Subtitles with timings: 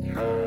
[0.00, 0.37] people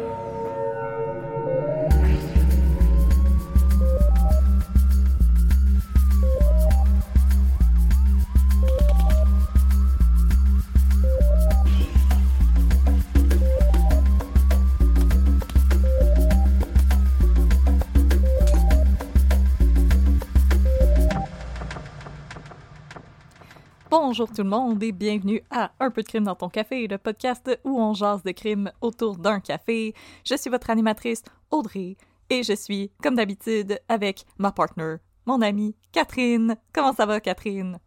[23.91, 26.97] Bonjour tout le monde et bienvenue à Un peu de crime dans ton café, le
[26.97, 29.93] podcast où on jase de crime autour d'un café.
[30.25, 31.97] Je suis votre animatrice Audrey
[32.29, 36.55] et je suis, comme d'habitude, avec ma partner, mon amie Catherine.
[36.71, 37.79] Comment ça va, Catherine?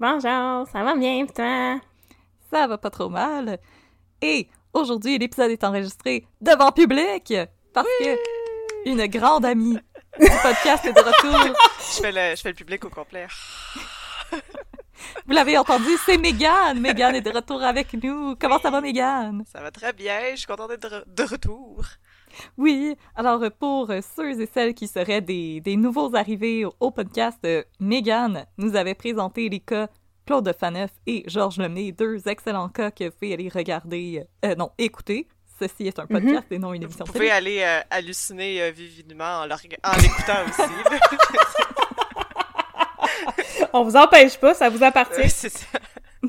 [0.00, 1.80] Bonjour, ça va bien, toi?
[2.50, 3.58] Ça va pas trop mal.
[4.22, 7.34] Et aujourd'hui, l'épisode est enregistré devant public
[7.74, 9.76] parce que une grande amie
[10.18, 11.54] du podcast est de retour.
[11.78, 13.26] Je fais le, je fais le public au complet.
[15.26, 16.80] Vous l'avez entendu, c'est Mégane.
[16.80, 18.36] Mégane est de retour avec nous.
[18.36, 19.44] Comment ça va, Mégane?
[19.52, 21.84] Ça va très bien, je suis contente d'être de- de retour.
[22.58, 27.46] Oui, alors pour ceux et celles qui seraient des, des nouveaux arrivés au, podcast,
[27.80, 29.88] Mégane nous avait présenté les cas
[30.26, 34.70] Claude Faneuf et Georges Lemay, deux excellents cas que vous pouvez aller regarder, euh, non,
[34.76, 35.28] écouter.
[35.58, 39.40] Ceci est un podcast et non une émission Vous pouvez aller euh, halluciner euh, vivement
[39.40, 40.62] en l'écoutant aussi.
[43.72, 45.20] On vous empêche pas, ça vous appartient.
[45.20, 45.66] Ouais, c'est ça.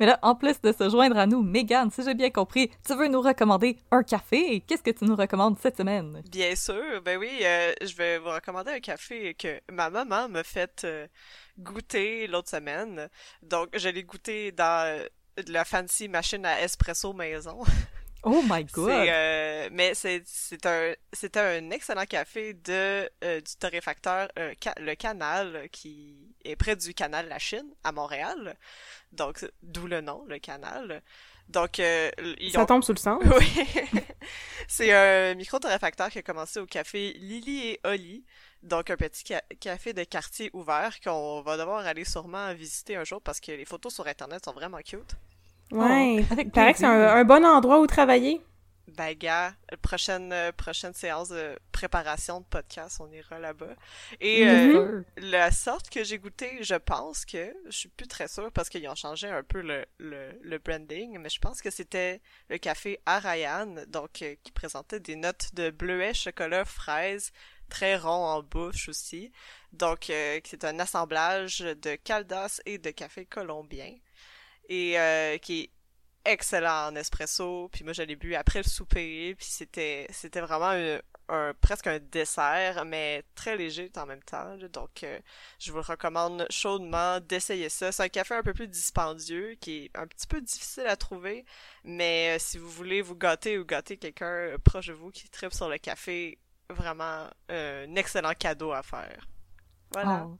[0.00, 2.94] Mais là, en plus de se joindre à nous, Mégane, si j'ai bien compris, tu
[2.94, 4.60] veux nous recommander un café.
[4.66, 6.22] Qu'est-ce que tu nous recommandes cette semaine?
[6.30, 10.44] Bien sûr, ben oui, euh, je vais vous recommander un café que ma maman m'a
[10.44, 11.06] fait euh,
[11.58, 13.08] goûter l'autre semaine.
[13.42, 15.06] Donc, je l'ai goûté dans euh,
[15.48, 17.62] la fancy machine à espresso maison.
[18.22, 18.90] Oh my god!
[18.90, 24.52] C'est, euh, mais c'est c'est un c'était un excellent café de euh, du torréfacteur euh,
[24.60, 28.56] Ca- le Canal qui est près du canal La Chine à Montréal.
[29.12, 31.02] Donc d'où le nom le Canal.
[31.48, 32.10] Donc euh,
[32.40, 33.20] ils Ça ont tombe sous le sang.
[33.38, 33.66] oui.
[34.68, 38.24] c'est un micro-torréfacteur qui a commencé au café Lily et Oli.
[38.62, 43.04] Donc un petit ca- café de quartier ouvert qu'on va devoir aller sûrement visiter un
[43.04, 45.14] jour parce que les photos sur internet sont vraiment cute.
[45.70, 46.24] Ouais.
[46.28, 48.40] Oh, avec paraît que c'est un, un bon endroit où travailler.
[48.88, 53.74] Ben, gars, prochaine, euh, prochaine séance de préparation de podcast, on ira là-bas.
[54.20, 58.50] Et euh, la sorte que j'ai goûté, je pense que, je suis plus très sûre
[58.52, 62.22] parce qu'ils ont changé un peu le, le, le branding, mais je pense que c'était
[62.48, 67.32] le café Arayan, donc euh, qui présentait des notes de bleuet, chocolat, fraise,
[67.68, 69.32] très rond en bouche aussi.
[69.72, 73.92] Donc, euh, c'est un assemblage de caldas et de café colombien.
[74.68, 75.70] Et euh, qui est
[76.24, 77.68] excellent en espresso.
[77.72, 79.34] Puis moi, je l'ai bu après le souper.
[79.36, 80.74] Puis c'était vraiment
[81.60, 84.56] presque un dessert, mais très léger en même temps.
[84.72, 85.18] Donc, euh,
[85.58, 87.92] je vous recommande chaudement d'essayer ça.
[87.92, 91.44] C'est un café un peu plus dispendieux, qui est un petit peu difficile à trouver.
[91.84, 95.52] Mais euh, si vous voulez vous gâter ou gâter quelqu'un proche de vous qui tripe
[95.52, 96.38] sur le café,
[96.70, 99.26] vraiment un excellent cadeau à faire.
[99.92, 100.26] Voilà.
[100.26, 100.38] Oh.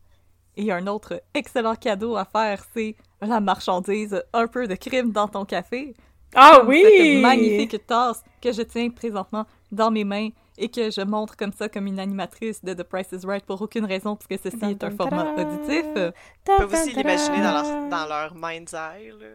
[0.57, 5.29] Et un autre excellent cadeau à faire, c'est la marchandise un peu de crime dans
[5.29, 5.95] ton café.
[6.35, 6.85] Ah Comme oui!
[6.85, 10.29] Cette magnifique tasse que je tiens présentement dans mes mains
[10.59, 13.61] et que je montre comme ça comme une animatrice de The Price is Right pour
[13.63, 15.85] aucune raison puisque ceci est un format auditif.
[15.95, 19.13] Vous pouvez aussi l'imaginer dans leur, dans leur mind's eye.
[19.21, 19.27] là.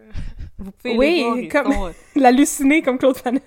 [0.60, 3.42] Vous pouvez Oui, les voir, ils comme- sont, euh, L'halluciné comme Claude Faneuf.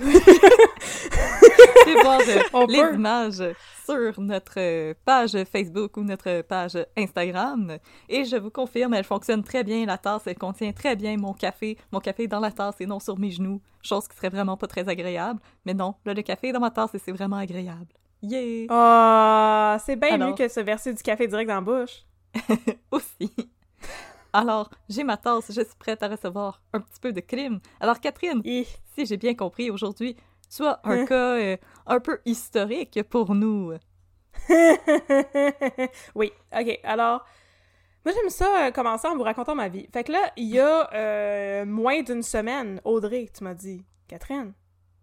[1.84, 2.94] Pouvez voir euh, On les peut.
[2.94, 3.42] images
[3.84, 7.78] sur notre page Facebook ou notre page Instagram.
[8.08, 10.26] Et je vous confirme, elle fonctionne très bien, la tasse.
[10.26, 11.76] Elle contient très bien mon café.
[11.92, 13.60] Mon café est dans la tasse et non sur mes genoux.
[13.82, 15.40] Chose qui serait vraiment pas très agréable.
[15.64, 17.86] Mais non, là, le café est dans ma tasse et c'est vraiment agréable.
[18.22, 18.66] Yeah!
[18.70, 20.28] Ah, c'est bien Alors?
[20.28, 22.04] mieux que se verser du café direct dans la bouche.
[22.90, 23.30] Aussi.
[24.32, 27.60] Alors, j'ai ma tasse, je suis prête à recevoir un petit peu de crime.
[27.80, 30.16] Alors, Catherine, si j'ai bien compris aujourd'hui,
[30.60, 31.06] as un Hein?
[31.06, 31.56] cas euh,
[31.86, 33.72] un peu historique pour nous.
[36.14, 36.80] oui, ok.
[36.84, 37.24] Alors,
[38.04, 39.88] moi j'aime ça euh, commencer en vous racontant ma vie.
[39.92, 44.52] Fait que là, il y a euh, moins d'une semaine, Audrey, tu m'as dit, Catherine,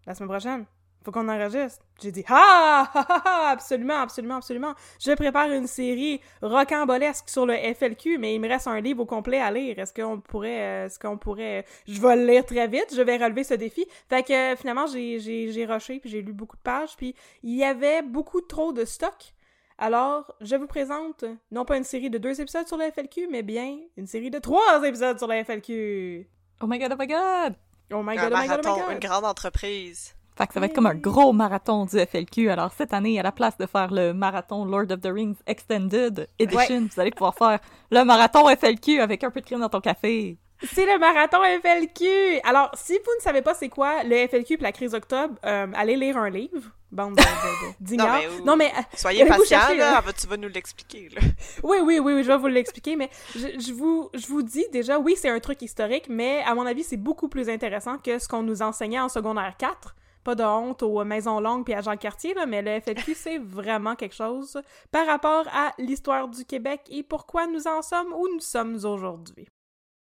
[0.06, 0.66] la semaine prochaine,
[1.04, 1.84] faut qu'on enregistre.
[2.02, 4.74] J'ai dit, ah, ah, ah, ah, absolument, absolument, absolument.
[4.98, 9.06] Je prépare une série rocambolesque sur le FLQ, mais il me reste un livre au
[9.06, 9.78] complet à lire.
[9.78, 13.16] Est-ce qu'on pourrait, euh, est-ce qu'on pourrait, je vais le lire très vite, je vais
[13.16, 13.86] relever ce défi.
[14.08, 17.14] Fait que euh, finalement, j'ai, j'ai, j'ai rushé, puis j'ai lu beaucoup de pages, puis
[17.42, 19.32] il y avait beaucoup trop de stock.
[19.78, 23.42] Alors, je vous présente non pas une série de deux épisodes sur le FLQ, mais
[23.42, 26.28] bien une série de trois épisodes sur le FLQ.
[26.60, 27.54] Oh my god, oh my god!
[27.92, 28.92] Oh my un god, oh my god, oh my god.
[28.92, 30.14] une grande entreprise.
[30.36, 32.48] Fait que ça va être comme un gros marathon du FLQ.
[32.50, 36.28] Alors, cette année, à la place de faire le marathon Lord of the Rings Extended
[36.38, 37.58] Edition, vous allez pouvoir faire
[37.90, 40.38] le marathon FLQ avec un peu de crème dans ton café.
[40.62, 42.40] C'est le marathon FLQ!
[42.44, 45.66] Alors, si vous ne savez pas c'est quoi le FLQ puis la crise d'octobre, euh,
[45.74, 46.62] allez lire un livre.
[46.92, 48.08] Bande de- de- de- d'ignores.
[48.18, 48.66] mais où- non, mais...
[48.76, 51.20] euh, Soyez cherchez, là, va- tu vas nous l'expliquer, là.
[51.62, 54.66] Oui, oui, oui, oui, je vais vous l'expliquer, mais je, je vous, je vous dis
[54.72, 58.18] déjà, oui, c'est un truc historique, mais à mon avis, c'est beaucoup plus intéressant que
[58.18, 59.94] ce qu'on nous enseignait en secondaire 4.
[60.24, 63.38] Pas de honte aux Maisons Longues puis à Jean Cartier, là, mais le FLQ, c'est
[63.38, 68.28] vraiment quelque chose par rapport à l'histoire du Québec et pourquoi nous en sommes où
[68.32, 69.48] nous sommes aujourd'hui.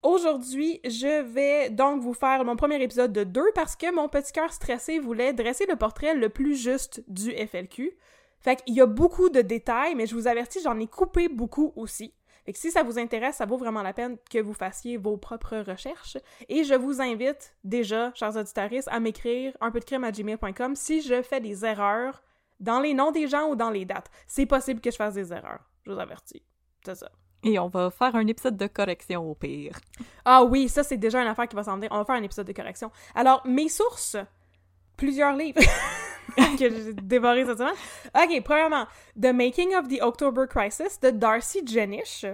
[0.02, 4.32] Aujourd'hui, je vais donc vous faire mon premier épisode de deux parce que mon petit
[4.32, 7.96] cœur stressé voulait dresser le portrait le plus juste du FLQ.
[8.40, 11.72] Fait qu'il y a beaucoup de détails, mais je vous avertis, j'en ai coupé beaucoup
[11.74, 12.14] aussi.
[12.52, 15.58] Que si ça vous intéresse, ça vaut vraiment la peine que vous fassiez vos propres
[15.58, 16.16] recherches.
[16.48, 20.74] Et je vous invite déjà, chers auditeurs, à m'écrire un peu de crime à gmail.com
[20.74, 22.22] si je fais des erreurs
[22.60, 24.10] dans les noms des gens ou dans les dates.
[24.26, 25.60] C'est possible que je fasse des erreurs.
[25.84, 26.42] Je vous avertis.
[26.84, 27.10] C'est ça.
[27.44, 29.78] Et on va faire un épisode de correction au pire.
[30.24, 31.90] Ah oui, ça c'est déjà une affaire qui va s'en venir.
[31.92, 32.90] On va faire un épisode de correction.
[33.14, 34.16] Alors, mes sources,
[34.96, 35.60] plusieurs livres
[36.58, 37.60] que j'ai dévorés cette.
[37.60, 38.86] Ok, premièrement,
[39.20, 42.26] The Making of the October Crisis de Darcy Jenish.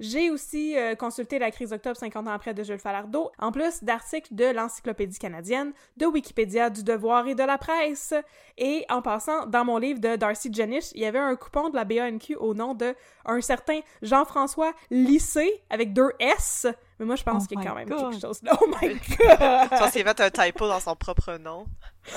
[0.00, 3.84] J'ai aussi euh, consulté La crise d'octobre 50 ans après de Jules Falardeau, en plus
[3.84, 8.14] d'articles de l'Encyclopédie canadienne, de Wikipédia, du Devoir et de la presse.
[8.56, 11.76] Et en passant, dans mon livre de Darcy Jenish, il y avait un coupon de
[11.76, 12.94] la BANQ au nom de
[13.26, 16.66] un certain Jean-François Lycée avec deux S.
[17.00, 18.10] Mais moi, je pense Oh qu'il y a my quand même God.
[18.12, 18.52] quelque chose là.
[18.60, 19.68] Oh my god!
[19.70, 21.64] Ça s'est fait un typo dans son propre nom.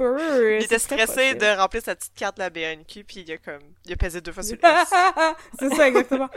[0.00, 3.62] Il était stressé de remplir sa petite carte de la BNQ, puis il a comme,
[3.84, 4.92] il a pesé deux fois sur le S.
[5.58, 6.28] c'est ça, exactement.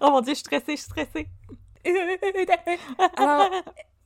[0.00, 1.28] Oh mon dieu, je suis stressée, je suis stressée.
[3.16, 3.50] Alors,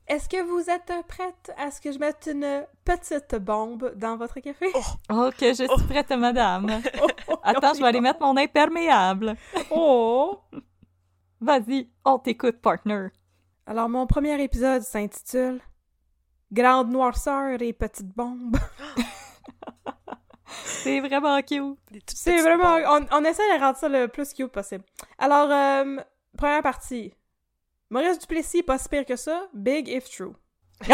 [0.07, 4.39] est-ce que vous êtes prête à ce que je mette une petite bombe dans votre
[4.41, 4.71] café?
[5.11, 6.81] Oh, que je suis prête, madame.
[7.29, 9.37] Oh, Attends, je vais aller mettre mon imperméable.
[9.71, 10.39] Oh!
[11.43, 13.09] Vas-y, on t'écoute, partner.
[13.67, 15.61] Alors, mon premier épisode s'intitule
[16.53, 18.57] Grande noirceur et petite bombe.
[20.47, 21.79] C'est vraiment cute.
[22.07, 22.77] C'est petites vraiment.
[23.11, 24.85] on essaie de rendre ça le plus cute possible.
[25.19, 25.97] Alors, euh,
[26.39, 27.13] première partie.
[27.91, 29.49] Maurice Duplessis, pas si pire que ça.
[29.53, 30.35] Big if true.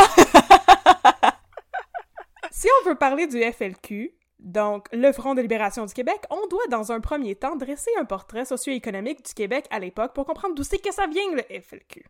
[2.51, 4.18] si on veut parler du FLQ,
[4.49, 8.05] donc le Front de libération du Québec, on doit dans un premier temps dresser un
[8.05, 12.05] portrait socio-économique du Québec à l'époque pour comprendre d'où c'est que ça vient le FLQ.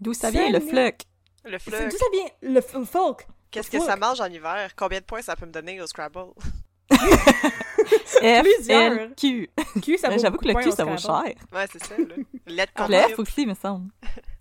[0.00, 0.96] D'où ça vient, le vient- fluck?
[1.44, 1.90] Le C'est- flug.
[1.90, 3.26] D'où ça vient le, folk?
[3.50, 4.74] Qu'est-ce le que ça mange en hiver?
[4.76, 6.32] Combien de points ça peut me donner au Scrabble?
[6.92, 8.68] F.
[8.68, 9.48] L, Q.
[9.82, 11.22] Q, ça vaut J'avoue que le Q, ça vaut cher.
[11.52, 12.14] Ouais, c'est ça, là.
[12.46, 13.14] Lettre Le complète.
[13.14, 13.90] F aussi, me semble.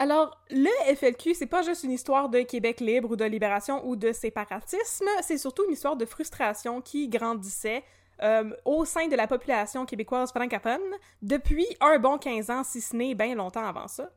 [0.00, 3.96] Alors, le FLQ, c'est pas juste une histoire de Québec libre ou de libération ou
[3.96, 7.84] de séparatisme, c'est surtout une histoire de frustration qui grandissait
[8.22, 10.80] euh, au sein de la population québécoise francophone
[11.20, 14.10] depuis un bon 15 ans, si ce n'est bien longtemps avant ça.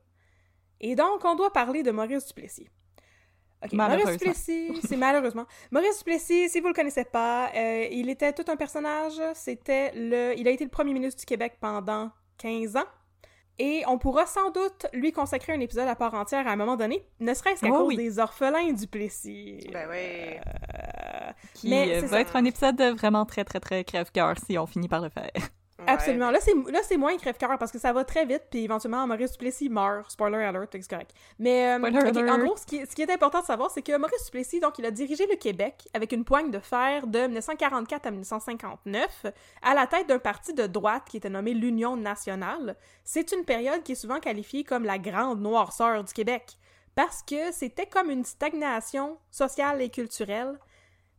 [0.80, 2.70] Et donc, on doit parler de Maurice Duplessis.
[3.74, 4.06] Maurice.
[4.06, 5.46] Duplessis, c'est malheureusement.
[5.70, 9.22] Maurice Duplessis, si vous le connaissez pas, euh, il était tout un personnage.
[9.36, 12.86] C'était le, il a été le premier ministre du Québec pendant 15 ans.
[13.60, 16.75] Et on pourra sans doute lui consacrer un épisode à part entière à un moment
[16.75, 17.95] donné, ne serait-ce qu'à Oh cause oui.
[17.98, 19.67] des orphelins du Plessis.
[19.72, 20.38] Ben oui.
[20.38, 22.22] Euh, Qui Mais euh, va ça.
[22.22, 25.29] être un épisode vraiment très, très, très crève-cœur si on finit par le faire.
[25.80, 25.86] Ouais.
[25.88, 26.30] Absolument.
[26.30, 29.32] Là, c'est là c'est moins crève-cœur parce que ça va très vite, puis éventuellement, Maurice
[29.32, 30.12] Duplessis meurt.
[30.12, 31.12] Spoiler alert, c'est correct.
[31.39, 34.24] Mais, euh, en gros, ce qui, ce qui est important de savoir, c'est que Maurice
[34.25, 38.12] Duplessis, donc, il a dirigé le Québec avec une poigne de fer de 1944 à
[38.12, 39.25] 1959
[39.63, 42.75] à la tête d'un parti de droite qui était nommé l'Union nationale.
[43.03, 46.58] C'est une période qui est souvent qualifiée comme la grande noirceur du Québec
[46.96, 50.60] parce que c'était comme une stagnation sociale et culturelle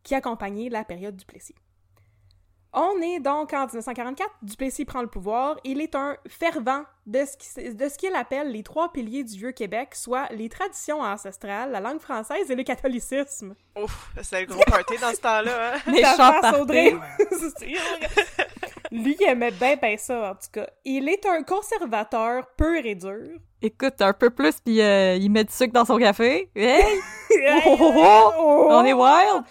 [0.04, 1.54] qui accompagnait la période du Plessis.
[2.76, 5.56] On est donc en 1944, Duplessis prend le pouvoir.
[5.62, 10.48] Il est un fervent de ce qu'il appelle les trois piliers du Vieux-Québec, soit les
[10.48, 13.54] traditions ancestrales, la langue française et le catholicisme.
[13.80, 15.74] Ouf, c'est le gros party dans ce temps-là.
[15.74, 15.78] Hein?
[15.92, 16.40] Les chants.
[18.90, 20.66] Lui, il aimait bien, bien ça, en tout cas.
[20.84, 23.38] Il est un conservateur pur et dur.
[23.62, 26.50] Écoute, un peu plus, puis euh, il met du sucre dans son café.
[26.56, 26.82] Hey!
[27.66, 28.68] Oh, oh, oh, Oh!
[28.70, 29.42] On est wild!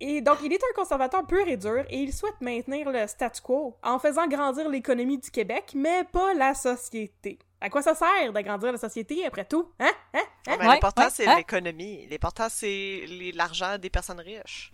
[0.00, 3.40] Et donc, il est un conservateur pur et dur et il souhaite maintenir le statu
[3.40, 7.38] quo en faisant grandir l'économie du Québec, mais pas la société.
[7.62, 9.70] À quoi ça sert d'agrandir la société après tout?
[9.80, 9.90] Hein?
[10.12, 10.20] Hein?
[10.46, 11.36] Ah, mais Ouais, L'important, ouais, c'est hein?
[11.36, 12.06] l'économie.
[12.10, 14.70] L'important, c'est l'argent des personnes riches.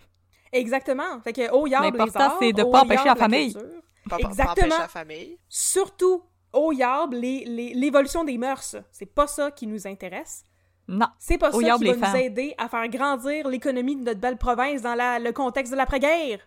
[0.51, 1.21] Exactement.
[1.21, 3.53] Fait que, au yard les L'important, arts, c'est de au pas empêcher la famille.
[3.53, 4.51] Pas, pas- pas Exactement.
[4.67, 5.37] empêcher la famille.
[5.47, 8.75] Surtout, au yard, les- les- l'évolution des mœurs.
[8.91, 10.43] C'est pas ça qui nous intéresse.
[10.87, 11.07] Non.
[11.17, 12.15] C'est pas Au ça qui va les nous femmes.
[12.17, 16.39] aider à faire grandir l'économie de notre belle province dans la- le contexte de l'après-guerre.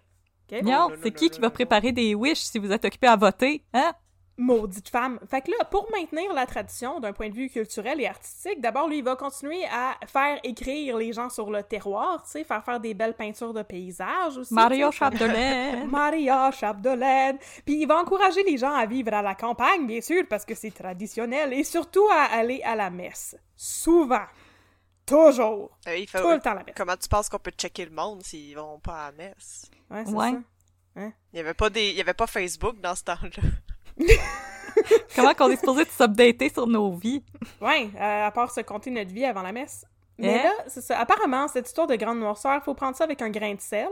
[0.53, 1.55] Non, non, c'est non, qui non, qui non, va non.
[1.55, 3.65] préparer des wish si vous êtes occupé à voter?
[3.73, 3.93] Hein?
[4.39, 5.19] Maudite femme.
[5.31, 8.87] Fait que là, pour maintenir la tradition d'un point de vue culturel et artistique, d'abord,
[8.87, 12.63] lui, il va continuer à faire écrire les gens sur le terroir, tu sais, faire
[12.63, 14.53] faire des belles peintures de paysages aussi.
[14.53, 14.93] Mario.
[14.93, 15.87] Chapdelaine.
[15.91, 17.39] Maria Chapdelaine.
[17.65, 20.55] Puis il va encourager les gens à vivre à la campagne, bien sûr, parce que
[20.55, 23.37] c'est traditionnel, et surtout à aller à la messe.
[23.57, 24.27] Souvent.
[25.07, 25.79] Toujours.
[25.89, 26.75] Euh, il faut- Tout le temps à la messe.
[26.77, 29.71] Comment tu penses qu'on peut checker le monde s'ils vont pas à la messe?
[29.91, 30.33] Ouais, c'est Ouais.
[30.97, 31.03] ça.
[31.33, 33.43] Il y avait pas des, il y avait pas Facebook dans ce temps-là.
[35.17, 37.23] Comment qu'on est supposé de s'updater sur nos vies?
[37.61, 39.85] Ouais, euh, à part se compter notre vie avant la messe.
[40.19, 40.43] Mais Hein?
[40.45, 40.99] là, c'est ça.
[40.99, 43.89] Apparemment, cette histoire de grande noirceur, faut prendre ça avec un grain de sel.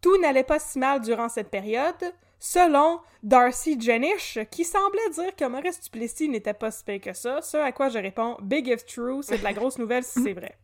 [0.00, 1.94] Tout n'allait pas si mal durant cette période,
[2.38, 7.40] selon Darcy Jenish, qui semblait dire que Maurice Duplessis n'était pas si pire que ça.
[7.42, 10.32] Ce à quoi je réponds, big if true, c'est de la grosse nouvelle si c'est
[10.32, 10.56] vrai.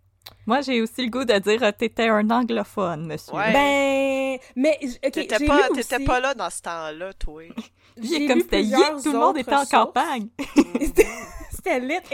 [0.47, 3.35] Moi, j'ai aussi le goût de dire euh, t'étais un anglophone, monsieur.
[3.35, 3.53] Ouais.
[3.53, 7.43] Ben, mais ok, T'étais j'ai pas, lu t'étais aussi- pas là dans ce temps-là, toi.
[7.97, 9.71] Lui, j'ai comme c'était plusieurs tout le monde était en sources.
[9.71, 10.29] campagne.
[11.53, 11.99] C'était lit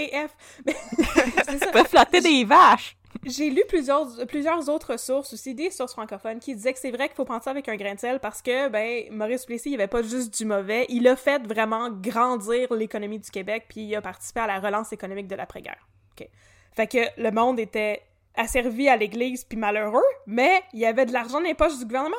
[0.67, 1.67] c'est ça.
[1.67, 2.97] Tu peux flatter des vaches.
[3.25, 7.07] J'ai lu plusieurs, plusieurs autres sources aussi, des sources francophones, qui disaient que c'est vrai
[7.09, 9.75] qu'il faut prendre ça avec un grain de sel parce que, ben, Maurice Plessis, il
[9.75, 13.95] avait pas juste du mauvais, il a fait vraiment grandir l'économie du Québec, puis il
[13.95, 15.87] a participé à la relance économique de l'après-guerre.
[16.19, 16.29] OK.
[16.77, 18.03] Fait que le monde était
[18.35, 21.85] asservi à l'église puis malheureux, mais il y avait de l'argent dans les poches du
[21.87, 22.15] gouvernement.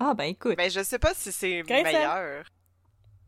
[0.00, 2.42] Ah, ben écoute, Mais je sais pas si c'est meilleur.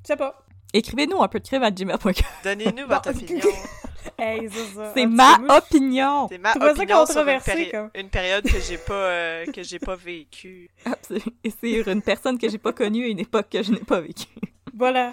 [0.02, 0.44] Je sais pas.
[0.74, 2.12] écrivez-nous un peu de crime à gmail.com.
[2.44, 3.46] Donnez-nous votre opinion.
[4.20, 4.48] Hey,
[4.94, 6.26] c'est ma opinion.
[6.28, 7.90] C'est ma C'est pas ça opinion sur une, controversé, péri- comme.
[7.94, 10.68] une période que j'ai pas, euh, que j'ai pas vécue.
[10.84, 11.26] Absolument.
[11.44, 14.00] Et c'est une personne que j'ai pas connue à une époque que je n'ai pas
[14.00, 14.26] vécue.
[14.74, 15.12] Voilà.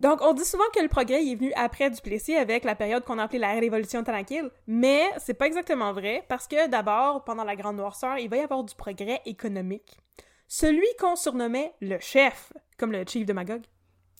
[0.00, 3.18] Donc, on dit souvent que le progrès est venu après Duplessis avec la période qu'on
[3.18, 7.56] a appelée la Révolution tranquille, mais c'est pas exactement vrai parce que d'abord, pendant la
[7.56, 9.98] Grande Noirceur, il va y avoir du progrès économique.
[10.46, 13.62] Celui qu'on surnommait le chef, comme le chief de Magog.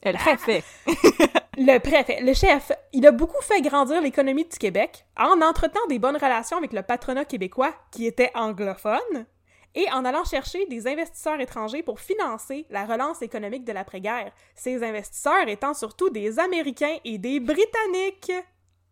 [0.03, 0.65] Elle a fait.
[1.61, 5.99] Le préfet, le chef, il a beaucoup fait grandir l'économie du Québec en entretenant des
[5.99, 9.27] bonnes relations avec le patronat québécois qui était anglophone
[9.75, 14.33] et en allant chercher des investisseurs étrangers pour financer la relance économique de l'après-guerre.
[14.55, 18.33] Ces investisseurs étant surtout des Américains et des Britanniques.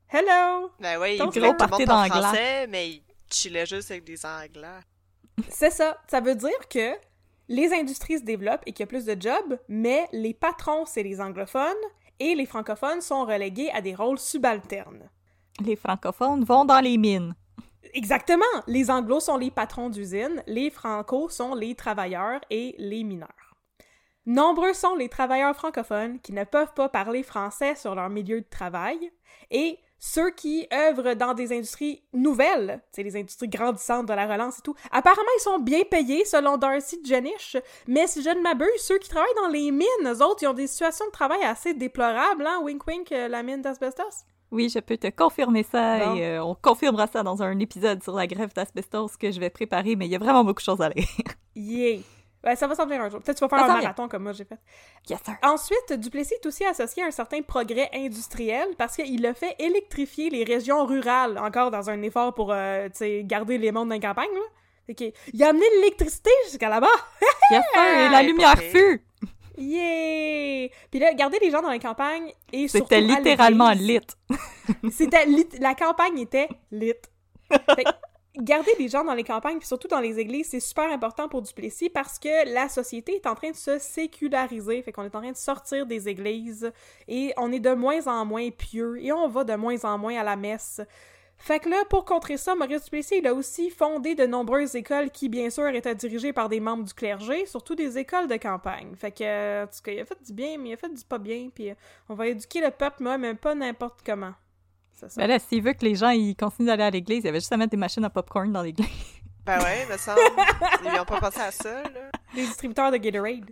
[0.08, 0.70] Hello!
[0.78, 2.08] Ben ouais, Donc, il gros parle d'anglais.
[2.20, 4.80] français, mais il chillait juste avec des anglais.
[5.48, 5.98] C'est ça.
[6.08, 6.92] Ça veut dire que
[7.48, 11.02] les industries se développent et qu'il y a plus de jobs, mais les patrons, c'est
[11.02, 11.74] les anglophones
[12.18, 15.10] et les francophones sont relégués à des rôles subalternes.
[15.64, 17.34] Les francophones vont dans les mines.
[17.94, 18.44] Exactement!
[18.66, 23.54] Les anglos sont les patrons d'usine, les francos sont les travailleurs et les mineurs.
[24.26, 28.48] Nombreux sont les travailleurs francophones qui ne peuvent pas parler français sur leur milieu de
[28.48, 29.12] travail
[29.50, 34.58] et ceux qui œuvrent dans des industries nouvelles, c'est les industries grandissantes de la relance
[34.58, 34.74] et tout.
[34.90, 39.08] Apparemment, ils sont bien payés selon Darcy Jenish, mais si je ne m'abuse, ceux qui
[39.08, 42.60] travaillent dans les mines, eux autres, ils ont des situations de travail assez déplorables, hein?
[42.62, 44.26] Wink wink, euh, la mine d'asbestos.
[44.52, 46.14] Oui, je peux te confirmer ça Bon.
[46.16, 49.50] et euh, on confirmera ça dans un épisode sur la grève d'asbestos que je vais
[49.50, 51.06] préparer, mais il y a vraiment beaucoup de choses à lire.
[51.56, 52.00] Yeah!
[52.54, 53.20] Ça va s'en venir un jour.
[53.20, 54.58] Peut-être tu vas faire Ça un marathon comme moi j'ai fait.
[55.08, 55.34] yes, sir.
[55.42, 60.30] Ensuite, Duplessis est aussi associé à un certain progrès industriel parce qu'il a fait électrifier
[60.30, 62.88] les régions rurales, encore dans un effort pour euh,
[63.22, 64.28] garder les mondes dans les campagnes.
[64.32, 64.94] Là.
[65.32, 66.86] Il a amené l'électricité jusqu'à là-bas.
[67.50, 67.82] Yes, sir.
[67.82, 69.02] Et la lumière fut.
[69.58, 70.68] Yeah!
[70.90, 74.00] Puis là, garder les gens dans les campagnes et surtout C'était littéralement lit.
[74.92, 76.92] C'était lit- la campagne était lit.
[77.50, 77.90] Fait que
[78.38, 81.42] garder les gens dans les campagnes, puis surtout dans les églises, c'est super important pour
[81.42, 84.82] Duplessis parce que la société est en train de se séculariser.
[84.82, 86.70] Fait qu'on est en train de sortir des églises
[87.08, 90.16] et on est de moins en moins pieux et on va de moins en moins
[90.18, 90.80] à la messe.
[91.38, 95.10] Fait que là, pour contrer ça, Maurice Duplessis, il a aussi fondé de nombreuses écoles
[95.10, 98.94] qui, bien sûr, étaient dirigées par des membres du clergé, surtout des écoles de campagne.
[98.96, 100.88] Fait que, euh, en tout cas, il a fait du bien, mais il a fait
[100.92, 101.74] du pas bien, puis euh,
[102.08, 104.32] on va éduquer le peuple, moi, mais pas n'importe comment.
[104.94, 105.20] C'est ça.
[105.20, 107.38] Ben là, s'il veut que les gens ils continuent d'aller à l'église, il y avait
[107.38, 108.88] juste à mettre des machines à popcorn dans l'église.
[109.44, 110.18] Ben ouais, me semble.
[110.84, 112.10] Ils ont pas pensé à ça, là.
[112.34, 113.48] Les distributeurs de Gatorade.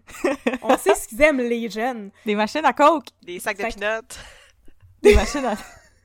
[0.63, 2.11] on sait ce qu'ils aiment, les jeunes.
[2.27, 3.07] Des machines à coke!
[3.23, 4.07] Des sacs de Fait que- peanuts.
[5.03, 5.55] Des machines à...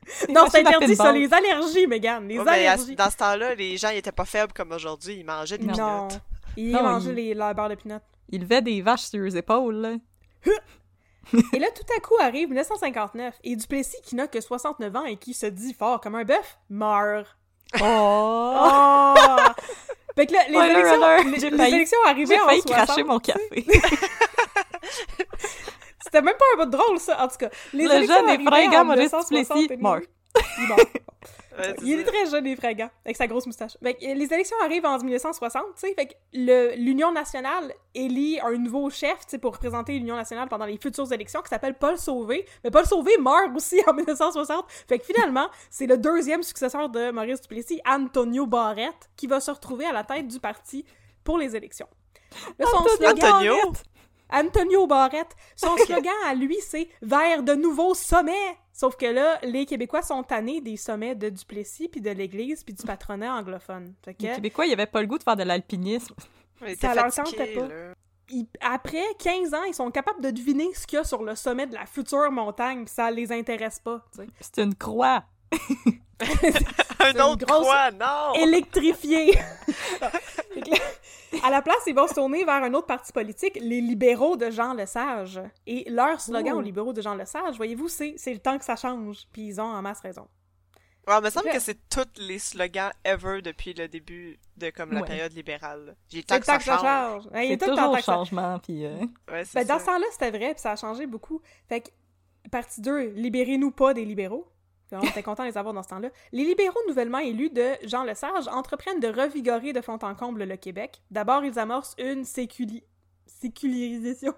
[0.28, 2.96] Non, c'est interdit, ça, les allergies, Megan, les Ouais, mais à- allergies.
[2.96, 5.16] dans ce temps-là, les gens ils étaient pas faibles comme aujourd'hui.
[5.20, 6.08] Ils mangeaient des Non.
[6.08, 6.20] peanuts.
[6.56, 8.00] Ils Non, mangeaient il- les, la beurre de peanut.
[8.30, 9.92] Il levait des vaches sur les épaules, là.
[11.52, 15.16] Et là, tout à coup arrive 1959, et Duplessis, qui n'a que 69 ans et
[15.16, 17.36] qui se dit fort comme un bœuf, meurt.
[17.80, 17.84] Oh!
[17.84, 19.14] Oh!
[20.16, 22.84] fait que là, les élections, les, j'ai les failli- élections arrivaient J'ai en failli 60.
[22.86, 23.66] cracher mon café.
[26.02, 27.50] C'était même pas un de drôle, ça, en tout cas.
[27.72, 30.04] Les Le élections jeune et fringant en Maurice 1960 Duplessis meurt.
[30.58, 30.80] Il meurt.
[31.58, 33.72] Ouais, Il est très jeune et fringant, avec sa grosse moustache.
[33.82, 38.38] Fait que, les élections arrivent en 1960, tu sais, fait que le- l'Union nationale élit
[38.40, 41.74] un nouveau chef, tu sais, pour représenter l'Union nationale pendant les futures élections, qui s'appelle
[41.74, 42.46] Paul Sauvé.
[42.64, 44.64] Mais Paul Sauvé meurt aussi en 1960.
[44.88, 49.50] Fait que finalement, c'est le deuxième successeur de Maurice Duplessis, Antonio Barrette, qui va se
[49.50, 50.86] retrouver à la tête du parti
[51.24, 51.88] pour les élections.
[52.58, 53.54] Là, son slogan- Antonio?
[54.32, 55.34] Antonio Barrette.
[55.56, 58.56] Son slogan à lui, c'est vers de nouveaux sommets.
[58.72, 62.72] Sauf que là, les Québécois sont tannés des sommets de Duplessis, puis de l'Église, puis
[62.72, 63.94] du patronat anglophone.
[64.04, 66.14] Fait que, Les Québécois, ils avaient pas le goût de faire de l'alpinisme.
[66.80, 67.68] Ça leur tentait pas.
[67.68, 67.94] là.
[68.60, 71.66] après 15 ans, ils sont capables de deviner ce qu'il y a sur le sommet
[71.66, 74.02] de la future montagne, puis ça les intéresse pas.
[74.40, 75.24] C'est une croix.
[77.00, 78.34] Un autre grosse- croix, non!
[78.34, 79.32] électrifié.
[81.44, 84.50] À la place, ils vont se tourner vers un autre parti politique, les libéraux de
[84.50, 85.40] Jean Lesage.
[85.66, 88.74] Et leur slogan aux libéraux de Jean Lesage, voyez-vous, c'est c'est le temps que ça
[88.76, 89.26] change.
[89.32, 90.26] Puis ils ont en masse raison.
[91.06, 94.70] Ouais, il me semble Fait- que c'est tous les slogans ever depuis le début de
[94.70, 95.06] comme la Ouais.
[95.06, 95.96] période libérale.
[96.08, 97.22] J'ai le C'est temps le que temps ça que ça change.
[97.22, 97.32] change.
[97.32, 98.84] Ouais, il est C'est tout le toujours ça- changement, puis...
[98.84, 98.96] euh,
[99.30, 101.40] Ouais, Ben, dans ce temps-là, c'était vrai, puis ça a changé beaucoup.
[101.68, 101.88] Fait que,
[102.50, 104.46] partie 2, libérez-nous pas des libéraux.
[104.92, 106.10] On était content de les avoir dans ce temps-là.
[106.32, 110.56] Les libéraux nouvellement élus de Jean Lesage entreprennent de revigorer de fond en comble le
[110.56, 111.00] Québec.
[111.10, 112.82] D'abord, ils amorcent une séculi...
[113.26, 114.34] sécularisation.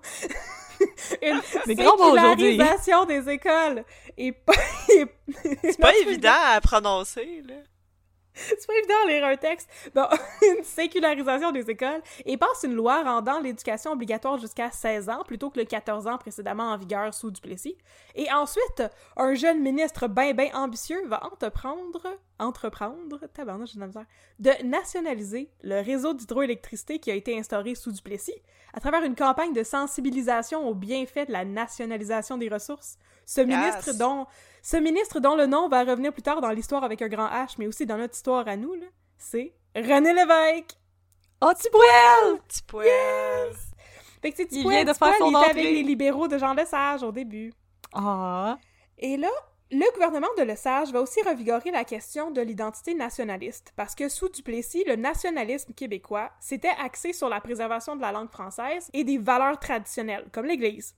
[1.23, 3.85] une sécularisation des écoles.
[4.17, 4.53] Et pas...
[4.87, 7.55] C'est pas évident à prononcer, là.
[8.35, 9.69] c'est pas évident de lire un texte.
[9.95, 10.07] Bon,
[10.57, 15.51] une sécularisation des écoles et passe une loi rendant l'éducation obligatoire jusqu'à 16 ans plutôt
[15.51, 17.77] que le 14 ans précédemment en vigueur sous Duplessis.
[18.15, 18.83] Et ensuite,
[19.17, 22.03] un jeune ministre bien ben ambitieux va entreprendre,
[22.39, 24.07] entreprendre, tabarnak, j'ai de misère,
[24.39, 28.41] de nationaliser le réseau d'hydroélectricité qui a été instauré sous Duplessis
[28.73, 32.99] à travers une campagne de sensibilisation aux bienfaits de la nationalisation des ressources.
[33.35, 34.27] Ce ministre dont
[34.61, 37.55] ce ministre dont le nom va revenir plus tard dans l'histoire avec un grand H,
[37.59, 38.75] mais aussi dans notre histoire à nous,
[39.17, 40.77] c'est René Lévesque.
[41.41, 42.41] Oh, Tibouel!
[42.47, 42.87] Petit poil.
[44.21, 47.03] Fait que, Il vient de faire son il était avec les libéraux de Jean Lesage
[47.03, 47.55] au début.
[47.95, 48.59] Ah!
[48.99, 49.31] Et là,
[49.71, 54.29] le gouvernement de Lesage va aussi revigorer la question de l'identité nationaliste, parce que sous
[54.29, 59.17] Duplessis, le nationalisme québécois s'était axé sur la préservation de la langue française et des
[59.17, 60.95] valeurs traditionnelles, comme l'Église.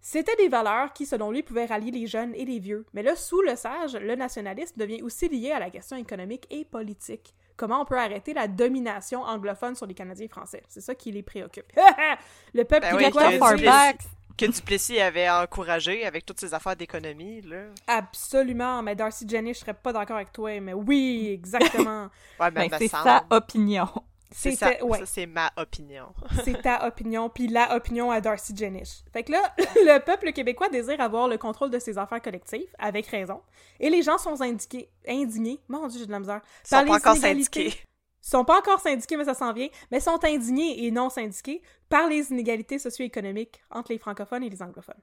[0.00, 2.86] C'était des valeurs qui, selon lui, pouvaient rallier les jeunes et les vieux.
[2.94, 6.64] Mais là, sous le sage, le nationalisme devient aussi lié à la question économique et
[6.64, 7.34] politique.
[7.56, 10.62] Comment on peut arrêter la domination anglophone sur les Canadiens français?
[10.68, 11.70] C'est ça qui les préoccupe.
[12.54, 13.56] le peuple Ben québécois...
[13.56, 14.00] back.
[14.38, 17.64] Que Duplessis avait encouragé avec toutes ses affaires d'économie, là.
[17.86, 22.08] Absolument, mais Darcy Jenny, je serais pas d'accord avec toi, mais oui, exactement.
[22.40, 23.86] Ouais, Ben, ben, c'est sa opinion.
[24.32, 24.98] C'est ça, ouais.
[24.98, 26.14] ça, c'est ma opinion.
[26.44, 29.02] C'est ta opinion, puis la opinion à Darcy Jenish.
[29.12, 33.06] Fait que là, le peuple québécois désire avoir le contrôle de ses affaires collectives, avec
[33.06, 33.42] raison,
[33.80, 36.96] et les gens sont indiqués, indignés, mon dieu, j'ai de la misère, Ils sont pas
[36.96, 37.74] encore syndiqués.
[38.20, 42.08] sont pas encore syndiqués, mais ça s'en vient, mais sont indignés et non syndiqués par
[42.08, 45.00] les inégalités socio-économiques entre les francophones et les anglophones.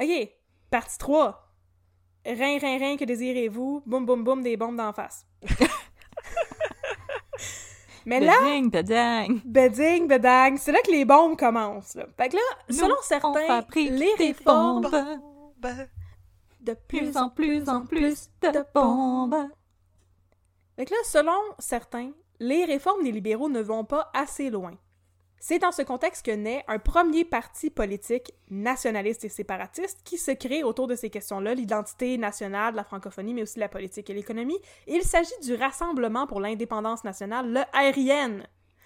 [0.00, 0.30] OK,
[0.70, 1.46] partie 3.
[2.24, 3.82] Rien, rien, rien, que désirez-vous?
[3.86, 5.26] Boum, boum, boum, des bombes d'en face.
[8.10, 9.40] mais là, Ding, ding.
[9.44, 11.94] beding, bedang, c'est là que les bombes commencent.
[11.94, 12.06] Là.
[12.16, 14.90] Fait que là, selon Nous, certains, les réformes bombes.
[16.60, 19.48] De Plus en plus en plus de bombes.
[20.76, 24.74] Fait que là, selon certains, les réformes des libéraux ne vont pas assez loin.
[25.42, 30.32] C'est dans ce contexte que naît un premier parti politique nationaliste et séparatiste qui se
[30.32, 34.58] crée autour de ces questions-là, l'identité nationale, la francophonie, mais aussi la politique et l'économie.
[34.86, 38.42] Il s'agit du Rassemblement pour l'indépendance nationale, le RIN.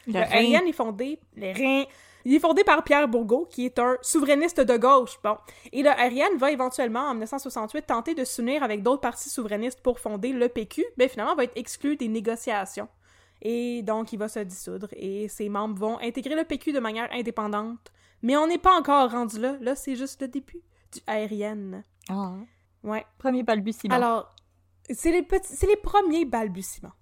[0.06, 1.86] Le Le RIN est fondé, le RIN,
[2.24, 5.18] Il est fondé par Pierre Bourgault, qui est un souverainiste de gauche.
[5.24, 5.36] Bon.
[5.72, 9.98] Et le RN va éventuellement, en 1968, tenter de s'unir avec d'autres partis souverainistes pour
[9.98, 12.88] fonder le PQ, mais finalement va être exclu des négociations.
[13.42, 17.09] Et donc, il va se dissoudre et ses membres vont intégrer le PQ de manière
[17.12, 17.92] indépendante.
[18.23, 19.57] Mais on n'est pas encore rendu là.
[19.61, 21.83] Là, c'est juste le début du RN.
[22.09, 22.37] Ah.
[22.83, 23.05] Ouais.
[23.18, 23.94] Premier balbutiement.
[23.94, 24.35] Alors,
[24.90, 26.92] c'est les, petits, c'est les premiers balbutiements.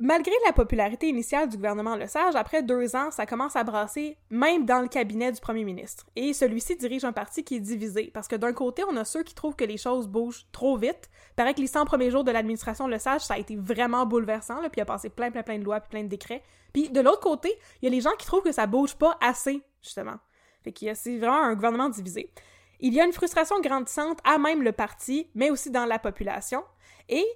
[0.00, 4.64] Malgré la popularité initiale du gouvernement Lesage, après deux ans, ça commence à brasser, même
[4.64, 6.06] dans le cabinet du premier ministre.
[6.14, 9.24] Et celui-ci dirige un parti qui est divisé, parce que d'un côté, on a ceux
[9.24, 11.10] qui trouvent que les choses bougent trop vite.
[11.34, 14.70] Paraît que les 100 premiers jours de l'administration Lesage, ça a été vraiment bouleversant, puis
[14.76, 16.44] il a passé plein, plein, plein de lois, puis plein de décrets.
[16.72, 19.18] Puis de l'autre côté, il y a les gens qui trouvent que ça bouge pas
[19.20, 20.18] assez, justement.
[20.62, 22.32] Fait a, c'est vraiment un gouvernement divisé.
[22.78, 26.62] Il y a une frustration grandissante à même le parti, mais aussi dans la population.
[27.08, 27.26] Et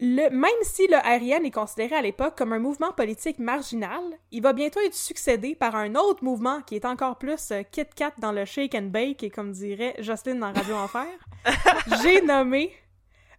[0.00, 4.42] le, même si le RN est considéré à l'époque comme un mouvement politique marginal, il
[4.42, 8.12] va bientôt être succédé par un autre mouvement qui est encore plus euh, Kit Kat
[8.18, 11.06] dans le shake and bake, et comme dirait Jocelyne dans Radio Enfer.
[12.02, 12.72] J'ai nommé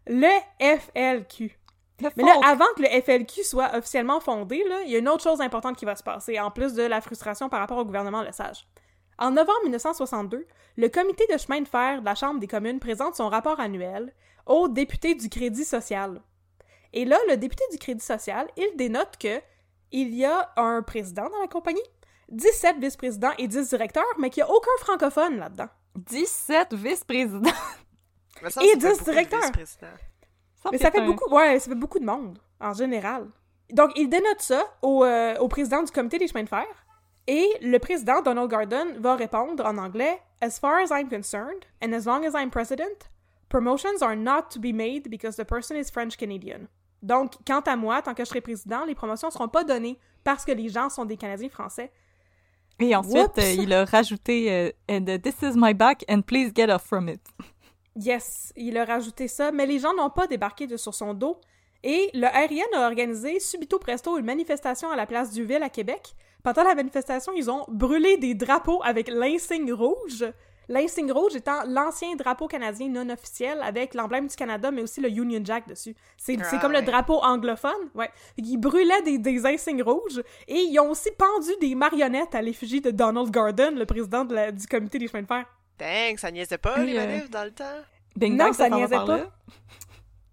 [0.06, 1.58] le FLQ.
[2.16, 5.24] Mais là, avant que le FLQ soit officiellement fondé, là, il y a une autre
[5.24, 8.22] chose importante qui va se passer, en plus de la frustration par rapport au gouvernement
[8.22, 8.68] Lesage.
[9.18, 10.48] En novembre 1962,
[10.78, 14.14] le comité de chemin de fer de la Chambre des communes présente son rapport annuel
[14.46, 16.22] au député du Crédit social.
[16.94, 19.42] Et là, le député du Crédit social, il dénote que
[19.92, 21.82] il y a un président dans la compagnie,
[22.30, 25.68] 17 vice-présidents et 10 directeurs, mais qu'il n'y a aucun francophone là-dedans.
[25.96, 27.50] 17 vice-présidents.
[28.44, 29.52] Et ça fait 10 beaucoup de directeurs.
[30.72, 33.28] Mais ça fait beaucoup, ouais, ça fait beaucoup de monde, en général.
[33.72, 36.66] Donc, il dénote ça au, euh, au président du comité des chemins de fer.
[37.28, 41.94] Et le président, Donald Gordon, va répondre en anglais As far as I'm concerned, and
[41.94, 43.10] as long as I'm president,
[43.48, 46.68] promotions are not to be made because the person is French-Canadian.
[47.02, 49.98] Donc, quant à moi, tant que je serai président, les promotions ne seront pas données
[50.24, 51.92] parce que les gens sont des Canadiens français.
[52.80, 56.52] Et ensuite, euh, il a rajouté euh, And uh, this is my back and please
[56.56, 57.22] get off from it.
[57.96, 61.40] Yes, il a rajouté ça, mais les gens n'ont pas débarqué de sur son dos.
[61.84, 65.70] Et le RN a organisé subito presto une manifestation à la place du Ville à
[65.70, 66.16] Québec.
[66.44, 70.26] Pendant la manifestation, ils ont brûlé des drapeaux avec l'insigne rouge.
[70.72, 75.10] L'insigne rouge étant l'ancien drapeau canadien non officiel avec l'emblème du Canada, mais aussi le
[75.10, 75.94] Union Jack dessus.
[76.18, 76.80] C'est c'est Ah comme ouais.
[76.80, 78.10] le drapeau anglophone, ouais.
[78.42, 82.80] Qu'ils brûlaient des, des insignes rouges et ils ont aussi pendu des marionnettes à l'effigie
[82.80, 85.46] de Donald Gordon, le président de la- du comité des chemins de fer.
[85.78, 87.66] Dang, ça niaisait pas, les euh, manifs, dans le temps?
[88.16, 89.18] Bing Non, ça niaisait pas.
[89.18, 89.26] là.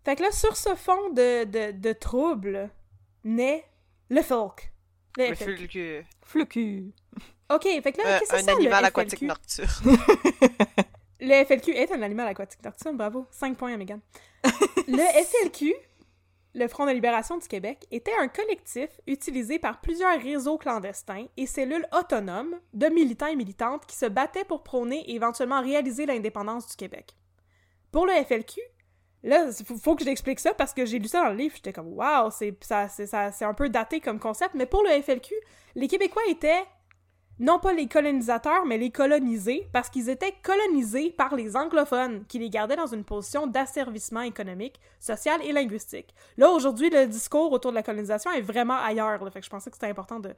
[0.05, 2.70] Fait que là, sur ce fond de, de, de troubles,
[3.24, 3.64] naît
[4.09, 4.70] le folk.
[5.16, 5.35] Le Le.
[6.22, 6.92] Flucu.
[7.51, 9.27] OK, fait que là, Euh, qu'est-ce que un c'est animal le aquatique FLQ?
[9.27, 9.99] nocturne.
[11.21, 13.27] Le FLQ est un animal aquatique nocturne, bravo.
[13.31, 14.01] 5 points à Megan.
[14.87, 15.75] le FLQ,
[16.55, 21.47] le Front de libération du Québec, était un collectif utilisé par plusieurs réseaux clandestins et
[21.47, 26.69] cellules autonomes de militants et militantes qui se battaient pour prôner et éventuellement réaliser l'indépendance
[26.69, 27.17] du Québec.
[27.91, 28.61] Pour le FLQ,
[29.25, 31.73] là, il faut, que j'explique ça parce que j'ai lu ça dans le livre, j'étais
[31.73, 32.55] comme waouh, c'est
[33.43, 35.35] un peu daté comme concept, mais pour le FLQ,
[35.75, 36.65] les Québécois étaient
[37.40, 42.38] non pas les colonisateurs, mais les colonisés, parce qu'ils étaient colonisés par les anglophones, qui
[42.38, 46.14] les gardaient dans une position d'asservissement économique, social et linguistique.
[46.37, 49.51] Là, aujourd'hui, le discours autour de la colonisation est vraiment ailleurs, là, fait que je
[49.51, 50.35] pensais que c'était important de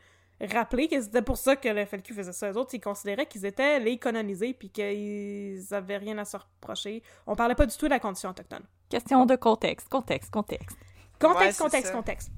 [0.52, 2.48] rappeler que c'était pour ça que le FLQ faisait ça.
[2.48, 7.02] Les autres, ils considéraient qu'ils étaient les colonisés, puis qu'ils avaient rien à se reprocher.
[7.26, 8.64] On parlait pas du tout de la condition autochtone.
[8.88, 10.76] Question de contexte, contexte, contexte.
[11.20, 11.96] Contexte, Ouais, contexte, ça.
[11.96, 12.30] contexte.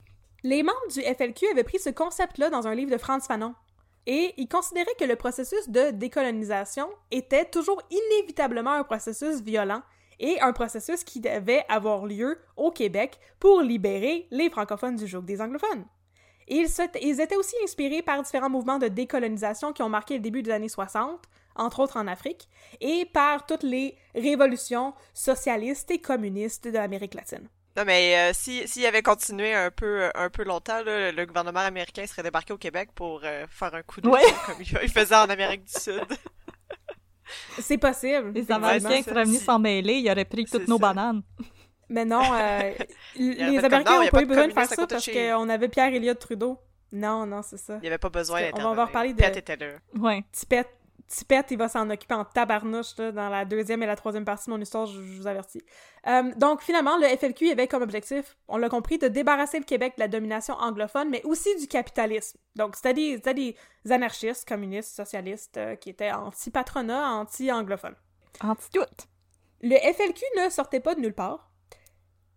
[0.44, 3.54] Les membres du FLQ avaient pris ce concept-là dans un livre de Franz Fanon.
[4.06, 9.82] Et ils considéraient que le processus de décolonisation était toujours inévitablement un processus violent
[10.18, 15.22] et un processus qui devait avoir lieu au Québec pour libérer les francophones du joug
[15.22, 15.84] des anglophones.
[16.48, 16.68] Ils,
[17.00, 20.50] ils étaient aussi inspirés par différents mouvements de décolonisation qui ont marqué le début des
[20.50, 21.22] années 60,
[21.54, 22.48] entre autres en Afrique,
[22.80, 27.48] et par toutes les révolutions socialistes et communistes de l'Amérique latine.
[27.76, 31.60] Non, mais euh, si s'il avait continué un peu un peu longtemps, là, le gouvernement
[31.60, 34.20] américain serait débarqué au Québec pour euh, faire un coup de Ouais.
[34.46, 36.04] comme il il faisait en Amérique du Sud.
[37.58, 38.32] C'est possible.
[38.34, 38.50] Les.
[38.52, 40.82] Américains seraient venus s'en mêler, ils auraient pris toutes nos ça.
[40.92, 41.22] bananes.
[41.88, 42.72] Mais non, euh,
[43.16, 46.18] les Américains n'ont pas eu besoin de faire ça parce chez- qu'on avait Pierre Elliott
[46.18, 46.58] Trudeau.
[46.92, 47.76] Non, non, c'est ça.
[47.78, 49.66] Il n'y avait pas besoin d'être qu'on va avoir reparler de- Pet était là.
[49.98, 50.22] Ouais.
[50.30, 50.68] Tipette,
[51.08, 54.46] Tipette, il va s'en occuper en tabarnouche là, dans la deuxième et la troisième partie
[54.46, 55.62] de mon histoire, je, je vous avertis.
[56.06, 59.94] Euh, donc, finalement, le FLQ avait comme objectif, on l'a compris, de débarrasser le Québec
[59.96, 62.38] de la domination anglophone, mais aussi du capitalisme.
[62.56, 67.94] Donc, c'était des, des anarchistes, communistes, socialistes, euh, qui étaient anti-patronat, anti-anglophone.
[68.40, 69.06] Anti-tout.
[69.62, 71.51] Le FLQ ne sortait pas de nulle part.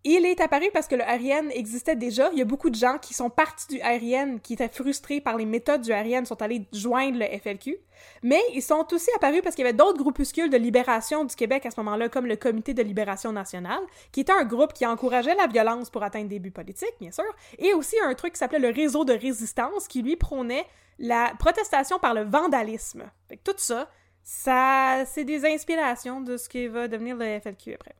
[0.08, 2.30] Il est apparu parce que le RN existait déjà.
[2.30, 5.36] Il y a beaucoup de gens qui sont partis du RN, qui étaient frustrés par
[5.36, 7.76] les méthodes du RN, sont allés joindre le FLQ.
[8.22, 11.66] Mais ils sont aussi apparus parce qu'il y avait d'autres groupuscules de libération du Québec
[11.66, 13.80] à ce moment-là, comme le Comité de libération nationale,
[14.12, 17.24] qui était un groupe qui encourageait la violence pour atteindre des buts politiques, bien sûr,
[17.58, 20.66] et aussi un truc qui s'appelait le Réseau de résistance, qui lui prônait
[21.00, 23.10] la protestation par le vandalisme.
[23.42, 23.90] Tout ça,
[24.22, 27.96] ça, c'est des inspirations de ce qui va devenir le FLQ après.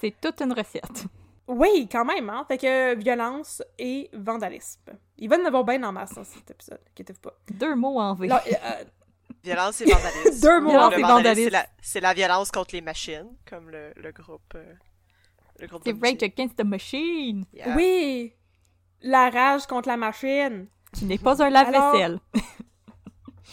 [0.00, 1.06] C'est toute une recette.
[1.46, 2.44] Oui, quand même, hein?
[2.48, 4.80] Fait que violence et vandalisme.
[5.18, 7.34] Il va en avoir bien en masse dans cet épisode, inquiétez-vous pas.
[7.52, 8.28] Deux mots en V.
[8.28, 8.84] Non, euh,
[9.42, 10.40] Violence et vandalisme.
[10.42, 11.68] Deux mots Violence Le et vandalisme, vandalisme.
[11.82, 14.54] C'est la, violence contre les machines, comme le, le groupe.
[14.54, 14.72] euh,
[15.60, 16.22] le groupe C'est Rage.
[16.22, 17.76] Against the Machine, Yeah.
[17.76, 18.32] Oui!
[19.02, 20.66] La rage contre la machine.
[20.94, 22.18] qui n'est pas un lave-vaisselle.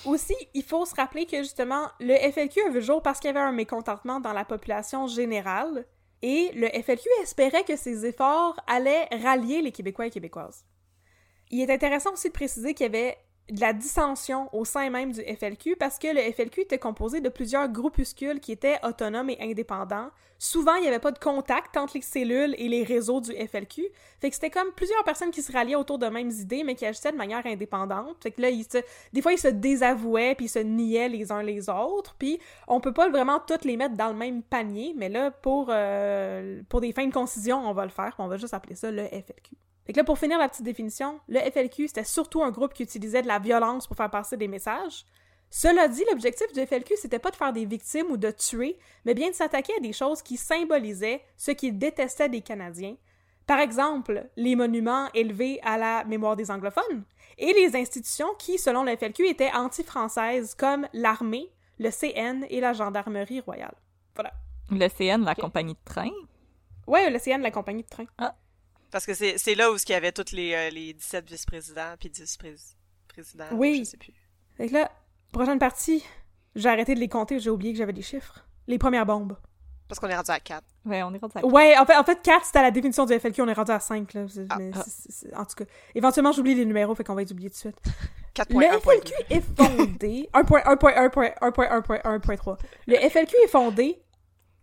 [0.06, 3.28] Aussi, il faut se rappeler que justement, le FLQ a vu le jour parce qu'il
[3.28, 5.86] y avait un mécontentement dans la population générale
[6.22, 10.66] et le FLQ espérait que ses efforts allaient rallier les Québécois et Québécoises.
[11.50, 13.18] Il est intéressant aussi de préciser qu'il y avait
[13.52, 17.30] de la dissension au sein même du FLQ parce que le FLQ était composé de
[17.30, 20.10] plusieurs groupuscules qui étaient autonomes et indépendants.
[20.40, 23.84] Souvent, il n'y avait pas de contact entre les cellules et les réseaux du FLQ.
[24.20, 26.86] Fait que c'était comme plusieurs personnes qui se ralliaient autour de mêmes idées, mais qui
[26.86, 28.18] agissaient de manière indépendante.
[28.24, 28.80] Fait que là, ils se...
[29.14, 32.16] des fois, ils se désavouaient, puis ils se niaient les uns les autres.
[32.18, 35.68] Puis on peut pas vraiment toutes les mettre dans le même panier, mais là, pour,
[35.70, 38.16] euh, pour des fins de concision, on va le faire.
[38.18, 39.56] On va juste appeler ça le FLQ.
[39.92, 42.84] Fait que là, pour finir la petite définition, le FLQ, c'était surtout un groupe qui
[42.84, 45.04] utilisait de la violence pour faire passer des messages.
[45.50, 49.14] Cela dit, l'objectif du FLQ, c'était pas de faire des victimes ou de tuer, mais
[49.14, 52.96] bien de s'attaquer à des choses qui symbolisaient ce qu'ils détestaient des Canadiens.
[53.46, 57.04] Par exemple, les monuments élevés à la mémoire des anglophones,
[57.38, 62.72] et les institutions qui, selon le FLQ, étaient anti-françaises, comme l'armée, le CN et la
[62.72, 63.76] gendarmerie royale.
[64.16, 64.32] Voilà.
[64.70, 66.12] Le CN, la compagnie de train?
[66.88, 68.06] Ouais, le CN, la compagnie de train.
[68.92, 71.96] Parce que c'est c'est là où il y avait tous les, euh, les 17 vice-présidents
[72.00, 72.56] puis 10 prés-
[73.08, 73.46] présidents.
[73.54, 73.80] Oui.
[73.86, 74.14] Je sais plus.
[74.58, 74.92] Fait que là,
[75.32, 76.04] prochaine partie,
[76.56, 78.46] j'ai arrêté de les compter, j'ai oublié que j'avais des chiffres.
[78.68, 79.38] Les premières bombes.
[79.88, 80.64] Parce qu'on est rendu à 4.
[80.86, 81.46] Ouais, on est rendu à...
[81.46, 83.80] Ouais, en fait, en fait 4, c'était la définition du FLQ, on est rendu à
[83.82, 84.26] 5, là.
[84.50, 87.32] Ah, mais c'est- c'est- en tout cas, éventuellement, j'oublie les numéros, fait qu'on va les
[87.32, 87.76] oublier tout de suite.
[88.34, 88.60] 4.1.
[88.60, 90.30] Le FLQ est fondé...
[90.34, 92.58] 1.1.1.1.3.
[92.88, 94.02] Le FLQ est fondé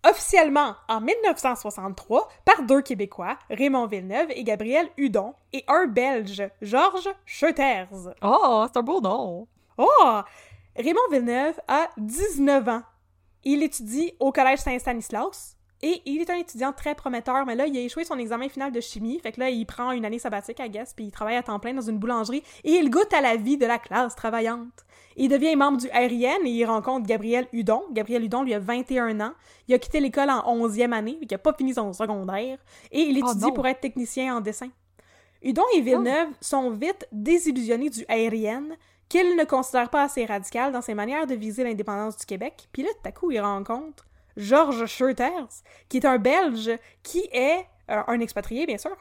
[0.05, 7.09] officiellement en 1963 par deux Québécois, Raymond Villeneuve et Gabriel Hudon, et un Belge, Georges
[7.27, 7.89] Scheuters.
[8.23, 9.47] Oh, c'est un beau nom!
[9.77, 10.21] Oh!
[10.77, 12.83] Raymond Villeneuve a 19 ans.
[13.45, 17.77] Il étudie au Collège Saint-Stanislas et il est un étudiant très prometteur, mais là, il
[17.77, 20.59] a échoué son examen final de chimie, fait que là, il prend une année sabbatique,
[20.59, 23.21] I guess, puis il travaille à temps plein dans une boulangerie et il goûte à
[23.21, 24.85] la vie de la classe travaillante.
[25.17, 27.83] Il devient membre du RIN et il rencontre Gabriel Hudon.
[27.93, 29.33] Gabriel Hudon, lui, a 21 ans.
[29.67, 32.59] Il a quitté l'école en 11e année, il n'a pas fini son secondaire,
[32.93, 34.69] et il Oh étudie pour être technicien en dessin.
[35.43, 38.65] Hudon et Villeneuve sont vite désillusionnés du RIN,
[39.09, 42.69] qu'ils ne considèrent pas assez radical dans ses manières de viser l'indépendance du Québec.
[42.73, 44.08] Puis là, tout à coup, ils rencontrent
[44.39, 45.49] Georges Scheuters,
[45.91, 46.71] qui est un Belge
[47.03, 48.97] qui est euh, un expatrié, bien sûr,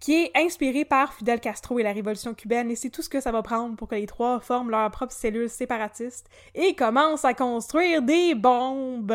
[0.00, 3.20] qui est inspiré par Fidel Castro et la révolution cubaine, et c'est tout ce que
[3.20, 7.34] ça va prendre pour que les trois forment leur propre cellule séparatiste et commencent à
[7.34, 9.14] construire des bombes.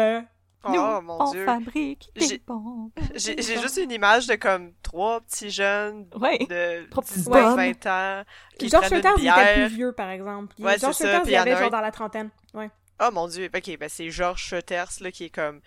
[0.68, 1.46] Oh Nous, mon on dieu.
[1.46, 2.90] fabrique des J'ai- bombes.
[3.14, 6.40] J'ai j'ai juste une image de comme trois petits jeunes Ouais.
[6.40, 7.56] de Trois petits 19, bonhommes.
[7.56, 8.24] 20 ans
[8.58, 8.98] qui Georges il
[9.28, 10.56] était plus vieux, par exemple.
[10.58, 12.30] Il- Ouais, Georges puis il avait genre dans la trentaine.
[12.56, 12.72] Ouais.
[13.02, 15.60] Oh mon dieu, ok, ben c'est Georges Scheuters là qui est comme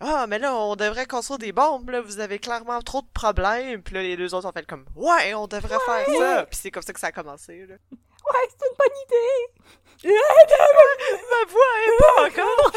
[0.00, 3.82] Ah, mais là, on devrait construire des bombes, là, vous avez clairement trop de problèmes.
[3.82, 6.46] Puis là, les deux autres ont fait comme Ouais, on devrait faire ça.
[6.46, 7.74] Puis c'est comme ça que ça a commencé, là.
[7.92, 9.52] Ouais, c'est une bonne idée!
[11.30, 12.72] Ma voix est pas encore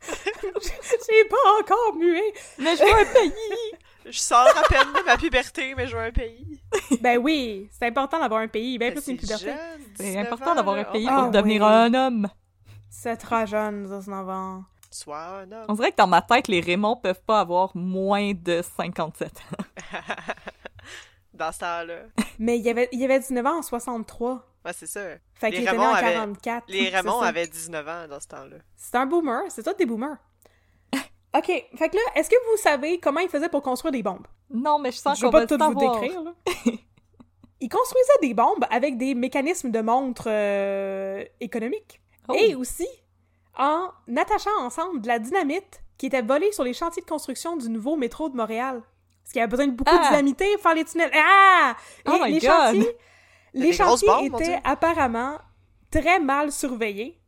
[1.08, 2.22] J'ai pas encore mué.
[2.58, 3.72] Mais je veux un pays!
[4.06, 6.60] Je sors à peine de ma puberté, mais je veux un pays.
[7.00, 9.52] Ben oui, c'est important d'avoir un pays, bien Mais plus une puberté.
[9.96, 12.28] C'est 19 important d'avoir un pays Oh, pour Ah devenir un homme.
[13.00, 14.64] C'est trop jeune, 19 ans.
[14.90, 15.66] Sois un homme.
[15.68, 19.64] On dirait que dans ma tête, les Raymond peuvent pas avoir moins de 57 ans.
[21.32, 21.98] Dans ce temps-là.
[22.40, 24.44] Mais il y avait, il y avait 19 ans en 63.
[24.64, 25.00] Ouais, c'est ça.
[25.34, 26.64] Fait Les qu'il était né Raymond en avaient- 44.
[26.66, 28.56] Les Raymond avaient 19 ans dans ce temps-là.
[28.74, 30.16] C'est un boomer, c'est ça des boomers.
[31.36, 34.26] OK, fait que là, est-ce que vous savez comment ils faisaient pour construire des bombes?
[34.50, 36.32] Non, mais je sens qu'on va pas tout vous décrire, là.
[37.60, 42.00] Ils construisaient des bombes avec des mécanismes de montre euh, économiques.
[42.28, 42.34] Oh.
[42.38, 42.86] Et aussi
[43.56, 47.68] en attachant ensemble de la dynamite qui était volée sur les chantiers de construction du
[47.68, 48.82] nouveau métro de Montréal.
[49.22, 49.98] Parce qu'il y avait besoin de beaucoup Ah.
[49.98, 51.10] de dynamité pour faire les tunnels.
[51.14, 51.76] Ah!
[52.06, 52.48] Oh Et my les God.
[52.50, 52.96] chantiers,
[53.54, 55.38] les chantiers étaient apparemment
[55.90, 57.20] très mal surveillés.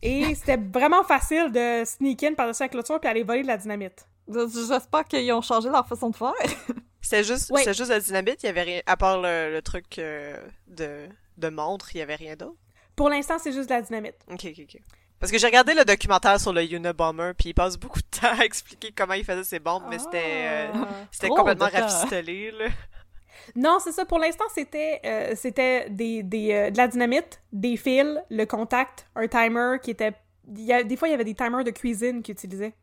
[0.00, 3.56] Et c'était vraiment facile de sneak in par-dessus la clôture puis aller voler de la
[3.56, 4.06] dynamite.
[4.28, 6.32] J'espère qu'ils ont changé leur façon de faire.
[7.02, 10.38] C'était juste, juste la dynamite, il y avait rien, à part le, le truc euh,
[10.66, 12.56] de, de montre, il y avait rien d'autre.
[12.96, 14.14] Pour l'instant, c'est juste de la dynamite.
[14.30, 14.80] Ok, ok, ok.
[15.20, 18.38] Parce que j'ai regardé le documentaire sur le Unabomber, puis il passe beaucoup de temps
[18.38, 20.88] à expliquer comment il faisait ses bombes, mais c'était, euh, Ah.
[21.10, 22.66] c'était complètement rafistolé, là.
[23.56, 24.04] Non, c'est ça.
[24.04, 29.06] Pour l'instant, c'était euh, c'était des, des, euh, de la dynamite, des fils, le contact,
[29.14, 30.12] un timer qui était...
[30.54, 32.74] il y a- des fois, il y avait des timers de cuisine qu'ils utilisaient.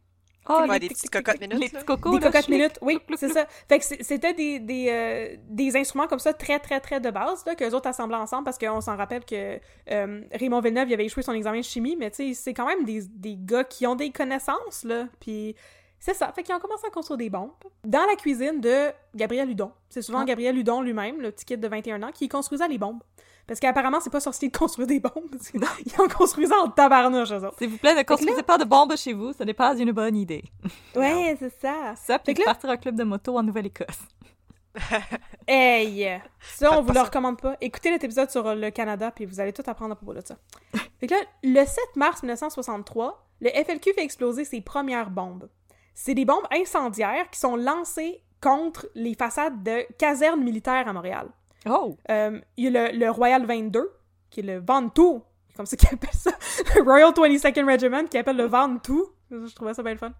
[0.49, 3.45] Oh, les, petites cocottes minutes, Les cocos, des cocottes minutes, oui, c'est ça.
[3.69, 7.45] Fait que c'était des, des, euh, des instruments comme ça, très, très, très de base,
[7.45, 9.59] là, qu'eux autres assemblaient ensemble, parce qu'on s'en rappelle que
[9.91, 12.65] euh, Raymond Villeneuve, il avait échoué son examen de chimie, mais tu sais, c'est quand
[12.65, 15.55] même des, des gars qui ont des connaissances, là, puis
[15.99, 16.31] c'est ça.
[16.33, 17.51] Fait qu'ils ont commencé à construire des bombes
[17.85, 19.71] dans la cuisine de Gabriel Hudon.
[19.87, 20.25] C'est souvent Ah.
[20.25, 23.03] Gabriel Hudon lui-même, le petit kid de 21 ans, qui construisait les bombes.
[23.51, 25.61] Parce qu'apparemment, c'est pas sorcier de construire des bombes, parce qu'ils
[25.99, 27.57] en construisaient en tabarnouche, eux autres.
[27.57, 30.15] S'il vous plaît, ne construisez pas de bombes chez vous, ce n'est pas une bonne
[30.15, 30.45] idée.
[30.95, 31.93] Ouais, c'est ça.
[31.97, 33.99] Ça, puis là- partir un club de moto en Nouvelle-Écosse.
[35.49, 36.21] Hey!
[36.39, 37.57] Ça, on vous le recommande pas.
[37.59, 40.37] Écoutez cet épisode sur le Canada, puis vous allez tout apprendre à propos de ça.
[41.01, 45.49] fait que là, le 7 mars 1963, le FLQ fait exploser ses premières bombes.
[45.93, 51.27] C'est des bombes incendiaires qui sont lancées contre les façades de casernes militaires à Montréal.
[51.69, 51.97] Oh!
[52.09, 53.91] Euh, il y a le, le Royal 22,
[54.29, 55.23] qui est le Ventoux,
[55.55, 56.31] comme ça qu'ils appellent ça.
[56.75, 59.07] Le Royal 22nd Regiment, qui appelle le Ventoux.
[59.29, 60.11] Je trouvais ça bien le fun.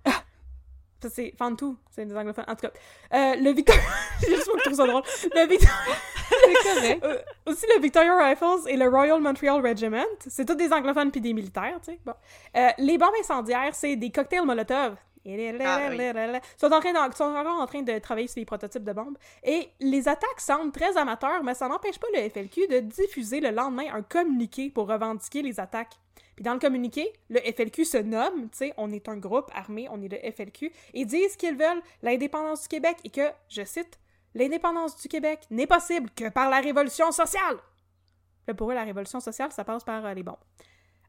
[1.01, 2.45] Ça, c'est Ventoux, c'est des anglophones.
[2.47, 2.71] En tout cas,
[3.13, 3.82] euh, le Victoria...
[4.21, 5.01] J'ai juste moi qui trouve ça drôle.
[5.34, 5.73] Le Victoria...
[6.32, 7.04] C'est correct.
[7.04, 10.06] Euh, aussi le Victoria Rifles et le Royal Montreal Regiment.
[10.25, 11.99] C'est tous des anglophones puis des militaires, tu sais.
[12.06, 12.13] Bon.
[12.56, 14.95] Euh, les bombes incendiaires, c'est des cocktails Molotov.
[15.23, 19.17] Ils sont, en train de- encore en train de travailler sur des prototypes de bombes.
[19.43, 23.51] Et les attaques semblent très amateurs, mais ça n'empêche pas le FLQ de diffuser le
[23.51, 25.93] lendemain un communiqué pour revendiquer les attaques.
[26.36, 29.88] Puis dans le communiqué, le FLQ se nomme, tu sais, on est un groupe armé,
[29.91, 33.99] on est le FLQ, et disent qu'ils veulent l'indépendance du Québec et que, je cite,
[34.34, 37.57] l'indépendance du Québec n'est possible que par la révolution sociale.
[38.47, 40.38] Là, pour eux, la révolution sociale, ça passe par euh, les bombes.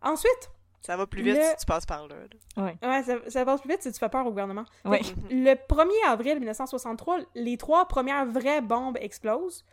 [0.02, 0.50] Ensuite,
[0.82, 2.14] Ça va plus vite Le- si tu passes par là.
[2.56, 2.62] là.
[2.64, 2.76] Ouais.
[2.82, 4.64] ouais, ça, ça passe plus vite si tu fais peur au gouvernement.
[4.84, 5.00] Ouais.
[5.30, 9.64] Le 1er avril 1963, les trois premières vraies bombes explosent.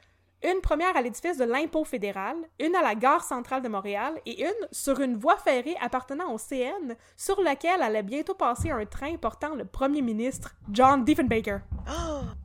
[0.42, 4.42] Une première à l'édifice de l'impôt fédéral, une à la gare centrale de Montréal et
[4.46, 9.18] une sur une voie ferrée appartenant au CN sur laquelle allait bientôt passer un train
[9.18, 11.60] portant le premier ministre John Diefenbaker.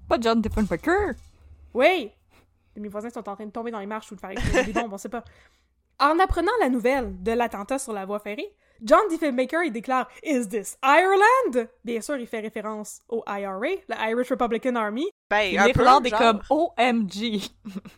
[0.08, 1.12] Pas John Diffenbaker.
[1.72, 2.10] Oui!
[2.76, 4.72] Mes voisins sont en train de tomber dans les marches ou de faire exploser des
[4.72, 5.22] bombes, on sait pas.
[6.04, 10.46] En apprenant la nouvelle de l'attentat sur la voie ferrée, John Diefenbaker il déclare Is
[10.50, 11.66] this Ireland?
[11.82, 15.06] Bien sûr, il fait référence au IRA, le Irish Republican Army.
[15.30, 17.40] Ben, un peu, est comme OMG.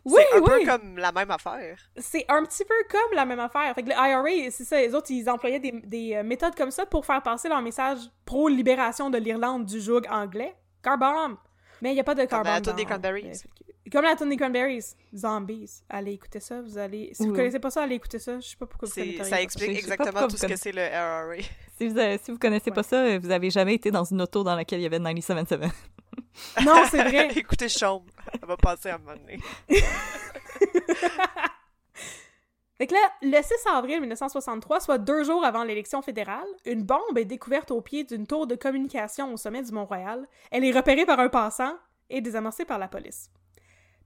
[0.05, 0.65] Oui, c'est un oui!
[0.65, 1.79] peu comme la même affaire.
[1.97, 3.75] C'est un petit peu comme la même affaire.
[3.75, 6.71] Fait que le IRA, c'est ça, les autres, ils employaient des, des, euh, méthodes comme
[6.71, 10.55] ça pour faire passer leur message pro-libération de l'Irlande du joug anglais.
[10.81, 11.39] Car bomb!
[11.83, 13.43] Mais il n'y a pas de car Comme la bomb toune des dans- Cranberries.
[13.93, 14.85] Comme la tune des Cranberries.
[15.15, 15.83] Zombies.
[15.89, 17.11] Allez écouter ça, vous allez...
[17.15, 17.37] Si vous Oui.
[17.37, 18.41] connaissez pas ça, allez écouter ça.
[18.41, 20.73] Je sais pas pourquoi vous connaissez Ça explique pas exactement tout vous ce que c'est
[20.73, 21.37] le RRA.
[21.79, 24.23] Si vous, avez- si vous connaissez pas ça, euh, vous avez jamais été dans une
[24.23, 25.61] auto dans laquelle il y avait 977.
[26.65, 27.29] Non, c'est vrai.
[27.37, 29.39] Écoutez Chaume, elle va passer à un moment donné.
[32.79, 37.17] Fait que là, le 6 avril 1963, soit deux jours avant l'élection fédérale, une bombe
[37.17, 40.27] est découverte au pied d'une tour de communication au sommet du Mont-Royal.
[40.51, 41.75] Elle est repérée par un passant
[42.11, 43.31] et désamorcée par la police.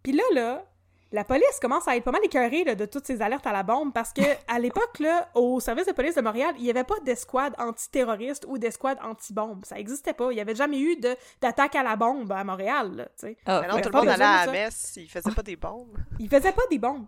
[0.03, 0.65] Puis là, là,
[1.13, 3.63] la police commence à être pas mal écœurée là, de toutes ces alertes à la
[3.65, 6.85] bombe parce que à l'époque, là, au service de police de Montréal, il n'y avait
[6.85, 9.65] pas d'escouade antiterroriste ou d'escouade anti-bombe.
[9.65, 10.31] Ça n'existait pas.
[10.31, 12.95] Il n'y avait jamais eu de- d'attaque à la bombe à Montréal.
[12.95, 13.09] là.
[13.47, 15.57] Ah, Mais non, tout le pas monde allait à la messe, il faisait pas des
[15.57, 15.99] bombes.
[16.21, 17.07] Ils faisaient pas des bombes.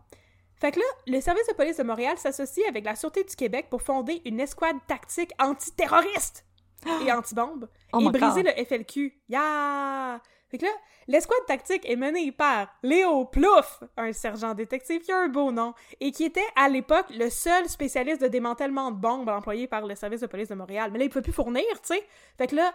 [0.56, 3.66] Fait que là, le service de police de Montréal s'associe avec la Sûreté du Québec
[3.68, 6.44] pour fonder une escouade tactique antiterroriste
[7.06, 8.52] et anti-bombe Oh et briser God.
[8.56, 9.12] le FLQ.
[9.28, 10.20] Ya!
[10.52, 10.72] Fait que là,
[11.08, 15.72] l'escouade tactique est menée par Léo Plouffe, un sergent détective qui a un beau nom,
[15.98, 19.94] et qui était à l'époque le seul spécialiste de démantèlement de bombes employé par le
[19.94, 20.90] service de police de Montréal.
[20.92, 22.06] Mais là, il pouvait plus fournir, tu sais.
[22.36, 22.70] Fait que là,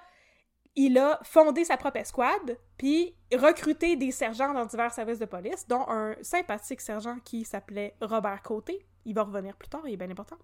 [0.76, 5.68] il a fondé sa propre escouade, puis recruté des sergents dans divers services de police,
[5.68, 8.88] dont un sympathique sergent qui s'appelait Robert Côté.
[9.06, 10.38] Il va revenir plus tard, il est bien important.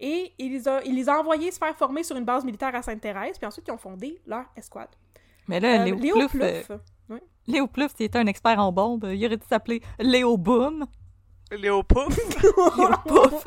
[0.00, 2.74] Et il les, a, il les a envoyés se faire former sur une base militaire
[2.74, 4.88] à Sainte-Thérèse, puis ensuite ils ont fondé leur escouade.
[5.48, 7.18] Mais là, Euh, Léo, Léo Plouffe, euh.
[7.46, 10.86] Léo Plouffe, s'il était un expert en bombes, il aurait dû s'appeler Léo Boom.
[11.50, 13.44] Léo Pouf, Léo Pouf.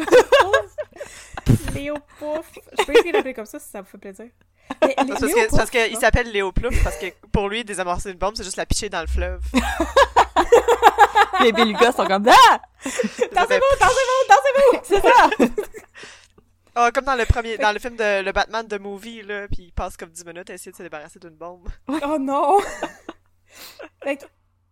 [1.75, 2.51] Léo Pouf.
[2.79, 4.25] Je peux essayer d'appeler comme ça si ça vous fait plaisir.
[4.81, 8.33] Mais C'est que- parce qu'il s'appelle Léo Plouf parce que pour lui, désamorcer une bombe,
[8.35, 9.41] c'est juste la picher dans le fleuve.
[11.41, 12.59] Les belugas sont comme Ah!
[12.83, 14.79] Dansez-vous, dansez-vous, dansez-vous!
[14.83, 15.29] C'est ça!
[16.75, 19.63] Ah, comme dans le premier, dans le film de le Batman de Movie, là, puis
[19.63, 21.67] il passe comme 10 minutes à essayer de se débarrasser d'une bombe.
[22.03, 22.59] Oh non!
[24.03, 24.25] Fait que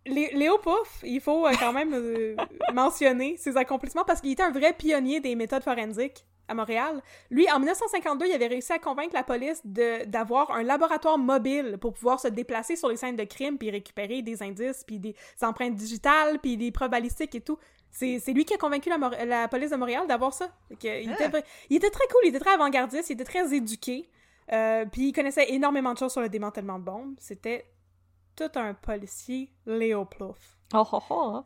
[0.06, 2.34] Léo Pouf, il faut euh, quand même euh,
[2.72, 7.00] mentionner ses accomplissements parce qu'il était un vrai pionnier des méthodes forensiques à Montréal.
[7.30, 11.92] Lui, en 1952, il avait réussi à convaincre la police d'avoir un laboratoire mobile pour
[11.92, 15.76] pouvoir se déplacer sur les scènes de crime puis récupérer des indices, puis des empreintes
[15.76, 17.58] digitales, puis des preuves balistiques et tout.
[17.90, 20.48] C'est lui qui a convaincu la, police de Montréal d'avoir ça.
[20.70, 21.40] il, était, ah.
[21.68, 24.08] il, était, très cool, il était très avant-gardiste, il était très éduqué.
[24.52, 27.14] Euh, puis il connaissait énormément de choses sur le démantèlement de bombes.
[27.18, 27.66] C'était
[28.36, 30.58] tout un policier Léo Plouf.
[30.74, 31.42] Oh, oh, oh.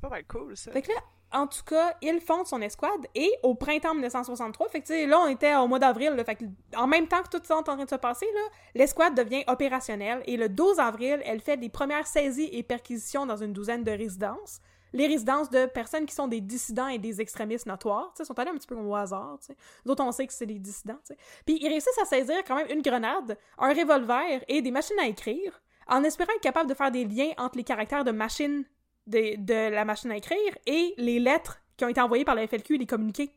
[0.00, 0.72] Pas mal cool, ça.
[0.72, 1.00] Fait que là,
[1.32, 5.26] en tout cas, il fonde son escouade et au printemps 1963, fait que là, on
[5.26, 6.44] était au mois d'avril, fait que
[6.76, 8.26] en même temps que tout ça est en train de se passer,
[8.74, 13.36] l'escouade devient opérationnelle et le 12 avril, elle fait des premières saisies et perquisitions dans
[13.36, 14.60] une douzaine de résidences.
[14.92, 18.50] Les résidences de personnes qui sont des dissidents et des extrémistes notoires, tu sont allés
[18.50, 19.56] un petit peu au hasard, tu sais.
[19.84, 21.16] D'autres, on sait que c'est des dissidents, tu sais.
[21.46, 25.06] Puis ils réussissent à saisir quand même une grenade, un revolver et des machines à
[25.06, 28.64] écrire, en espérant être capable de faire des liens entre les caractères de machines
[29.08, 32.74] de, la machine à écrire et les lettres qui ont été envoyées par la FLQ
[32.74, 33.32] et les communiqués.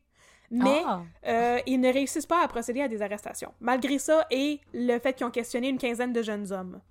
[0.50, 1.02] Mais ah.
[1.28, 3.54] euh, ils ne réussissent pas à procéder à des arrestations.
[3.62, 6.82] Malgré ça et le fait qu'ils ont questionné une quinzaine de jeunes hommes.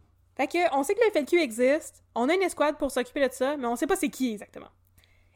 [0.41, 3.31] Fait que, on sait que le FLQ existe, on a une escouade pour s'occuper de
[3.31, 4.71] ça, mais on sait pas c'est qui exactement.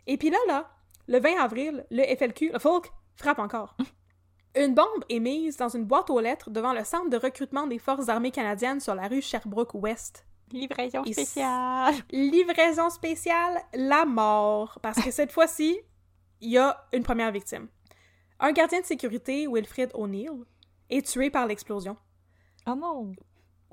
[0.07, 0.71] Et puis là, là,
[1.09, 3.77] le 20 avril, le FLQ, le Folk, frappe encore.
[4.57, 7.79] Une bombe est mise dans une boîte aux lettres devant le centre de recrutement des
[7.79, 10.25] forces armées canadiennes sur la rue Sherbrooke-Ouest.
[10.53, 11.97] Livraison spéciale.
[12.11, 14.79] Livraison spéciale, la mort.
[14.81, 15.79] Parce que cette fois-ci,
[16.41, 17.69] il y a une première victime.
[18.41, 20.47] Un gardien de sécurité, Wilfrid O'Neill,
[20.89, 21.99] est tué par l'explosion.
[22.67, 23.13] Oh non!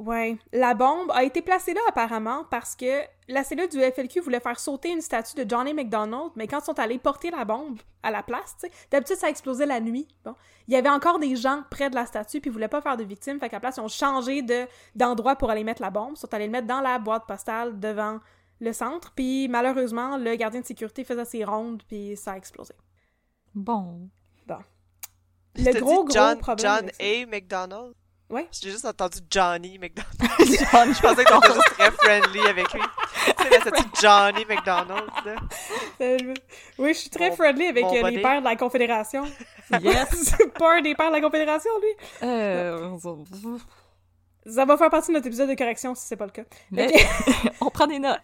[0.01, 0.35] Ouais.
[0.51, 4.59] La bombe a été placée là apparemment parce que la cellule du FLQ voulait faire
[4.59, 8.09] sauter une statue de Johnny McDonald, mais quand ils sont allés porter la bombe à
[8.09, 10.07] la place, tu sais, d'habitude ça explosait la nuit.
[10.25, 10.33] Bon.
[10.67, 12.97] Il y avait encore des gens près de la statue puis ils voulaient pas faire
[12.97, 15.91] de victimes, fait qu'à la place ils ont changé de d'endroit pour aller mettre la
[15.91, 18.19] bombe, ils sont allés le mettre dans la boîte postale devant
[18.59, 22.73] le centre, puis malheureusement le gardien de sécurité faisait ses rondes puis ça a explosé.
[23.53, 24.09] Bon.
[24.47, 24.57] Bon.
[25.57, 26.89] Le gros, gros John, problème.
[26.89, 27.25] John A.
[27.27, 27.93] McDonald?
[28.31, 28.47] Ouais.
[28.61, 30.07] J'ai juste entendu Johnny McDonald.
[30.71, 32.81] John, je pensais que t'étais juste très friendly avec lui.
[33.25, 35.35] Tu sais, cette Johnny McDonald, là.
[36.79, 39.25] Oui, je suis très friendly avec euh, les pères de la Confédération.
[39.81, 40.33] Yes!
[40.57, 42.07] pas un des pères de la Confédération, lui?
[42.23, 42.97] Euh...
[44.45, 46.43] Ça va faire partie de notre épisode de correction si c'est pas le cas.
[46.71, 46.89] Mais...
[47.61, 48.21] on prend des notes.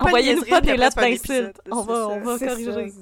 [0.00, 1.60] Envoyez-nous pas des lettres d'insultes.
[1.70, 2.92] On va, on va corriger.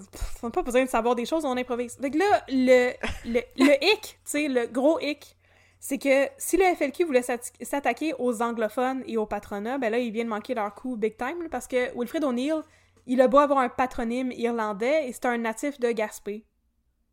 [0.40, 1.98] On n'a pas besoin de savoir des choses, on improvise.
[1.98, 2.92] Donc là, le,
[3.24, 5.36] le, le hic, tu sais, le gros hic,
[5.80, 7.24] c'est que si le FLQ voulait
[7.62, 11.48] s'attaquer aux anglophones et au patronat, ben là, ils viennent manquer leur coup big time,
[11.50, 12.62] parce que Wilfred O'Neill,
[13.06, 16.44] il a beau avoir un patronyme irlandais, et c'est un natif de Gaspé.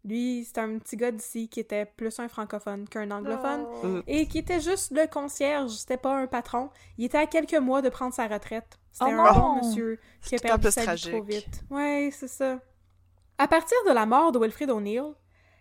[0.04, 4.02] Lui, c'est un petit gars d'ici qui était plus un francophone qu'un anglophone, oh.
[4.06, 6.70] et qui était juste le concierge, c'était pas un patron.
[6.98, 8.80] Il était à quelques mois de prendre sa retraite.
[8.92, 11.64] C'était oh un bon monsieur qui a perdu sa vie trop vite.
[11.70, 12.60] Ouais, c'est ça.
[13.38, 15.14] À partir de la mort de Wilfred O'Neill,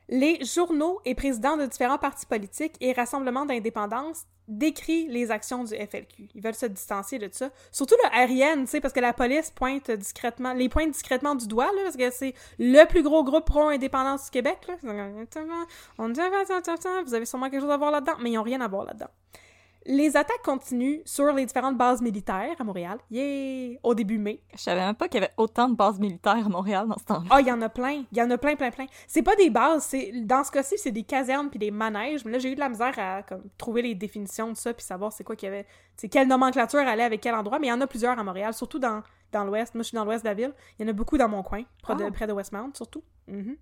[0.08, 5.74] les journaux et présidents de différents partis politiques et rassemblements d'indépendance décrivent les actions du
[5.74, 6.28] FLQ.
[6.34, 7.50] Ils veulent se distancier de ça.
[7.72, 11.48] Surtout le RN, tu sais, parce que la police pointe discrètement, les pointe discrètement du
[11.48, 14.76] doigt, là, parce que c'est le plus gros groupe pro-indépendance du Québec, là.
[15.98, 16.20] On dit,
[17.04, 19.10] vous avez sûrement quelque chose à voir là-dedans, mais ils n'ont rien à voir là-dedans.
[19.88, 22.98] Les attaques continuent sur les différentes bases militaires à Montréal.
[23.08, 23.78] Yeah!
[23.84, 24.42] Au début mai.
[24.52, 27.04] Je savais même pas qu'il y avait autant de bases militaires à Montréal dans ce
[27.04, 27.28] temps-là.
[27.30, 28.02] Ah, il y en a plein.
[28.10, 28.86] Il y en a plein, plein, plein.
[29.06, 32.24] C'est pas des bases, c'est dans ce cas-ci, c'est des casernes puis des manèges.
[32.24, 34.84] Mais là, j'ai eu de la misère à comme, trouver les définitions de ça puis
[34.84, 35.66] savoir c'est quoi qu'il y avait.
[35.96, 37.60] C'est quelle nomenclature allait avec quel endroit.
[37.60, 39.74] Mais il y en a plusieurs à Montréal, surtout dans, dans l'ouest.
[39.76, 40.52] Moi, je suis dans l'ouest de la ville.
[40.78, 42.10] Il y en a beaucoup dans mon coin, près, de, ah.
[42.10, 43.04] près de Westmount, surtout.
[43.28, 43.52] Mm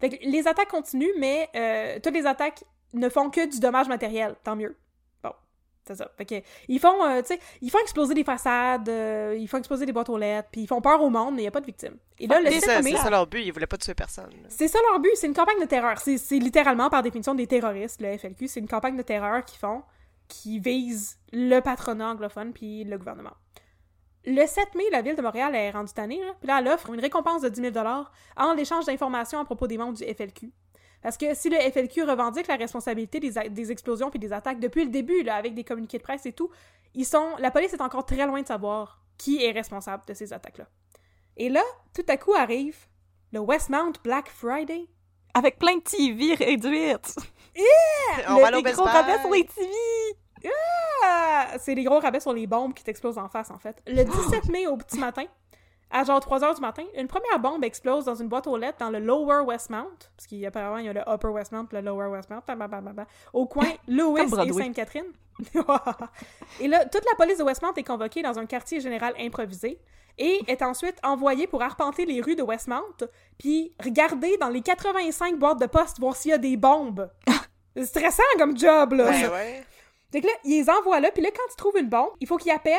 [0.00, 3.88] Fait que les attaques continuent, mais euh, toutes les attaques ne font que du dommage
[3.88, 4.34] matériel.
[4.42, 4.76] Tant mieux.
[5.86, 6.08] C'est ça.
[6.16, 6.34] Fait que,
[6.68, 9.92] ils font, euh, tu sais, ils font exploser des façades, euh, ils font exploser des
[9.92, 11.66] boîtes aux lettres, puis ils font peur au monde, mais il n'y a pas de
[11.66, 11.96] victimes.
[12.20, 14.30] Et là, le C'est ça, leur but, ils voulaient pas tuer personne.
[14.48, 15.98] C'est ça leur but, c'est une campagne de terreur.
[15.98, 18.46] C'est littéralement, par définition, des terroristes, le FLQ.
[18.46, 19.82] C'est une campagne de terreur qu'ils font,
[20.28, 23.34] qui vise le patronat anglophone puis le gouvernement.
[24.24, 27.00] Le 7 mai, la ville de Montréal est rendue tannée, puis là, elle offre une
[27.00, 27.74] récompense de 10 000
[28.36, 30.52] en échange d'informations à propos des membres du FLQ.
[31.02, 34.90] Parce que si le FLQ revendique la responsabilité des, explosions puis des attaques depuis le
[34.90, 36.50] début, là, avec des communiqués de presse et tout,
[36.94, 40.32] ils sont, la police est encore très loin de savoir qui est responsable de ces
[40.32, 40.66] attaques-là.
[41.36, 41.62] Et là,
[41.94, 42.76] tout à coup arrive
[43.32, 44.86] le Westmount Black Friday.
[45.34, 47.16] Avec plein de TV réduites.
[47.56, 48.28] Yeah!
[48.28, 49.70] On va les gros rabais sur les TV!
[51.58, 53.82] C'est les gros rabais sur les bombes qui t'explosent en face, en fait.
[53.86, 55.24] Le 17 mai au petit matin,
[55.92, 58.78] à genre 3 heures du matin, une première bombe explose dans une boîte aux lettres
[58.78, 62.08] dans le Lower Westmount, parce qu'apparemment il y a le Upper Westmount et le Lower
[62.08, 62.42] Westmount,
[63.32, 65.12] au coin Louis et Sainte-Catherine.
[66.60, 69.78] et là, toute la police de Westmount est convoquée dans un quartier général improvisé
[70.18, 73.06] et est ensuite envoyée pour arpenter les rues de Westmount,
[73.38, 77.10] puis regarder dans les 85 boîtes de poste voir s'il y a des bombes.
[77.76, 79.10] C'est stressant comme job, là.
[79.10, 79.64] Ben ouais.
[80.12, 82.36] Donc là, ils les envoient là, puis là, quand ils trouvent une bombe, il faut
[82.36, 82.76] qu'ils appellent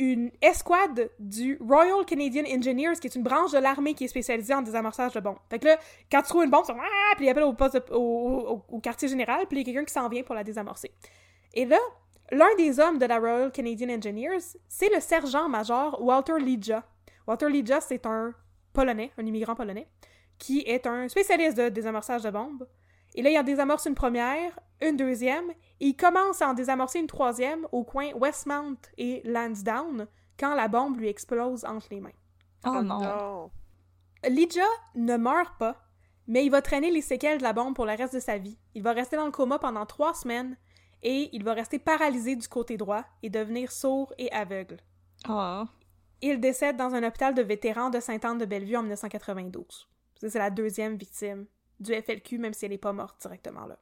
[0.00, 4.54] une escouade du Royal Canadian Engineers, qui est une branche de l'armée qui est spécialisée
[4.54, 5.38] en désamorçage de bombes.
[5.50, 5.78] Fait que là,
[6.10, 9.46] quand tu trouves une bombe, sont ah, puis ils appellent au, poste au, quartier général,
[9.46, 10.90] puis il y a quelqu'un qui s'en vient pour la désamorcer.
[11.52, 11.78] Et là,
[12.32, 16.82] l'un des hommes de la Royal Canadian Engineers, c'est le sergent-major Walter Lija.
[17.26, 18.32] Walter Lija, c'est un
[18.72, 19.88] Polonais, un immigrant polonais,
[20.38, 22.66] qui est un spécialiste de désamorçage de bombes.
[23.14, 25.50] Et là, il en désamorce une première, une deuxième,
[25.80, 30.06] et il commence à en désamorcer une troisième au coin Westmount et Lansdowne
[30.38, 32.10] quand la bombe lui explose entre les mains.
[32.66, 33.00] Oh non.
[33.00, 33.50] non.
[34.28, 35.82] Lija ne meurt pas,
[36.26, 38.58] mais il va traîner les séquelles de la bombe pour le reste de sa vie.
[38.74, 40.56] Il va rester dans le coma pendant trois semaines
[41.02, 44.78] et il va rester paralysé du côté droit et devenir sourd et aveugle.
[45.28, 45.64] Oh.
[46.22, 49.88] Il décède dans un hôpital de vétérans de Sainte-Anne-de-Bellevue en 1992.
[50.20, 51.46] Ça, C'est la deuxième victime
[51.80, 53.76] du FLQ, même si elle n'est pas morte directement là.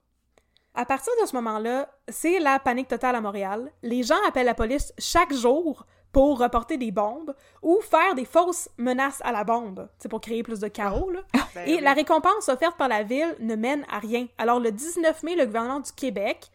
[0.75, 3.73] À partir de ce moment-là, c'est la panique totale à Montréal.
[3.83, 8.69] Les gens appellent la police chaque jour pour reporter des bombes ou faire des fausses
[8.79, 11.11] menaces à la bombe, c'est pour créer plus de chaos.
[11.11, 11.21] Là.
[11.55, 11.81] Ben Et oui.
[11.81, 14.27] la récompense offerte par la ville ne mène à rien.
[14.39, 16.49] Alors le 19 mai, le gouvernement du Québec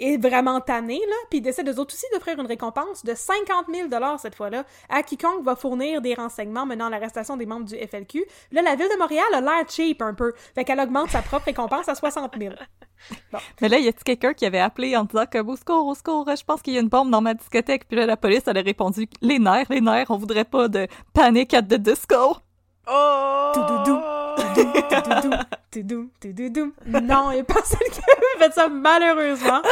[0.00, 3.66] est vraiment tanné, là, puis il décide eux autres aussi d'offrir une récompense de 50
[3.72, 3.88] 000
[4.18, 8.24] cette fois-là à quiconque va fournir des renseignements menant à l'arrestation des membres du FLQ.
[8.52, 11.46] Là, la ville de Montréal a l'air cheap un peu, fait qu'elle augmente sa propre
[11.46, 12.54] récompense à 60 000.
[13.60, 16.26] Mais là, y a-t-il quelqu'un qui avait appelé en disant que au secours, au secours,
[16.34, 17.86] je pense qu'il y a une bombe dans ma discothèque.
[17.88, 20.86] Puis là, la police, elle a répondu les nerfs, les nerfs, on voudrait pas de
[21.12, 22.36] panic at the disco.
[22.86, 23.52] Oh!
[23.54, 24.00] Toudoudou.
[25.70, 26.72] Toudoudou, toudoudou.
[26.86, 29.62] Non, il n'y a personne qui avait fait ça, malheureusement.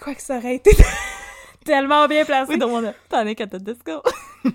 [0.00, 0.76] Quoi que ça aurait été
[1.64, 2.52] tellement bien placé.
[2.52, 4.02] Oui, donc on a at the disco.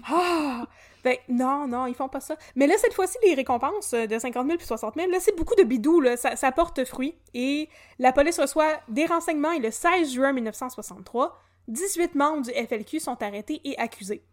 [0.08, 0.66] Ah!
[1.04, 2.38] Ben, non, non, ils font pas ça.
[2.56, 5.56] Mais là, cette fois-ci, les récompenses de 50 000 puis 60 000, là, c'est beaucoup
[5.56, 6.16] de bidou, là.
[6.16, 7.16] Ça, ça porte fruit.
[7.34, 7.68] Et
[8.00, 11.38] la police reçoit des renseignements et le 16 juin 1963,
[11.68, 14.24] 18 membres du FLQ sont arrêtés et accusés.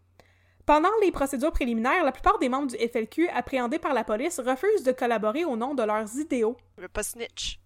[0.67, 4.83] Pendant les procédures préliminaires, la plupart des membres du FLQ appréhendés par la police refusent
[4.85, 6.57] de collaborer au nom de leurs idéaux.
[6.77, 7.59] Je veux pas snitch.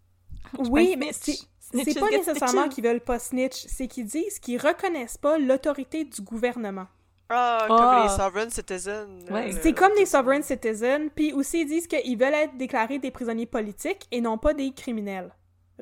[0.71, 5.39] Oui, mais c'est pas nécessairement qu'ils veulent pas snitch, c'est qu'ils disent qu'ils reconnaissent pas
[5.39, 6.87] l'autorité du gouvernement.
[7.31, 7.69] Ah, Ah.
[7.69, 9.09] comme les sovereign citizens.
[9.31, 9.51] Ouais.
[9.53, 13.11] là, C'est comme des sovereign citizens, puis aussi ils disent qu'ils veulent être déclarés des
[13.11, 15.35] prisonniers politiques et non pas des criminels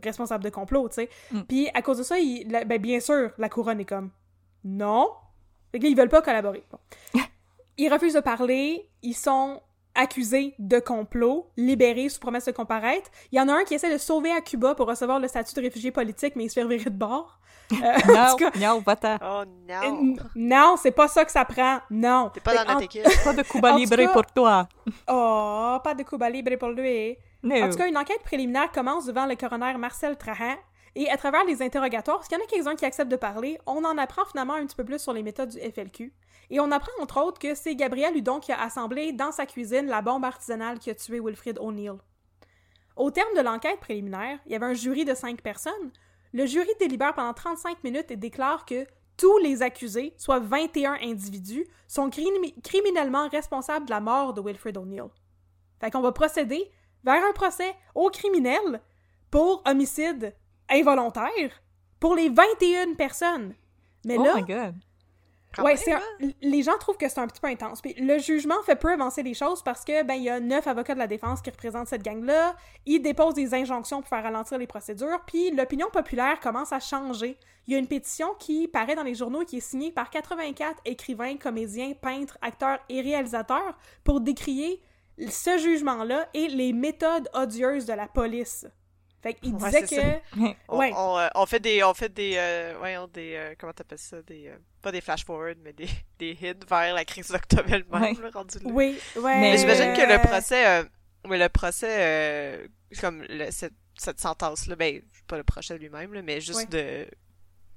[0.02, 1.08] responsables de complot, tu sais.
[1.32, 1.40] Mm.
[1.42, 4.10] Puis à cause de ça, ils- la- ben, bien sûr, la couronne est comme
[4.64, 5.08] non.
[5.72, 6.62] Fait que là, ils veulent pas collaborer.
[6.70, 6.78] Bon.
[7.78, 9.60] Ils refusent de parler, ils sont
[9.94, 13.10] accusés de complot, libérés sous promesse de comparaître.
[13.32, 15.54] Il y en a un qui essaie de sauver à Cuba pour recevoir le statut
[15.54, 17.38] de réfugié politique, mais il se fait virer de bord.
[17.72, 17.76] Euh,
[18.08, 19.16] Non, cas, non, va-t'en.
[19.22, 20.14] Oh non!
[20.36, 21.80] non, c'est pas ça que ça prend.
[21.90, 22.30] Non.
[22.32, 23.02] T'es pas Fait dans en- notre équipe.
[23.24, 24.68] Pas de Cuba libre cas- pour toi.
[25.08, 27.16] Oh, pas de Cuba libre pour lui.
[27.42, 27.56] No.
[27.56, 30.56] En tout cas, une enquête préliminaire commence devant le coroner Marcel Trahan.
[30.94, 33.58] Et à travers les interrogatoires, parce qu'il y en a quelques-uns qui acceptent de parler,
[33.66, 36.12] on en apprend finalement un petit peu plus sur les méthodes du FLQ.
[36.50, 39.86] Et on apprend entre autres que c'est Gabriel Hudon qui a assemblé dans sa cuisine
[39.86, 41.94] la bombe artisanale qui a tué Wilfrid O'Neill.
[42.96, 45.92] Au terme de l'enquête préliminaire, il y avait un jury de cinq personnes.
[46.34, 48.86] Le jury délibère pendant 35 minutes et déclare que
[49.16, 54.76] tous les accusés, soit 21 individus, sont crimi- criminellement responsables de la mort de Wilfrid
[54.76, 55.08] O'Neill.
[55.80, 56.70] Fait qu'on va procéder
[57.04, 58.82] vers un procès aux criminels
[59.30, 60.34] pour homicide
[60.72, 61.62] involontaire
[62.00, 63.54] pour les 21 personnes.
[64.04, 64.74] Mais Oh là, my god.
[65.54, 66.30] Quand ouais, même, c'est un- hein?
[66.40, 67.82] les gens trouvent que c'est un petit peu intense.
[67.82, 70.66] Puis le jugement fait peu avancer les choses parce que ben il y a neuf
[70.66, 72.56] avocats de la défense qui représentent cette gang-là.
[72.86, 75.20] Ils déposent des injonctions pour faire ralentir les procédures.
[75.26, 77.36] Puis l'opinion populaire commence à changer.
[77.66, 80.08] Il y a une pétition qui paraît dans les journaux et qui est signée par
[80.08, 84.82] 84 écrivains, comédiens, peintres, acteurs et réalisateurs pour décrier
[85.28, 88.66] ce jugement-là et les méthodes odieuses de la police.
[89.22, 89.82] Fait qu'il Ouais, disait
[90.34, 90.36] que
[90.68, 90.92] On, Ouais.
[90.96, 94.20] on, euh, on fait des, on fait des, euh, voyons, des, euh, comment t'appelles ça,
[94.22, 98.02] des, euh, pas des flash forward, mais des, des hits vers la crise d'octobre elle-même,
[98.20, 98.30] Ouais.
[98.34, 98.64] rendu là.
[98.72, 99.40] oui, ouais.
[99.40, 100.84] Mais j'imagine que le euh, procès, euh,
[101.28, 102.66] mais le procès, euh,
[103.00, 107.06] comme le- cette, cette sentence-là, ben, pas le procès lui-même, là, mais juste de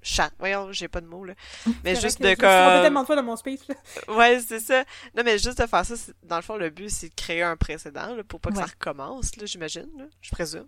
[0.02, 0.32] chat.
[0.40, 1.34] Voyons, j'ai pas de mots, là.
[1.84, 2.82] Mais juste de comme.
[2.84, 3.62] tellement de fois dans mon speech.
[3.68, 3.76] là.
[4.16, 4.84] Ouais, c'est ça.
[5.16, 7.56] Non, mais juste de faire ça, dans le fond, le but, c'est de créer un
[7.58, 10.68] précédent, là, pour pas que ça recommence, là, j'imagine, là, je présume.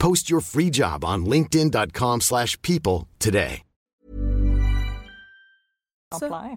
[0.00, 3.62] Post your free job on linkedin.com slash people today.
[6.12, 6.56] exemplaire.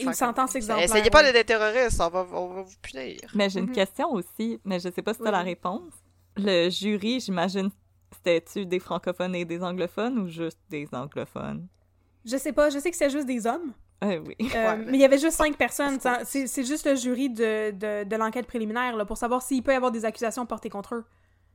[0.00, 0.84] Une sentence exemplaire.
[0.84, 3.18] Essayez pas d'être des terroristes, on va, on va vous punir.
[3.34, 3.72] Mais j'ai une Mhm.
[3.74, 5.44] question aussi, mais je sais pas si tu as la Oui.
[5.50, 5.92] réponse.
[6.36, 7.70] Le jury, j'imagine,
[8.12, 11.66] c'était-tu des francophones et des anglophones ou juste des anglophones?
[12.24, 13.72] Je sais pas, je sais que c'est juste des hommes.
[14.04, 14.36] Euh, oui.
[14.40, 15.98] Euh, Ouais, mais il y avait juste cinq personnes.
[16.24, 19.76] c'est juste le jury de, de, de l'enquête préliminaire là, pour savoir s'il peut y
[19.76, 21.04] avoir des accusations portées contre eux.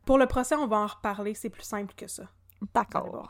[0.06, 2.24] Pour le procès, on va en reparler, c'est plus simple que ça.
[2.74, 3.28] D'accord.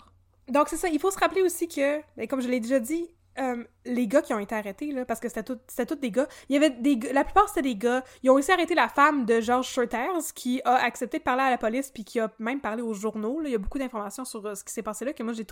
[0.48, 3.08] Donc c'est ça, il faut se rappeler aussi que, ben, comme je l'ai déjà dit,
[3.40, 5.44] euh, les gars qui ont été arrêtés, là, parce que c'était
[5.86, 8.52] tous des gars, il y avait des la plupart c'était des gars, ils ont aussi
[8.52, 12.04] arrêté la femme de George Schurters qui a accepté de parler à la police puis
[12.04, 13.48] qui a même parlé aux journaux, là.
[13.48, 15.46] il y a beaucoup d'informations sur euh, ce qui s'est passé là que moi j'ai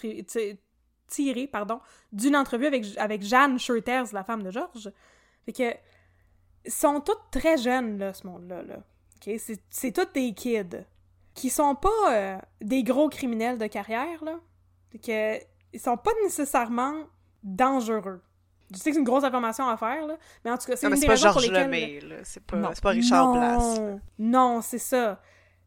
[1.08, 1.80] tiré, pardon,
[2.12, 4.92] d'une entrevue avec, avec Jeanne Schurters, la femme de George.
[5.46, 5.74] Fait que,
[6.66, 8.84] ils sont toutes très jeunes, là, ce monde-là, là.
[9.22, 10.84] C'est- C'est toutes des kids
[11.40, 14.40] qui sont pas euh, des gros criminels de carrière, là.
[15.02, 15.38] Que,
[15.72, 17.06] ils sont pas nécessairement
[17.44, 18.22] dangereux.
[18.72, 20.88] Je sais que c'est une grosse information à faire, là, mais en tout cas, c'est
[20.88, 22.22] Non, une des pas raisons pour lesquelles...
[22.24, 22.70] C'est pas, Non.
[22.74, 23.34] c'est pas Richard non.
[23.34, 24.00] Blas.
[24.20, 25.22] Non, c'est ça.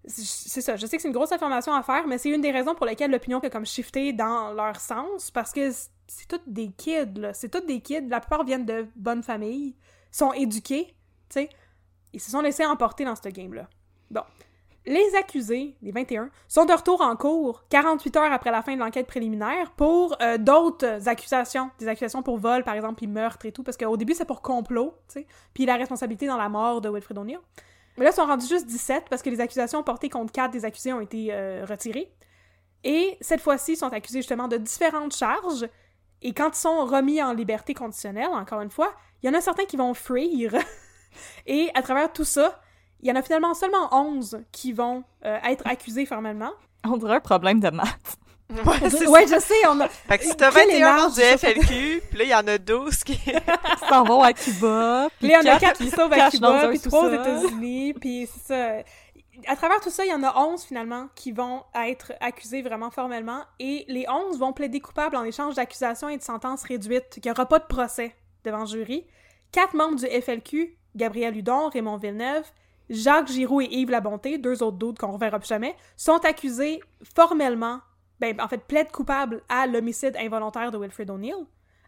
[0.05, 0.77] C'est ça.
[0.77, 2.87] Je sais que c'est une grosse information à faire, mais c'est une des raisons pour
[2.87, 7.33] lesquelles l'opinion peut comme shifter dans leur sens, parce que c'est toutes des kids, là.
[7.33, 8.09] C'est toutes des kids.
[8.09, 9.75] La plupart viennent de bonnes familles,
[10.11, 10.89] sont éduqués,
[11.29, 11.49] tu sais.
[12.13, 13.69] Ils se sont laissés emporter dans ce game-là.
[14.11, 14.23] Bon.
[14.85, 18.81] Les accusés, les 21, sont de retour en cours 48 heures après la fin de
[18.81, 21.71] l'enquête préliminaire pour euh, d'autres accusations.
[21.79, 24.43] Des accusations pour vol, par exemple, puis meurtre et tout, parce qu'au début, c'est pour
[24.43, 27.39] complot, tu sais, puis la responsabilité dans la mort de Wilfred O'Neill.
[27.97, 30.65] Mais là, ils sont rendus juste 17 parce que les accusations portées contre 4 des
[30.65, 32.13] accusés ont été euh, retirées.
[32.83, 35.69] Et cette fois-ci, ils sont accusés justement de différentes charges.
[36.23, 39.41] Et quand ils sont remis en liberté conditionnelle, encore une fois, il y en a
[39.41, 40.55] certains qui vont fuir.
[41.47, 42.61] Et à travers tout ça,
[43.03, 46.53] il y en a finalement seulement 11 qui vont euh, être accusés formellement.
[46.85, 48.17] On dirait un problème de maths.
[48.51, 49.89] Ouais, je sais, on a...
[49.89, 52.47] Fait que si t'as Quel est 21 membres du FLQ, puis là, il y en
[52.47, 53.19] a 12 qui...
[53.89, 55.09] S'en vont à Cuba.
[55.19, 57.13] Puis là, il y en a quatre 4 qui sauvent à Cuba, puis 3 aux.
[57.13, 58.83] États-Unis, puis c'est ça.
[59.47, 62.91] À travers tout ça, il y en a 11 finalement qui vont être accusés vraiment
[62.91, 67.25] formellement, et les 11 vont plaider coupables en échange d'accusations et de sentences réduites, qu'il
[67.25, 69.07] n'y aura pas de procès devant le jury.
[69.51, 72.45] Quatre membres du FLQ, Gabriel Hudon, Raymond Villeneuve,
[72.93, 76.81] Jacques Giroux et Yves Labonté, deux autres doutes qu'on reverra plus jamais, sont accusés
[77.17, 77.81] formellement,
[78.21, 81.35] ben, en fait, plaident coupables à l'homicide involontaire de Wilfred O'Neill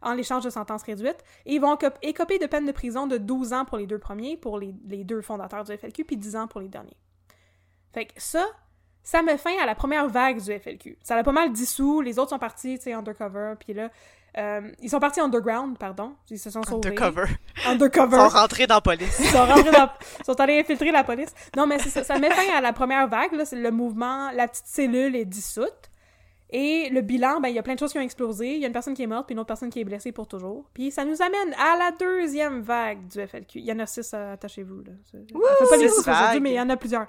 [0.03, 3.55] en l'échange de sentences réduites, et vont cop- écoper de peine de prison de 12
[3.55, 6.47] ans pour les deux premiers, pour les, les deux fondateurs du FLQ, puis 10 ans
[6.47, 6.97] pour les derniers.
[7.95, 8.45] Fait que ça,
[9.03, 10.99] ça met fin à la première vague du FLQ.
[11.03, 13.91] Ça l'a pas mal dissous, les autres sont partis, tu sais, undercover, puis là,
[14.37, 16.89] euh, ils sont partis underground, pardon, ils se sont sauvés.
[16.89, 17.27] Undercover.
[17.67, 18.17] Undercover.
[18.17, 19.17] Ils sont rentrés dans la police.
[19.21, 19.91] Ils sont rentrés dans...
[20.21, 21.33] ils sont allés infiltrer la police.
[21.57, 24.31] Non, mais c'est ça, ça met fin à la première vague, là, c'est le mouvement,
[24.33, 25.91] la petite cellule est dissoute.
[26.51, 28.55] Et le bilan, ben, il y a plein de choses qui ont explosé.
[28.55, 30.13] Il y a une personne qui est morte, puis une autre personne qui est blessée
[30.13, 30.71] pour toujours.
[30.73, 33.59] Puis ça nous amène à la deuxième vague du FLQ.
[33.59, 34.93] Il y en a six, attachez-vous, là.
[35.11, 37.09] Fait pas les Six aujourd'hui, mais il y en a plusieurs.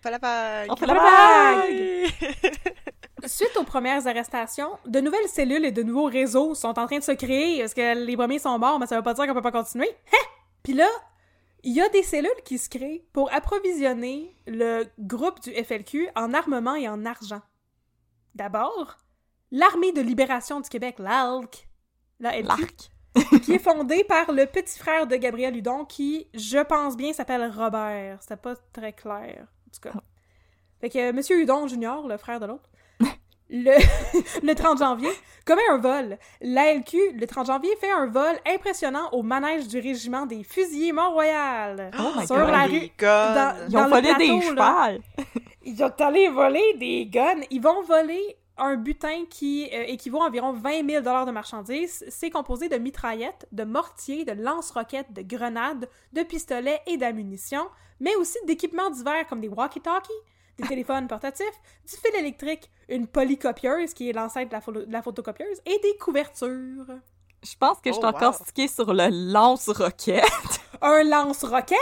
[0.00, 0.70] Fais la vague.
[0.70, 2.10] On fait la la vague!
[2.20, 2.54] vague!
[3.26, 7.04] Suite aux premières arrestations, de nouvelles cellules et de nouveaux réseaux sont en train de
[7.04, 7.58] se créer.
[7.58, 9.90] Est-ce que les premiers sont morts, mais ça veut pas dire qu'on peut pas continuer?
[10.12, 10.26] Hein?
[10.62, 10.88] Puis là,
[11.64, 16.32] il y a des cellules qui se créent pour approvisionner le groupe du FLQ en
[16.32, 17.42] armement et en argent.
[18.34, 18.98] D'abord,
[19.50, 21.68] l'Armée de libération du Québec, l'ALC,
[22.20, 22.32] la
[23.42, 27.50] qui est fondée par le petit frère de Gabriel Hudon, qui, je pense bien, s'appelle
[27.50, 28.18] Robert.
[28.20, 30.00] C'était pas très clair, en tout cas.
[30.80, 32.68] Fait que euh, Monsieur Hudon Junior, le frère de l'autre,
[33.50, 33.76] le,
[34.46, 35.10] le 30 janvier,
[35.44, 36.18] commet un vol.
[36.40, 41.90] L'ALQ, le 30 janvier, fait un vol impressionnant au manège du régiment des fusiliers Mont-Royal.
[41.98, 42.48] Oh my sur God.
[42.50, 42.90] la rue.
[42.98, 44.40] dans- Ils ont volé des là.
[44.40, 45.00] chevals.
[45.64, 47.40] Ils ont allé voler des guns.
[47.50, 52.04] Ils vont voler un butin qui euh, équivaut à environ 20 000 de marchandises.
[52.08, 57.66] C'est composé de mitraillettes, de mortiers, de lance-roquettes, de grenades, de pistolets et d'ammunition,
[58.00, 60.12] mais aussi d'équipements divers comme des walkie-talkies,
[60.58, 61.46] des téléphones portatifs,
[61.88, 65.78] du fil électrique, une polycopieuse qui est l'ancêtre de la, pho- de la photocopieuse et
[65.82, 66.86] des couvertures.
[67.44, 68.44] Je pense que je suis Oh, encore wow.
[68.44, 70.24] stickée sur le lance-roquette.
[70.80, 71.76] Un lance-roquette,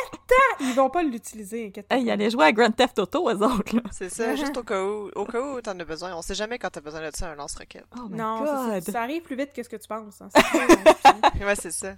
[0.61, 1.67] ils vont pas l'utiliser.
[1.67, 3.77] inquiète-toi hey, ils allaient jouer à Grand Theft Auto, eux autres.
[3.93, 6.15] C'est ça, juste au cas où, au cas où t'en as besoin.
[6.17, 7.85] On sait jamais quand t'as besoin de ça, un lance-roquette.
[7.97, 8.83] Oh my Non, ça, God.
[8.85, 10.21] ça- ça arrive plus vite que ce que tu penses.
[10.23, 10.29] hein.
[10.35, 10.43] C'est
[11.03, 11.45] ça, hein.
[11.45, 11.95] Ouais, c'est ça.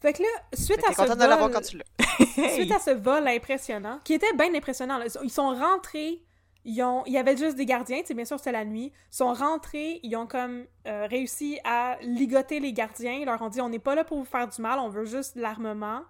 [0.00, 1.52] Fait que là, suite à ce de vol...
[1.52, 2.48] quand tu l'as.
[2.54, 6.22] suite à ce vol impressionnant, qui était bien impressionnant, là, ils sont rentrés,
[6.64, 8.92] ils ont, il y avait juste des gardiens, tu sais, bien sûr c'était la nuit,
[9.12, 13.48] ils sont rentrés, ils ont comme euh, réussi à ligoter les gardiens, ils leur ont
[13.48, 16.02] dit on n'est pas là pour vous faire du mal, on veut juste de l'armement.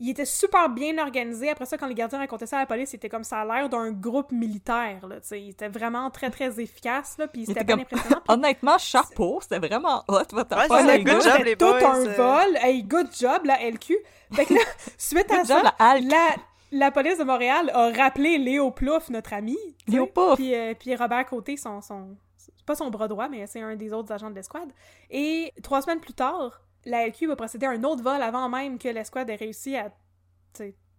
[0.00, 1.50] Ils étaient super bien organisés.
[1.50, 3.68] Après ça, quand les gardiens racontaient ça à la police, c'était comme ça a l'air
[3.68, 5.06] d'un groupe militaire.
[5.08, 5.40] Là, tu sais.
[5.42, 7.16] ils étaient vraiment très très efficaces.
[7.18, 8.22] Là, puis c'était était bien comme- impressionnant.
[8.24, 11.18] Puis Honnêtement, chapeau, c'était vraiment hot votre Ouais, affaire, les gars.
[11.20, 12.12] job, les tout boys, un euh.
[12.14, 12.56] vol.
[12.62, 13.96] Hey, good job, la LQ.
[14.32, 14.60] Fait que là,
[14.98, 16.28] suite à ça, job, la la,
[16.70, 19.56] la police de Montréal a rappelé Léo Plouffe, notre ami.
[19.88, 20.36] Léo Plouffe.
[20.36, 23.74] Puis, euh, puis Robert Côté, son, son, c'est pas son bras droit, mais c'est un
[23.74, 24.68] des autres agents de l'escouade.
[25.10, 28.78] Et trois semaines plus tard, la LQ va procéder à un autre vol avant même
[28.78, 29.90] que l'escouade ait réussi à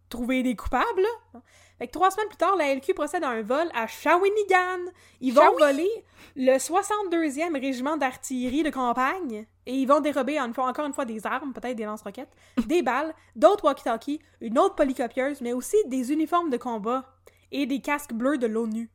[0.10, 1.02] trouver des coupables.
[1.34, 1.42] là.
[1.78, 4.92] Fait que trois semaines plus tard, la LQ procède à un vol à Shawinigan.
[5.22, 5.90] Ils vont voler
[6.36, 11.06] le 62e régiment d'artillerie de campagne et ils vont dérober une fois- encore une fois
[11.06, 12.32] des armes, peut-être des lance-roquettes,
[12.68, 17.06] des balles, d'autres walkie-talkies, une autre polycopieuse, mais aussi des uniformes de combat
[17.52, 18.90] et des casques bleus de l'ONU.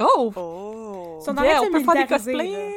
[0.00, 0.32] Oh!
[0.36, 1.18] Oh!
[1.20, 2.72] Ils sont dans Yeah, l'air on peut faire des militarisés, cosplays!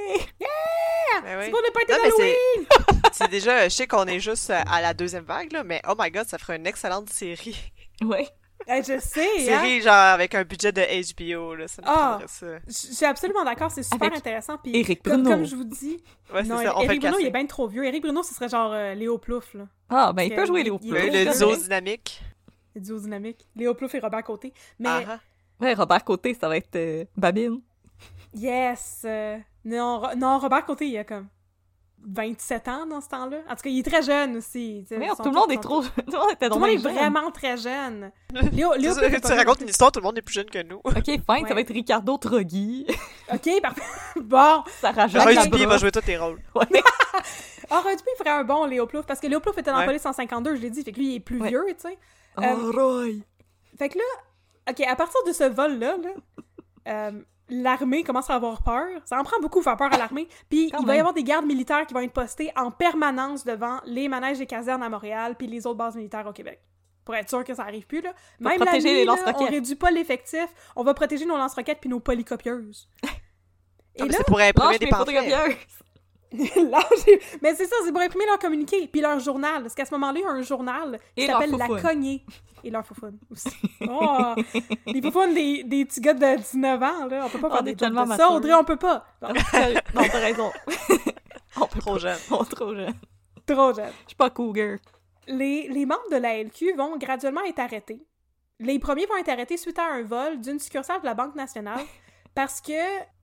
[1.23, 1.43] Ben oui.
[1.45, 3.01] C'est pour le party Non, mais d'Halloween!
[3.11, 5.93] C'est déjà, je sais qu'on est juste euh, à la deuxième vague, là, mais oh
[5.97, 7.55] my god, ça ferait une excellente série.
[8.03, 8.27] Ouais.
[8.67, 9.45] Eh, je sais, hein?
[9.59, 12.47] série, genre, avec un budget de HBO, là, ça me prendrait ça.
[12.65, 14.57] Je suis absolument d'accord, c'est super Avec intéressant.
[14.57, 15.29] Puis, Éric comme, Bruno.
[15.29, 16.01] comme je vous dis,
[16.33, 17.83] Ouais, c'est non, ça, on le Bruno, il est bien trop vieux.
[17.85, 19.65] Éric Bruno, ce serait genre euh, Léo Plouffe, là.
[19.89, 22.21] Ah, ben, il peut jouer Léo Oui, il- le il- duo dynamique.
[22.73, 23.45] Le duo dynamique.
[23.55, 24.53] Léo Plouffe et Robert Côté.
[24.79, 25.19] Mais, Ah, ah.
[25.59, 27.59] Ouais, Robert Côté, ça va être euh, Babine.
[28.33, 29.01] yes!
[29.05, 31.27] euh, non, non, Robert Côté, il a comme
[32.05, 33.37] 27 ans dans ce temps-là.
[33.49, 34.85] En tout cas, il est très jeune aussi.
[34.91, 35.81] Merde, tout le monde est trop...
[35.83, 36.93] Tout le monde était Tout le monde est jeune.
[36.93, 38.11] vraiment très jeune.
[38.51, 39.27] Léo, Léo Tu, racontes
[39.59, 39.63] jeune.
[39.63, 40.81] une histoire, tout le monde est plus jeune que nous.
[40.83, 41.43] Ok, fine, Ouais.
[41.47, 42.85] ça va être Ricardo Trogui.
[43.33, 43.81] Ok, parfait.
[44.21, 44.63] bon.
[44.81, 46.41] Sarah Roy Jacques Duby va jouer tous tes rôles.
[46.55, 46.65] Ouais.
[47.69, 49.85] Ah, Rudy ferait un bon Léo Plouffe, parce que Léo Plouffe était dans Ouais.
[49.85, 51.47] police en 52, je l'ai dit, fait que lui, il est plus Ouais.
[51.49, 51.97] vieux, tu sais.
[52.37, 53.21] Oh, Euh, Roy!
[53.79, 54.03] Fait que là,
[54.69, 56.09] ok, à partir de ce vol-là, là,
[56.89, 57.21] euh,
[57.61, 58.87] l'armée commence à avoir peur.
[59.05, 60.27] Ça en prend beaucoup faire peur à l'armée.
[60.49, 63.45] Puis Quand il va y avoir des gardes militaires qui vont être postés en permanence
[63.45, 66.59] devant les manèges des casernes à Montréal puis les autres bases militaires au Québec.
[67.05, 68.13] Pour être sûr que ça arrive plus, là.
[68.37, 70.47] Pour Même la protéger nuit, les là, on réduit pas l'effectif.
[70.75, 72.89] On va protéger nos lance-roquettes puis nos polycopieuses.
[73.95, 75.57] Et Ah, mais là, c'est pour imprimer des pamphlets.
[77.41, 79.61] mais c'est ça, c'est pour imprimer leur communiqué, puis leur journal.
[79.61, 81.67] Parce qu'à ce moment-là, il y a un journal qui s'appelle La.
[81.67, 82.25] Cognée.
[82.63, 83.49] Et leur foufoune aussi.
[83.89, 84.33] Oh,
[84.87, 87.23] les foufounes des, des petits gars de 19 ans, là.
[87.25, 88.29] On peut pas faire des tellement de ça.
[88.31, 89.05] Audrey, on peut pas.
[89.21, 89.41] Non, non,
[89.93, 90.51] t'as raison.
[91.55, 91.99] On peut Trop pas.
[91.99, 92.17] jeune.
[92.31, 92.93] On est trop jeune.
[93.45, 93.91] trop jeune.
[94.03, 94.77] Je suis pas cougar.
[95.27, 98.05] Les, les membres de la LQ vont graduellement être arrêtés.
[98.59, 101.81] Les premiers vont être arrêtés suite à un vol d'une succursale de la Banque nationale
[102.35, 102.73] parce que,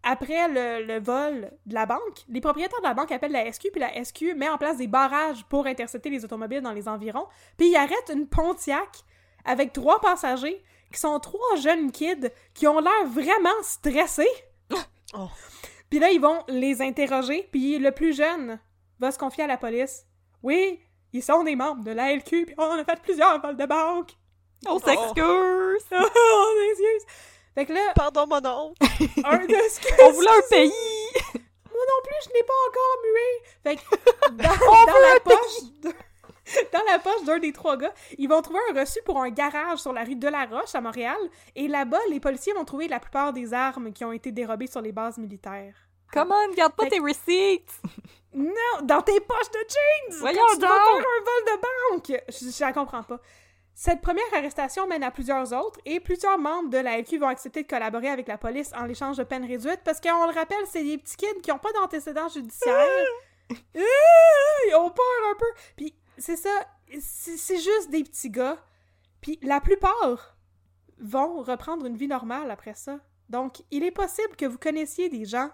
[0.04, 3.70] après le, le vol de la banque, les propriétaires de la banque appellent la SQ,
[3.72, 7.26] puis la SQ met en place des barrages pour intercepter les automobiles dans les environs,
[7.56, 9.00] puis ils arrêtent une Pontiac
[9.44, 10.62] avec trois passagers
[10.92, 14.30] qui sont trois jeunes kids qui ont l'air vraiment stressés.
[15.12, 15.26] Oh.
[15.88, 18.60] Puis là, ils vont les interroger, puis le plus jeune
[19.00, 20.06] va se confier à la police.
[20.44, 20.78] Oui,
[21.12, 24.12] ils sont des membres de la LQ, puis on a fait plusieurs vols de banque.
[24.68, 25.84] On s'excuse!
[25.90, 27.06] on s'excuse.
[27.56, 28.74] Fait que là, Pardon, mon nom.
[29.24, 30.02] un de.
[30.04, 30.70] On voulait un pays!
[31.34, 33.28] Moi non plus, je n'ai pas encore mué.
[33.64, 35.62] Fait que dans, dans la poche...
[35.82, 35.94] de-
[36.72, 39.78] Dans la poche d'un des trois gars, ils vont trouver un reçu pour un garage
[39.78, 41.18] sur la rue de la Roche à Montréal.
[41.54, 44.80] Et là-bas, les policiers vont trouver la plupart des armes qui ont été dérobées sur
[44.80, 45.74] les bases militaires.
[46.12, 47.70] Come on, garde pas Fait- tes receipts!
[48.32, 50.20] Non, dans tes poches de jeans!
[50.20, 51.60] Voyons Quand tu vas faire un vol de
[52.16, 52.22] banque!
[52.28, 53.18] Je, je la comprends pas.
[53.74, 57.64] Cette première arrestation mène à plusieurs autres et plusieurs membres de la LQ vont accepter
[57.64, 60.84] de collaborer avec la police en l'échange de peines réduites parce qu'on le rappelle, c'est
[60.84, 62.86] des petits kids qui ont pas d'antécédents judiciaires.
[63.50, 65.46] Ah, Ils ont peur un peu.
[65.76, 66.50] Puis c'est ça,
[67.00, 68.58] c'est juste des petits gars.
[69.20, 70.36] Puis la plupart
[71.00, 72.98] vont reprendre une vie normale après ça.
[73.28, 75.50] Donc, il est possible que vous connaissiez des gens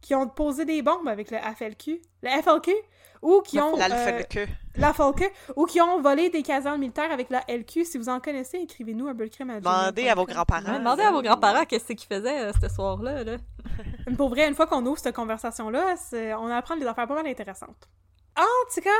[0.00, 2.72] qui ont posé des bombes avec le FLQ, le FLQ,
[3.20, 4.46] ou qui ont euh, le queue.
[4.76, 5.24] la FLQ,
[5.56, 7.84] ou qui ont volé des casernes militaires avec la LQ.
[7.84, 10.72] Si vous en connaissez, écrivez-nous un peu à Demandez à vos grands-parents.
[10.72, 13.24] Ouais, demandez à vos grands-parents qu'est-ce qu'ils faisaient euh, ce soir-là.
[13.24, 13.36] Là.
[14.16, 15.96] Pour vrai, une fois qu'on ouvre cette conversation-là,
[16.38, 17.88] on apprend des affaires pas mal intéressantes.
[18.36, 18.90] En tout cas,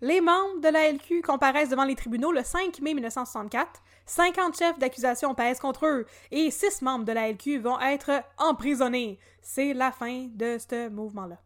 [0.00, 3.82] les membres de la LQ comparaissent devant les tribunaux le 5 mai 1964.
[4.06, 9.18] 50 chefs d'accusation pèsent contre eux et 6 membres de la LQ vont être emprisonnés.
[9.42, 11.36] C'est la fin de ce mouvement-là.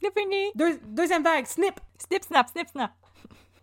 [0.00, 0.50] C'est fini!
[0.54, 1.80] Deux- deuxième vague, snip!
[1.98, 2.92] Snip, snap, snip, snap!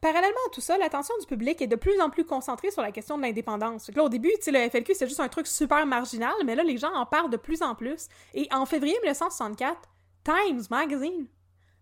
[0.01, 2.91] Parallèlement à tout ça, l'attention du public est de plus en plus concentrée sur la
[2.91, 3.89] question de l'indépendance.
[3.95, 6.93] Là, au début, le FLQ, c'est juste un truc super marginal, mais là, les gens
[6.93, 8.09] en parlent de plus en plus.
[8.34, 9.79] Et en février 1964,
[10.25, 11.27] Times Magazine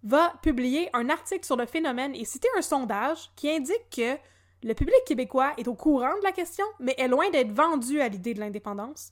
[0.04, 4.18] va publier un article sur le phénomène et citer un sondage qui indique que
[4.64, 8.08] le public québécois est au courant de la question, mais est loin d'être vendu à
[8.08, 9.12] l'idée de l'indépendance.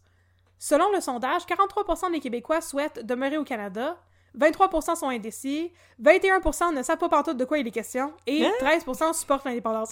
[0.57, 3.97] Selon le sondage, 43% des Québécois souhaitent demeurer au Canada,
[4.37, 5.71] 23% sont indécis,
[6.03, 8.51] 21% ne savent pas partout de quoi il est question, et Hein?
[8.61, 9.91] 13% supportent l'indépendance.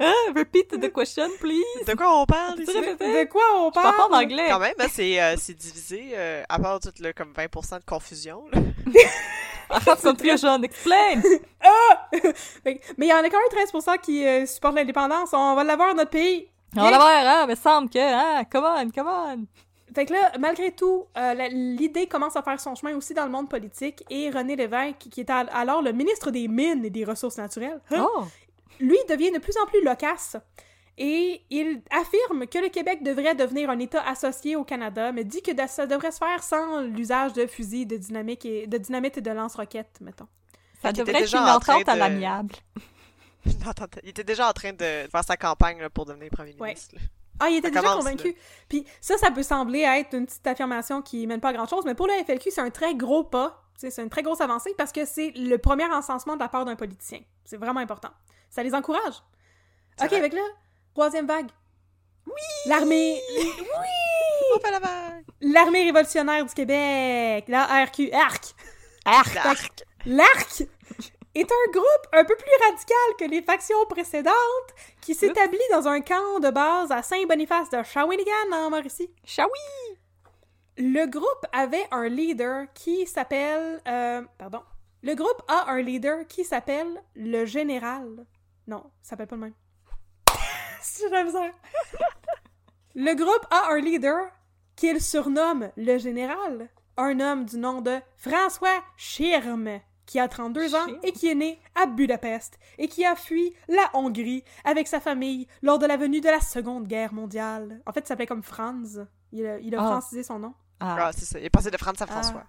[0.00, 1.84] Ah, repeat the question, please!
[1.86, 2.72] De quoi on parle ici?
[2.72, 4.10] De quoi on Je parle parle?
[4.10, 4.46] pas en anglais!
[4.48, 7.84] Quand même, hein, c'est euh, c'est divisé, euh, à part tout le comme 20% de
[7.84, 8.44] confusion.
[10.36, 11.20] Jeune, explain!
[12.12, 15.30] Que- Mais il y en a quand même 13% qui euh, supportent l'indépendance.
[15.32, 16.48] On va l'avoir dans notre pays.
[16.76, 19.46] On va la voir, hein, mais semble que, hein, come on, come on!
[19.94, 23.30] Fait que là, malgré tout, euh, l'idée commence à faire son chemin aussi dans le
[23.30, 27.04] monde politique et René Lévesque, qui était al- alors le ministre des Mines et des
[27.04, 28.24] Ressources naturelles, hein, Oh!
[28.80, 30.36] lui devient de plus en plus loquace.
[31.00, 35.42] Et il affirme que le Québec devrait devenir un État associé au Canada, mais dit
[35.42, 39.20] que ça devrait se faire sans l'usage de fusils, de dynamique et de dynamite et
[39.20, 40.26] de lance-roquettes, mettons.
[40.82, 42.54] Ça devrait être déjà une en train entente à de- l'amiable.
[43.46, 46.54] Non, attends, il était déjà en train de faire sa campagne là, pour devenir premier
[46.58, 46.68] Ouais.
[46.70, 46.96] ministre.
[46.96, 47.00] là.
[47.40, 48.34] Ah, il était Ça déjà commence, convaincu.
[48.68, 51.94] Puis ça, ça peut sembler être une petite affirmation qui mène pas à grand-chose, mais
[51.94, 53.62] pour le FLQ, c'est un très gros pas.
[53.76, 56.74] C'est une très grosse avancée parce que c'est le premier encensement de la part d'un
[56.74, 57.20] politicien.
[57.44, 58.10] C'est vraiment important.
[58.50, 59.22] Ça les encourage.
[60.02, 60.16] Ok, vrai.
[60.16, 60.40] avec là,
[60.98, 61.50] troisième vague.
[62.26, 62.32] Oui!
[62.66, 63.20] L'armée...
[64.52, 65.24] On fait la vague!
[65.40, 67.44] L'armée révolutionnaire du Québec!
[67.46, 68.10] La RQ.
[68.12, 68.54] ARC!
[69.06, 69.84] L'arc!
[70.06, 70.62] L'ARC
[71.36, 74.34] est un groupe un peu plus radical que les factions précédentes
[75.00, 79.14] qui s'établit dans un camp de base à Saint-Boniface de Shawinigan en Mauricie.
[79.24, 79.98] Chaoui!
[80.78, 83.80] Le groupe avait un leader qui s'appelle...
[83.86, 84.62] euh, pardon.
[85.04, 88.26] Le groupe a un leader qui s'appelle le général.
[88.66, 89.54] Non, ça s'appelle pas le même.
[90.82, 91.52] C'est la misère.
[92.94, 94.30] Le groupe a un leader
[94.76, 96.68] qu'il surnomme le général.
[96.96, 99.68] Un homme du nom de François Schirm,
[100.04, 103.88] qui a 32 ans et qui est né à Budapest et qui a fui la
[103.94, 107.80] Hongrie avec sa famille lors de la venue de la Seconde Guerre mondiale.
[107.86, 109.00] En fait, il s'appelait comme Franz.
[109.30, 109.86] Il a, il a Ah.
[109.86, 110.54] francisé son nom.
[110.80, 111.38] Ah, Ah, c'est ça.
[111.38, 112.44] Il est passé de France à François.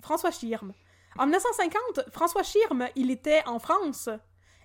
[0.00, 0.72] François Schirm.
[1.18, 4.08] En 1950, François Schirm, il était en France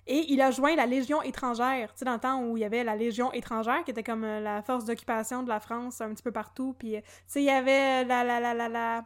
[0.08, 1.92] et il a joint la Légion étrangère.
[1.92, 4.24] Tu sais, dans le temps où il y avait la Légion étrangère, qui était comme
[4.24, 6.74] euh, la force d'occupation de la France un petit peu partout.
[6.78, 9.04] Puis, euh, tu sais, il y avait la, la, la, la, la-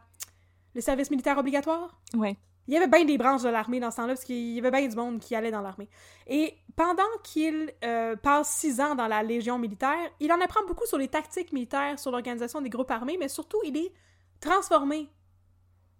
[0.73, 1.99] le service militaire obligatoire.
[2.15, 2.35] ouais.
[2.65, 4.71] Il y avait bien des branches de l'armée dans ce temps-là, parce qu'il y avait
[4.71, 5.89] bien du monde qui allait dans l'armée.
[6.27, 10.85] Et pendant qu'il euh, passe six ans dans la Légion militaire, il en apprend beaucoup
[10.85, 13.91] sur les tactiques militaires, sur l'organisation des groupes armés, mais surtout, il est
[14.39, 15.09] transformé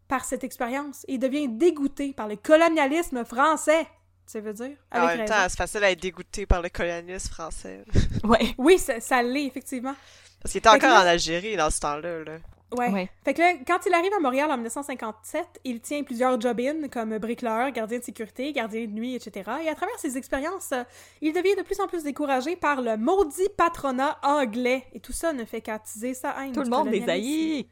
[0.08, 3.86] par cette expérience et devient dégoûté par le colonialisme français.
[4.26, 4.72] Ça veut dire?
[4.92, 5.26] En même raison.
[5.26, 7.84] temps, c'est facile à être dégoûté par le colonialisme français.
[8.24, 8.56] Ouais.
[8.58, 9.96] Oui, ça, ça l'est, effectivement.
[10.42, 12.24] Parce qu'il était Fait encore là- en Algérie dans ce temps-là.
[12.24, 12.38] Là.
[12.78, 12.90] Ouais.
[12.90, 13.10] Ouais.
[13.26, 17.18] Fait que là, quand il arrive à Montréal en 1957, il tient plusieurs job-ins comme
[17.20, 19.52] bricoleur, gardien de sécurité, gardien de nuit, etc.
[19.64, 20.84] Et à travers ses expériences, euh,
[21.22, 24.86] il devient de plus en plus découragé par le maudit patronat anglais.
[24.94, 26.54] Et tout ça ne fait qu'attiser sa haine.
[26.54, 27.68] Tout le monde les haït!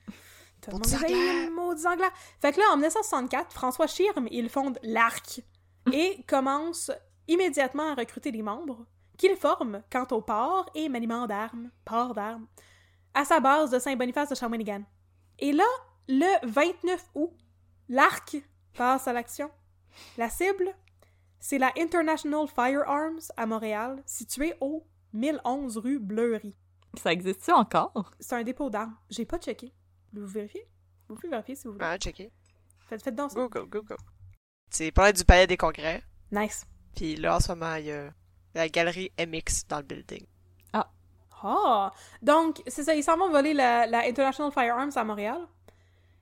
[0.62, 2.06] Tout le monde les haït, maudits anglais.
[2.40, 5.40] Fait que là, en 1964, François Schirm, il fonde l'ARC
[5.92, 6.92] et commence
[7.28, 8.86] immédiatement à recruter des membres
[9.18, 12.48] qu'il forme quant au port et maniement d'armes, port d'armes,
[13.14, 14.84] à sa base de Saint-Boniface de Shawinigan.
[15.40, 15.68] Et là,
[16.08, 17.34] le 29 août,
[17.90, 18.38] l'ARC
[18.74, 19.52] passe à l'action.
[20.18, 20.74] La cible,
[21.40, 26.56] c'est la International Firearms à Montréal, située au 1011 rue Bleury.
[27.00, 28.12] Ça existe-tu encore?
[28.20, 28.96] C'est un dépôt d'armes.
[29.10, 29.74] J'ai pas checké.
[30.14, 30.68] Vous vérifiez?
[31.08, 31.86] Vous pouvez vérifier si vous voulez.
[31.86, 32.32] Ah, checker.
[32.88, 33.40] Faites, faites donc ça.
[33.40, 33.98] Google, Google.
[34.72, 36.02] C'est pas du palais des congrès.
[36.32, 36.66] Nice.
[36.96, 38.10] Puis là, en ce moment, il y a
[38.56, 40.26] la galerie MX dans le building.
[41.44, 41.92] Ah!
[42.22, 45.48] Donc, c'est ça, ils s'en vont voler la, la International Firearms à Montréal.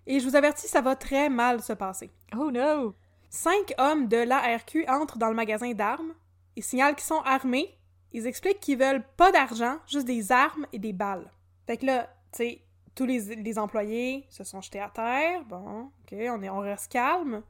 [0.07, 2.11] Et je vous avertis, ça va très mal se passer.
[2.35, 2.95] Oh no!
[3.29, 6.13] Cinq hommes de l'ARQ entrent dans le magasin d'armes.
[6.55, 7.77] Ils signalent qu'ils sont armés.
[8.11, 11.29] Ils expliquent qu'ils veulent pas d'argent, juste des armes et des balles.
[11.67, 12.63] Fait que là, tu sais,
[12.95, 15.43] tous les, les employés se sont jetés à terre.
[15.45, 17.43] Bon, ok, on, est, on reste calme.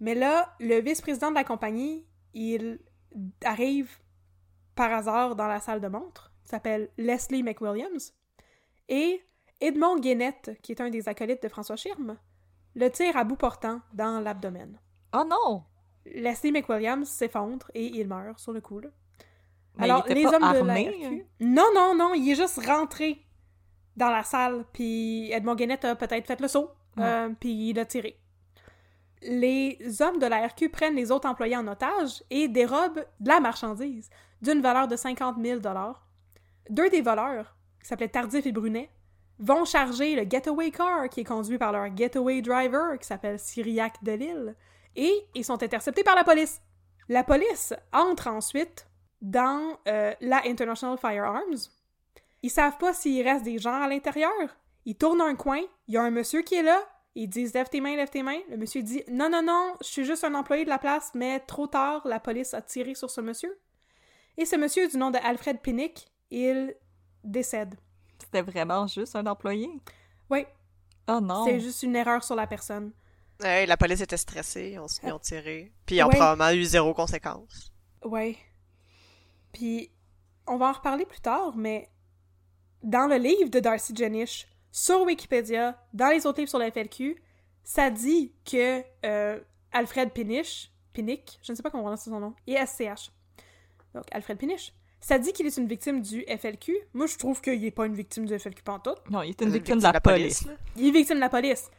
[0.00, 2.78] Mais là, le vice-président de la compagnie, il
[3.44, 3.90] arrive
[4.74, 6.32] par hasard dans la salle de montre.
[6.44, 8.12] Il s'appelle Leslie McWilliams.
[8.88, 9.22] Et
[9.60, 12.16] Edmond Guénette, qui est un des acolytes de François Schirm,
[12.74, 14.78] le tire à bout portant dans l'abdomen.
[15.14, 15.64] Oh non!
[16.04, 18.80] Leslie McWilliams s'effondre et il meurt sur le coup.
[18.80, 18.90] là.
[19.78, 21.08] Mais il était pas armé, hein?
[21.08, 23.18] RQ Non, non, non, il est juste rentré
[23.96, 27.84] dans la salle, puis Edmond Guénette a peut-être fait le saut, euh, puis il a
[27.86, 28.18] tiré.
[29.22, 33.40] Les hommes de la RQ prennent les autres employés en otage et dérobent de la
[33.40, 34.10] marchandise
[34.42, 35.60] d'une valeur de 50 000
[36.70, 38.90] Deux des voleurs, qui s'appelaient Tardif et Brunet,
[39.38, 44.02] vont charger le getaway car qui est conduit par leur getaway driver qui s'appelle Cyriac
[44.02, 44.54] Delille
[44.94, 46.60] Et ils sont interceptés par la police.
[47.08, 48.88] La police entre ensuite
[49.22, 51.70] dans euh, la International Firearms.
[52.42, 54.30] Ils savent pas s'il reste des gens à l'intérieur.
[54.84, 56.80] Ils tournent un coin, il y a un monsieur qui est là,
[57.16, 58.40] ils disent lève tes mains, lève tes mains.
[58.50, 61.40] Le monsieur dit non, non, non, je suis juste un employé de la place, mais
[61.40, 63.58] trop tard, la police a tiré sur ce monsieur.
[64.36, 66.74] Et ce monsieur, du nom de Alfred Pinnick, il
[67.24, 67.74] décède.
[68.20, 69.68] C'était vraiment juste un employé?
[70.30, 70.44] Oui.
[71.08, 71.44] Oh non.
[71.46, 72.92] C'est juste une erreur sur la personne.
[73.42, 75.72] Ouais, la police était stressée, ils ont, ils ont tiré.
[75.86, 76.16] Puis ils ont Ouais.
[76.16, 77.70] probablement eu zéro conséquence.
[78.04, 78.36] Ouais.
[79.52, 79.90] Puis,
[80.46, 81.88] on va en reparler plus tard, mais
[82.82, 84.46] dans le livre de Darcy Jenish,
[84.76, 87.16] sur Wikipédia, dans les autres livres sur la FLQ,
[87.64, 89.40] ça dit que euh,
[89.72, 93.10] Alfred Pinnish, Pinnick, je ne sais pas comment on prononce son nom, et SCH.
[93.94, 94.74] Donc, Alfred Pinnish.
[95.00, 96.76] Ça dit qu'il est une victime du FLQ.
[96.92, 98.98] Moi, je trouve qu'il n'est pas une victime du FLQ pantoute.
[99.08, 100.46] Non, il est une victime de la police.
[100.76, 101.70] Il est victime de la police.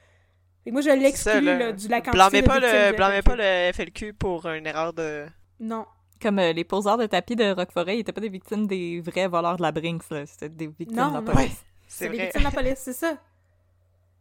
[0.65, 3.23] Que moi, je l'exclus du la quantité Blâmez de pas, le, blâmez FLQ.
[3.23, 5.27] pas le FLQ pour une erreur de...
[5.59, 5.85] Non.
[6.19, 9.27] Comme euh, les poseurs de tapis de Roqueforêt, ils étaient pas des victimes des vrais
[9.27, 10.25] voleurs de la Brinks, là.
[10.25, 11.31] C'était des victimes Non, de la non.
[11.31, 11.51] police.
[11.51, 12.25] C'est C'est les vrai.
[12.25, 13.17] victimes de la police, c'est ça.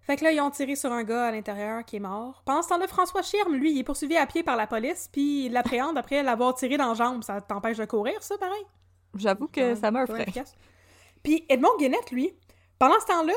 [0.00, 2.42] Fait que là, ils ont tiré sur un gars à l'intérieur qui est mort.
[2.46, 5.46] Pendant ce temps-là, François Schirm, lui, il est poursuivi à pied par la police, puis
[5.46, 7.24] il l'appréhende après l'avoir tiré dans la jambe.
[7.24, 8.64] Ça t'empêche de courir, ça, pareil?
[9.16, 10.22] J'avoue que ça m'effraie.
[10.22, 10.54] efficace.
[11.24, 12.32] Puis Edmond Guénette, lui,
[12.78, 13.32] pendant ce temps-là,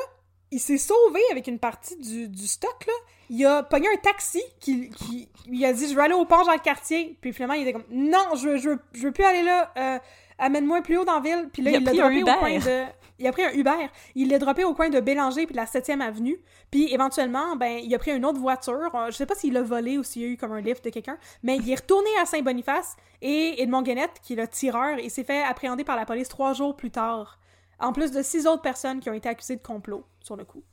[0.52, 2.94] il s'est sauvé avec une partie du, du stock, là.
[3.32, 6.44] Il a pogné un taxi qui, qui il a dit «Je veux aller au pont
[6.44, 7.18] Jean-Cartier».
[7.22, 9.72] Puis finalement, il était comme «Non, je veux, je veux, je veux plus aller là.
[9.78, 10.00] Euh,
[10.40, 12.36] Amène-moi plus haut dans la ville.» Puis là, Il l'a pris un droppé au Uber.
[12.40, 12.86] coin de...
[13.20, 13.88] Il a pris un Uber.
[14.16, 16.40] Il l'a droppé au coin de Bélanger puis de la 7e avenue.
[16.72, 18.96] Puis éventuellement, ben, il a pris une autre voiture.
[18.96, 20.84] Euh, Je sais pas s'il l'a volé ou s'il y a eu comme un lift
[20.84, 21.18] de quelqu'un.
[21.44, 25.24] Mais il est retourné à Saint-Boniface et Edmond Guénette, qui est le tireur, il s'est
[25.24, 27.40] fait appréhender par la police trois jours plus tard.
[27.80, 30.64] En plus de six autres personnes qui ont été accusées de complot sur le coup.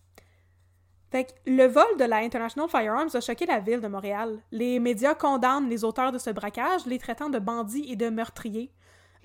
[1.10, 4.42] Fait le vol de la International Firearms a choqué la ville de Montréal.
[4.50, 8.72] Les médias condamnent les auteurs de ce braquage, les traitant de bandits et de meurtriers.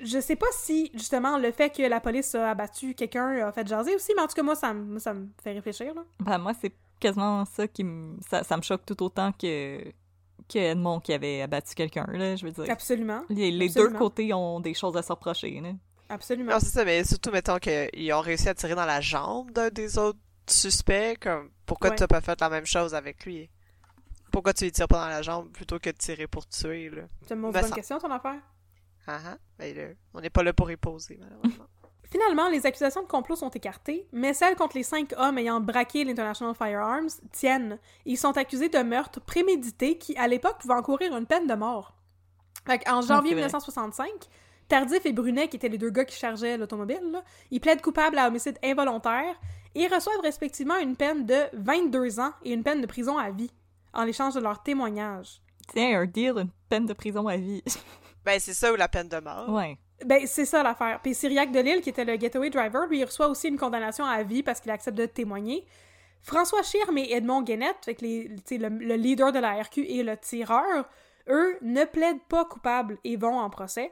[0.04, 3.68] Je sais pas si, justement, le fait que la police a abattu quelqu'un a fait
[3.68, 6.04] jaser aussi, mais en tout cas, moi, ça, me- ça me fait réfléchir, là.
[6.20, 8.18] Ben, moi, c'est quasiment ça qui me...
[8.30, 9.84] Ça, ça me choque tout autant que...
[10.52, 12.66] que Edmond qui avait abattu quelqu'un, là, je veux dire.
[12.70, 13.24] Absolument.
[13.30, 15.70] Les, les deux côtés ont des choses à se reprocher, là.
[16.10, 16.52] Absolument.
[16.52, 19.70] Non, c'est ça, mais surtout, mettons qu'ils ont réussi à tirer dans la jambe d'un
[19.70, 21.96] des autres suspects, comme, pourquoi Ouais.
[21.96, 23.50] t'as pas fait la même chose avec lui?
[24.32, 27.04] Pourquoi tu lui tires pas dans la jambe plutôt que de tirer pour tuer, là?
[27.28, 28.40] C'est une Ben, bonne question, ton affaire.
[29.08, 29.84] Ah ben là,
[30.14, 31.66] on n'est pas là pour y poser, malheureusement.
[32.12, 36.04] Finalement, les accusations de complot sont écartées, mais celles contre les cinq hommes ayant braqué
[36.04, 37.80] l'International Firearms tiennent.
[38.06, 41.96] Ils sont accusés de meurtre prémédité qui, à l'époque, pouvait encourir une peine de mort.
[42.66, 43.48] Fait en janvier c'est vrai.
[43.48, 44.10] 1965,
[44.68, 48.28] Tardif et Brunet, qui étaient les deux gars qui chargeaient l'automobile, ils plaident coupables à
[48.28, 49.36] homicide involontaire
[49.74, 53.52] et reçoivent respectivement une peine de 22 ans et une peine de prison à vie,
[53.94, 55.42] en échange de leur témoignage.
[55.74, 57.64] Tiens, un deal, une peine de prison à vie.
[58.26, 59.50] Ben, c'est ça ou la peine de mort.
[59.50, 59.78] ouais.
[60.04, 61.00] Ben, c'est ça l'affaire.
[61.04, 64.24] Puis Cyriac Delille, qui était le getaway driver, lui, il reçoit aussi une condamnation à
[64.24, 65.64] vie parce qu'il accepte de témoigner.
[66.24, 70.90] François Schirm et Edmond Guénette, les, le, le leader de la RQ et le tireur,
[71.30, 73.92] eux, ne plaident pas coupables et vont en procès.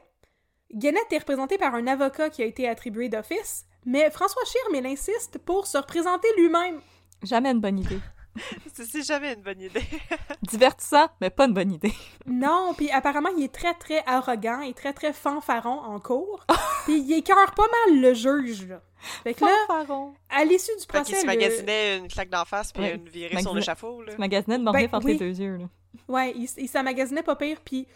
[0.74, 4.86] Guénette est représenté par un avocat qui a été attribué d'office, mais François Schirm, il
[4.92, 6.80] insiste pour se représenter lui-même.
[7.22, 8.00] Jamais une bonne idée.
[8.72, 9.82] C'est jamais une bonne idée.
[10.42, 11.92] Divertissant, mais pas une bonne idée.
[12.26, 16.44] Non, puis apparemment, il est très, très arrogant et très, très fanfaron en cours.
[16.84, 18.80] puis il écœure pas mal le juge, là.
[19.24, 20.12] Fait que là, Fanfaron.
[20.28, 21.16] à l'issue du Fait procès...
[21.16, 22.94] se le- magasinait une claque d'en face puis Ouais.
[22.96, 24.12] une virée sur l'échafaud, là.
[24.12, 25.12] Tu magasinais de mornif Ben, entre oui.
[25.14, 25.64] les deux yeux, là.
[26.06, 27.86] Ouais, il, il s'emmagasinait pas pire, puis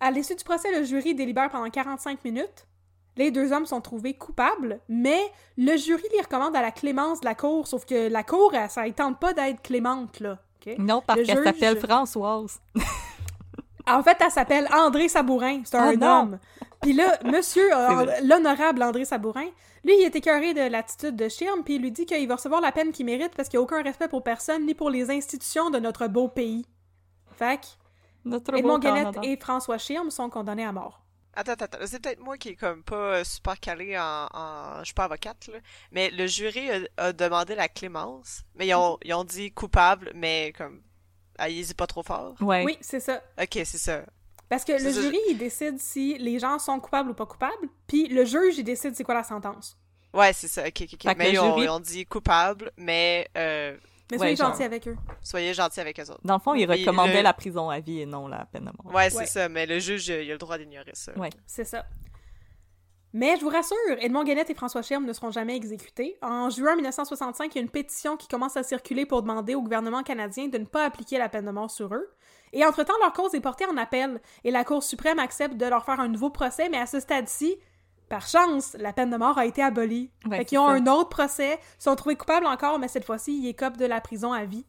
[0.00, 2.66] à l'issue du procès, le jury délibère pendant 45 minutes.
[3.16, 5.20] Les deux hommes sont trouvés coupables, mais
[5.56, 8.68] le jury les recommande à la clémence de la cour, sauf que la cour, elle,
[8.70, 10.38] ça ne tente pas d'être clémente, là.
[10.78, 12.60] Non, parce Le qu'elle juge- s'appelle Françoise.
[13.86, 16.20] En fait, elle s'appelle André Sabourin, c'est un Oh non!
[16.22, 16.38] homme.
[16.80, 17.68] Puis là, monsieur,
[18.24, 19.44] l'honorable André Sabourin,
[19.84, 22.62] lui, il est écœuré de l'attitude de Schirm, puis il lui dit qu'il va recevoir
[22.62, 25.10] la peine qu'il mérite parce qu'il n'y a aucun respect pour personne ni pour les
[25.10, 26.64] institutions de notre beau pays.
[27.36, 27.66] Fait que
[28.24, 29.20] Notre Edmond beau Guénette Canada.
[29.22, 31.02] et François Schirm sont condamnés à mort.
[31.36, 31.78] Attends, attends, attends.
[31.86, 34.78] C'est peut-être moi qui est comme pas euh, super calé en, en...
[34.80, 35.58] Je suis pas avocate, là.
[35.92, 38.42] Mais le jury a, a demandé la clémence.
[38.54, 40.82] Mais ils ont, ils ont dit coupable, mais comme...
[41.38, 42.34] Allez-y pas trop fort.
[42.40, 42.62] Ouais.
[42.64, 43.20] Oui, c'est ça.
[43.40, 44.02] Ok, c'est ça.
[44.48, 47.68] Parce que le ça, jury, il décide si les gens sont coupables ou pas coupables,
[47.88, 49.76] puis le juge, il décide c'est quoi la sentence.
[50.12, 50.62] Ouais, c'est ça.
[50.62, 51.14] Ok, ok, ok.
[51.16, 53.76] Mais le ils, ont, jury- ils ont dit coupable, mais euh,
[54.10, 54.50] Mais Ouais, soyez genre.
[54.50, 54.96] gentils avec eux.
[55.22, 56.20] soyez gentils avec eux autres.
[56.24, 58.64] Dans le fond, il Mais recommandait le- la prison à vie et non la peine
[58.66, 58.94] de mort.
[58.94, 59.26] Ouais, c'est Ouais.
[59.26, 59.48] ça.
[59.48, 61.12] Mais le juge, il a le droit d'ignorer ça.
[61.18, 61.30] Ouais.
[61.46, 61.84] C'est ça.
[63.16, 66.16] Mais je vous rassure, Edmond Guénette et François Schirm ne seront jamais exécutés.
[66.20, 69.62] En juin 1965, il y a une pétition qui commence à circuler pour demander au
[69.62, 72.10] gouvernement canadien de ne pas appliquer la peine de mort sur eux.
[72.52, 75.84] Et entre-temps, leur cause est portée en appel, et la Cour suprême accepte de leur
[75.84, 77.56] faire un nouveau procès, mais à ce stade-ci,
[78.14, 80.08] par chance, la peine de mort a été abolie.
[80.26, 80.74] Ouais, fait qu'ils ont ça.
[80.74, 84.32] un autre procès, sont trouvés coupables encore, mais cette fois-ci, ils écopent de la prison
[84.32, 84.64] à vie.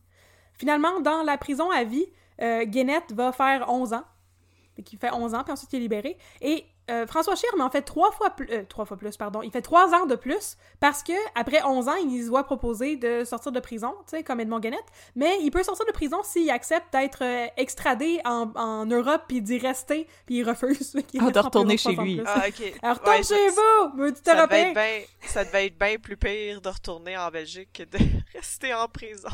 [0.53, 2.07] Finalement, dans la prison à vie,
[2.41, 4.03] euh, Guénette va faire 11 ans.
[4.75, 6.17] Fait qu'il fait 11 ans, puis ensuite il est libéré.
[6.41, 8.47] Et euh, François Schirm en fait trois fois plus...
[8.51, 9.41] euh, trois fois plus, pardon.
[9.41, 12.95] Il fait trois ans de plus parce que après 11 ans, il se voit proposer
[12.95, 14.85] de sortir de prison, tu sais, comme Edmond Guénette.
[15.15, 19.41] Mais il peut sortir de prison s'il accepte d'être euh, extradé en, en Europe puis
[19.41, 20.95] d'y rester, puis il refuse.
[21.07, 22.21] Qu'il Ah, de en retourner chez lui.
[22.25, 22.73] Ah, ok.
[22.81, 23.61] Alors, retourne Ouais, chez ça-
[23.95, 24.67] vous, Ça devait, européen!
[24.69, 27.97] être bien, ça devait être bien plus pire de retourner en Belgique que de
[28.35, 29.29] rester en prison.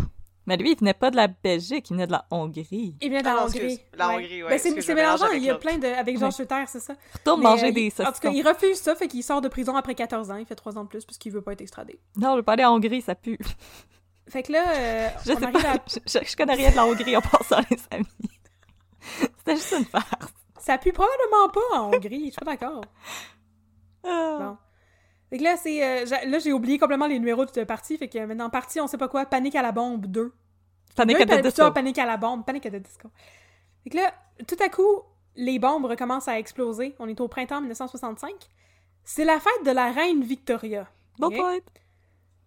[0.48, 2.96] Mais lui, il venait pas de la Belgique, il venait de la Hongrie.
[3.00, 3.58] Il vient de la non, Hongrie.
[3.60, 3.80] excuse.
[3.94, 5.86] La Hongrie, ouais, Ben, c'est mélangeant, il y a plein de...
[5.88, 6.32] avec Jean Ouais.
[6.32, 6.96] Schutter, c'est ça.
[7.14, 9.42] Retourne Mais, manger euh, des il- En tout cas, il refuse ça, fait qu'il sort
[9.42, 10.38] de prison après 14 ans.
[10.38, 12.00] Il fait 3 ans de plus parce qu'il veut pas être extradé.
[12.18, 13.38] Non, je veux pas aller en Hongrie, ça pue.
[14.30, 15.76] Fait que là, euh, Je on sais arrive pas, à...
[15.88, 18.06] je, je connais rien de la Hongrie en passant, les amis.
[19.38, 20.06] C'était juste une farce.
[20.60, 22.82] Ça pue probablement pas en Hongrie, je suis pas d'accord.
[24.04, 24.58] Bon.
[25.32, 25.84] Fait que là, c'est...
[25.84, 28.98] euh, là, j'ai oublié complètement les numéros de partie, fait que maintenant, partie, on sait
[29.00, 30.32] pas quoi, Panique à la bombe 2.
[30.96, 31.72] Panic Oui, at the pa- Disco.
[31.72, 33.10] Panique à la bombe, Panique à the disco.
[33.84, 34.14] Fait que là,
[34.46, 35.02] tout à coup,
[35.36, 36.94] les bombes recommencent à exploser.
[37.00, 38.30] On est au printemps 1965.
[39.04, 40.88] C'est la fête de la reine Victoria.
[41.18, 41.36] Bon Ok?
[41.38, 41.58] point.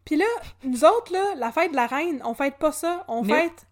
[0.04, 0.26] Puis là,
[0.62, 3.66] nous autres, là, la fête de la reine, on fête pas ça, on fête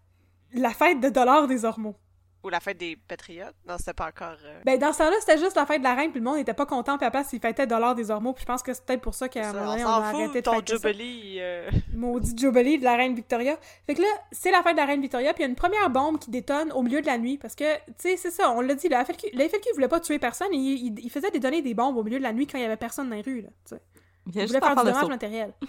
[0.53, 1.95] la fête de Dollar des Ormeaux.
[2.43, 3.55] Ou la fête des Patriotes.
[3.65, 4.35] Non, c'était pas encore...
[4.43, 6.39] euh, Ben, dans ce temps-là, c'était juste la fête de la reine, puis le monde
[6.39, 8.85] était pas content, puis place, ils fêtaient Dollar des Ormeaux, puis je pense que c'est
[8.85, 10.53] peut-être pour ça qu'à un moment on donné, on, s'en a arrêté fout, de ton
[10.55, 10.73] fêter.
[10.75, 11.37] Jubilee.
[11.39, 13.57] euh, Maudit Jubilee de la reine Victoria.
[13.87, 15.55] Fait que là, c'est la fête de la reine Victoria, puis il y a une
[15.55, 18.51] première bombe qui détonne au milieu de la nuit, parce que, tu sais, c'est ça,
[18.51, 21.09] on l'a dit, la FLQ, la FLQ voulait pas tuer personne, et il, il- il
[21.09, 23.15] faisait détonner des bombes au milieu de la nuit quand il y avait personne dans
[23.15, 23.81] les rues, là, tu sais.
[24.27, 25.53] Il Il voulait faire du le dommage matériel.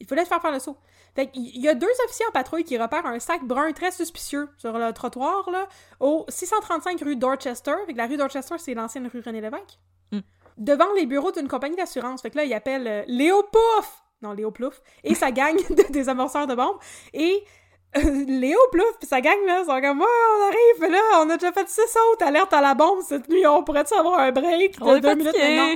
[0.00, 0.76] Il fallait faire faire le saut.
[1.14, 3.90] Fait qu'il il y a deux officiers en patrouille qui repèrent un sac brun très
[3.90, 5.66] suspicieux sur le trottoir, là,
[6.00, 7.74] au 635 rue Dorchester.
[7.86, 9.78] Fait que la rue Dorchester, c'est l'ancienne rue René Lévesque.
[10.12, 10.20] Mm.
[10.58, 12.22] Devant les bureaux d'une compagnie d'assurance.
[12.22, 14.02] Fait que là, il appelle euh, Léo Pouf!
[14.22, 14.80] Non, Léo Plouf.
[15.04, 16.78] Et sa gang de désamorceurs de bombes.
[17.14, 17.42] Et
[17.96, 21.36] euh, Léo Plouf pis sa gang, là, sont comme, ouais, on arrive, là, on a
[21.36, 24.78] déjà fait six autres alertes à la bombe cette nuit, on pourrait-tu avoir un break
[24.78, 25.74] de On deux minutes maintenant?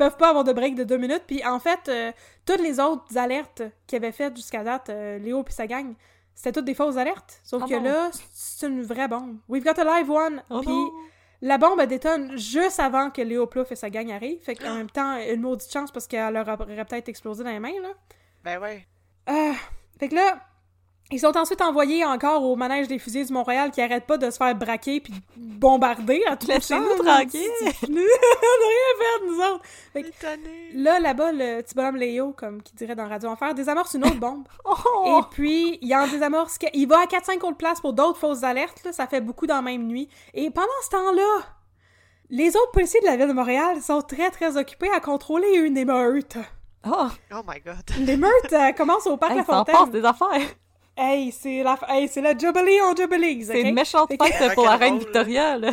[0.00, 1.24] Ils peuvent pas avoir de break de deux minutes.
[1.26, 2.10] Puis en fait, euh,
[2.46, 5.92] toutes les autres alertes qu'il avait faites jusqu'à date, euh, Léo puis sa gang,
[6.34, 7.38] c'était toutes des fausses alertes.
[7.44, 9.36] Sauf Ah que là, c'est une vraie bombe.
[9.46, 10.42] We've got a live one.
[10.48, 10.90] Oh puis non.
[11.42, 14.42] la bombe elle détonne juste avant que Léo Plouf et sa gang arrivent.
[14.42, 17.60] Fait qu'en même temps, une maudite chance parce qu'elle leur aurait peut-être explosé dans les
[17.60, 17.90] mains, là.
[18.42, 18.86] Ben ouais.
[19.28, 19.52] Euh,
[19.98, 20.40] fait que là,
[21.10, 24.30] ils sont ensuite envoyés encore au manège des fusils du Montréal qui arrête pas de
[24.30, 27.04] se faire braquer puis bombarder à tout le Laissez-nous temps.
[27.04, 27.48] tranquilles.
[27.82, 29.64] on n'a rien fait, nous autres.
[29.92, 30.70] Fait que Étonné.
[30.74, 34.18] Là, là-bas, le petit bonhomme Léo, comme qui dirait dans Radio Enfer, désamorce une autre
[34.20, 34.44] bombe.
[34.64, 35.20] Oh!
[35.20, 36.58] Et puis, il en désamorce...
[36.74, 38.82] Il va à 4-5 autres places pour d'autres fausses alertes.
[38.84, 40.08] Là, ça fait beaucoup dans la même nuit.
[40.34, 41.42] Et pendant ce temps-là,
[42.28, 45.76] les autres policiers de la ville de Montréal sont très, très occupés à contrôler une
[45.76, 46.36] émeute.
[46.86, 47.08] Oh!
[47.34, 47.82] Oh my god.
[47.98, 49.74] L'émeute euh, commence au parc Hey, La ça en Fontaine.
[49.76, 50.54] passe des affaires!
[51.02, 54.76] Hey, c'est la, hey, c'est la Jubilee on Jubilees, C'est une méchante fête pour la
[54.76, 54.98] reine.
[54.98, 55.70] Victoria, là.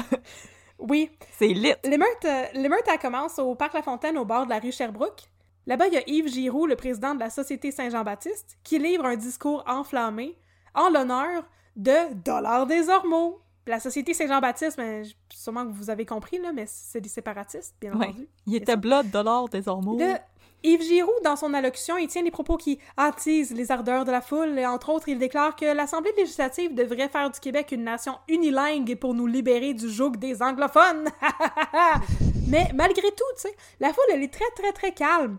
[0.79, 1.09] Oui.
[1.37, 1.73] C'est lit.
[1.83, 5.23] L'émeute, euh, l'émeute, elle commence au parc La Fontaine, au bord de la rue Sherbrooke.
[5.65, 9.17] Là-bas, il y a Yves Giroux, le président de la Société Saint-Jean-Baptiste, qui livre un
[9.17, 10.37] discours enflammé
[10.73, 11.43] en l'honneur
[11.75, 13.41] de Dollar des Ormeaux.
[13.65, 17.93] La Société Saint-Jean-Baptiste, ben, sûrement que vous avez compris, là, mais c'est des séparatistes, bien
[17.93, 18.29] entendu.
[18.45, 19.99] Il était blood de l'or des ormeaux.
[19.99, 20.21] Là,
[20.63, 24.21] Yves Giroux, dans son allocution, il tient des propos qui attisent les ardeurs de la
[24.21, 24.57] foule.
[24.57, 28.95] Et entre autres, il déclare que l'Assemblée législative devrait faire du Québec une nation unilingue
[28.95, 31.07] pour nous libérer du joug des anglophones.
[32.47, 35.37] Mais malgré tout, tu sais, la foule, elle est très, très, très calme.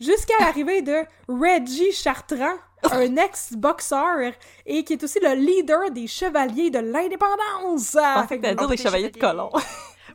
[0.00, 2.56] Jusqu'à l'arrivée de Reggie Chartrand,
[2.90, 4.32] un ex-boxeur
[4.66, 7.96] et qui est aussi le leader des Chevaliers de l'Indépendance.
[7.98, 9.50] Ah, fait que dire les chevaliers de colon.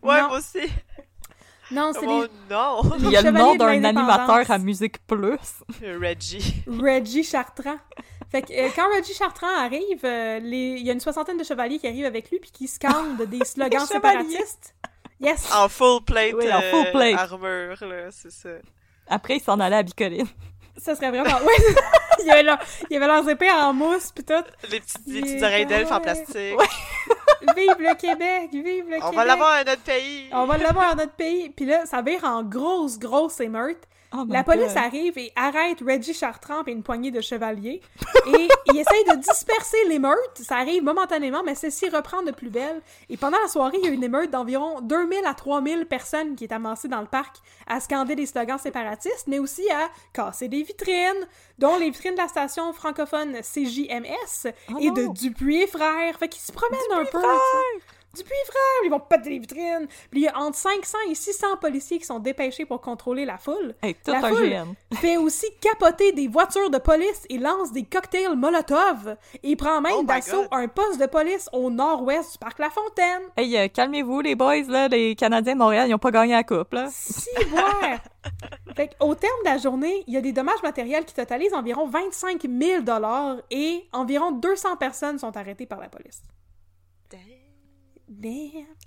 [0.03, 0.27] Ouais, Non.
[0.29, 0.67] moi aussi.
[1.71, 2.81] Non, c'est Oh les non.
[2.99, 5.37] Il y a le nom d'un animateur à Musique Plus.
[6.01, 6.63] Reggie.
[6.67, 7.77] Reggie Chartrand.
[8.31, 11.43] Fait que euh, quand Reggie Chartrand arrive, euh, les- il y a une soixantaine de
[11.43, 14.73] chevaliers qui arrivent avec lui puis qui scandent des slogans séparatistes.
[15.19, 15.49] Yes.
[15.53, 17.19] En full plate, Oui, en full euh, plate.
[17.19, 18.49] armure, là, c'est ça.
[19.07, 20.27] Après, il s'en allait à Bicoline.
[20.77, 21.37] Ça serait vraiment.
[21.45, 21.75] Ouais.
[22.21, 22.59] il y avait leur-
[22.89, 24.33] il y avait leurs épées en mousse puis tout.
[24.71, 26.55] Les petites, les petites oreilles d'elfe en ouais.
[27.55, 29.15] Vive le Québec, vive le On Québec.
[29.15, 30.29] va l'avoir à notre pays.
[30.31, 31.49] On va l'avoir dans notre pays.
[31.49, 33.79] Puis là, ça vire en grosse, grosse émeute.
[34.13, 34.77] Oh La police God.
[34.77, 37.81] arrive et arrête Reggie Chartrand et une poignée de chevaliers.
[38.27, 40.17] Et il essaye de disperser l'émeute.
[40.35, 42.81] Ça arrive momentanément, mais celle-ci reprend de plus belle.
[43.09, 46.43] Et pendant la soirée, il y a une émeute d'environ 2000 à 3000 personnes qui
[46.43, 50.61] est amassée dans le parc à scander des slogans séparatistes, mais aussi à casser des
[50.61, 51.27] vitrines,
[51.57, 54.93] dont les vitrines de la station francophone CJMS Oh et non.
[54.93, 56.17] de Dupuis et Frères.
[56.19, 57.19] Fait qu'ils se promènent un peu.
[58.13, 58.85] Du puits frère!
[58.85, 59.87] Ils vont péter les vitrines!
[60.09, 63.37] Puis il y a entre 500 et 600 policiers qui sont dépêchés pour contrôler la
[63.37, 63.73] foule.
[63.81, 64.53] Hey, tout La un foule
[64.95, 69.15] fait aussi capoter des voitures de police et lance des cocktails Molotov.
[69.43, 73.21] Et prend même Oh d'assaut un poste de police au nord-ouest du parc La Fontaine.
[73.37, 76.43] Hey, euh, calmez-vous, les boys, là, les Canadiens de Montréal, ils ont pas gagné la
[76.43, 76.87] coupe, là.
[76.91, 77.97] Si, ouais!
[78.75, 81.87] fait au terme de la journée, il y a des dommages matériels qui totalisent environ
[81.87, 82.83] 25 000
[83.51, 86.23] et environ 200 personnes sont arrêtées par la police.
[87.09, 87.40] Damn.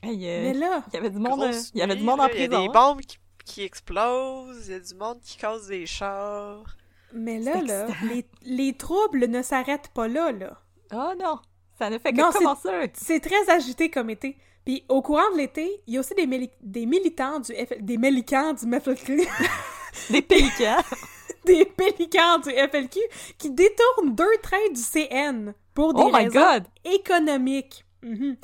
[0.03, 2.25] Hey, euh, Mais là, il y avait du monde, il y avait du monde en
[2.27, 2.63] là, Il y a prison.
[2.63, 2.73] des hein.
[2.73, 6.77] bombes qui, qui explosent, il y a du monde qui casse des chars.
[7.13, 10.59] mais là, là, les, les troubles ne s'arrêtent pas là, là.
[10.93, 11.39] Oh non,
[11.79, 12.93] ça ne fait que Non, c'est- commencer.
[12.95, 14.37] C'est très agité comme été.
[14.65, 17.81] Puis au courant de l'été, il y a aussi des, mili- des militants du F-
[17.83, 19.27] des mélicans du FLQ,
[20.11, 20.83] Des pélicans.
[21.45, 22.99] des pélicans du FLQ
[23.39, 26.65] qui détournent deux trains du CN pour des Oh my raisons God!
[26.85, 27.85] économiques.
[28.03, 28.37] Mhm.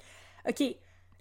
[0.49, 0.63] OK.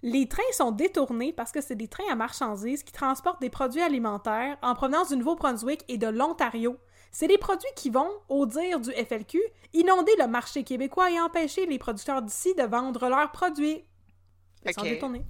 [0.02, 3.82] Les trains sont détournés parce que c'est des trains à marchandises qui transportent des produits
[3.82, 6.78] alimentaires en provenance du Nouveau-Brunswick et de l'Ontario.
[7.12, 9.38] C'est des produits qui vont, au dire du FLQ,
[9.74, 13.84] inonder le marché québécois et empêcher les producteurs d'ici de vendre leurs produits.
[14.64, 15.24] Ils sont détournés.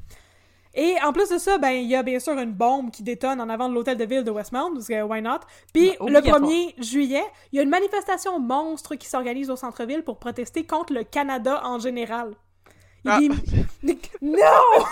[0.75, 3.41] Et en plus de ça, ben il y a bien sûr une bombe qui détonne
[3.41, 5.41] en avant de l'hôtel de ville de Westmount, parce que why not?
[5.73, 6.43] Puis Ben, le obligatoire.
[6.43, 10.93] 1er juillet, il y a une manifestation monstre qui s'organise au centre-ville pour protester contre
[10.93, 12.37] le Canada en général.
[13.05, 13.19] Il Ah.
[14.23, 14.85] Non!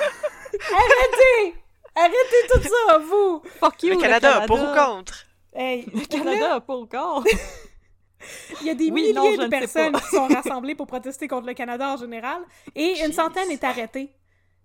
[0.72, 1.54] Arrêtez!
[1.94, 3.42] Arrêtez tout ça, vous!
[3.60, 5.24] Fuck you, Le Canada, pour ou contre?
[5.52, 7.26] Hey, Le Canada, pour ou contre?
[8.60, 11.54] Il y a des Oui, milliers de personnes qui sont rassemblées pour protester contre le
[11.54, 12.42] Canada en général,
[12.74, 14.12] et une centaine est arrêtée.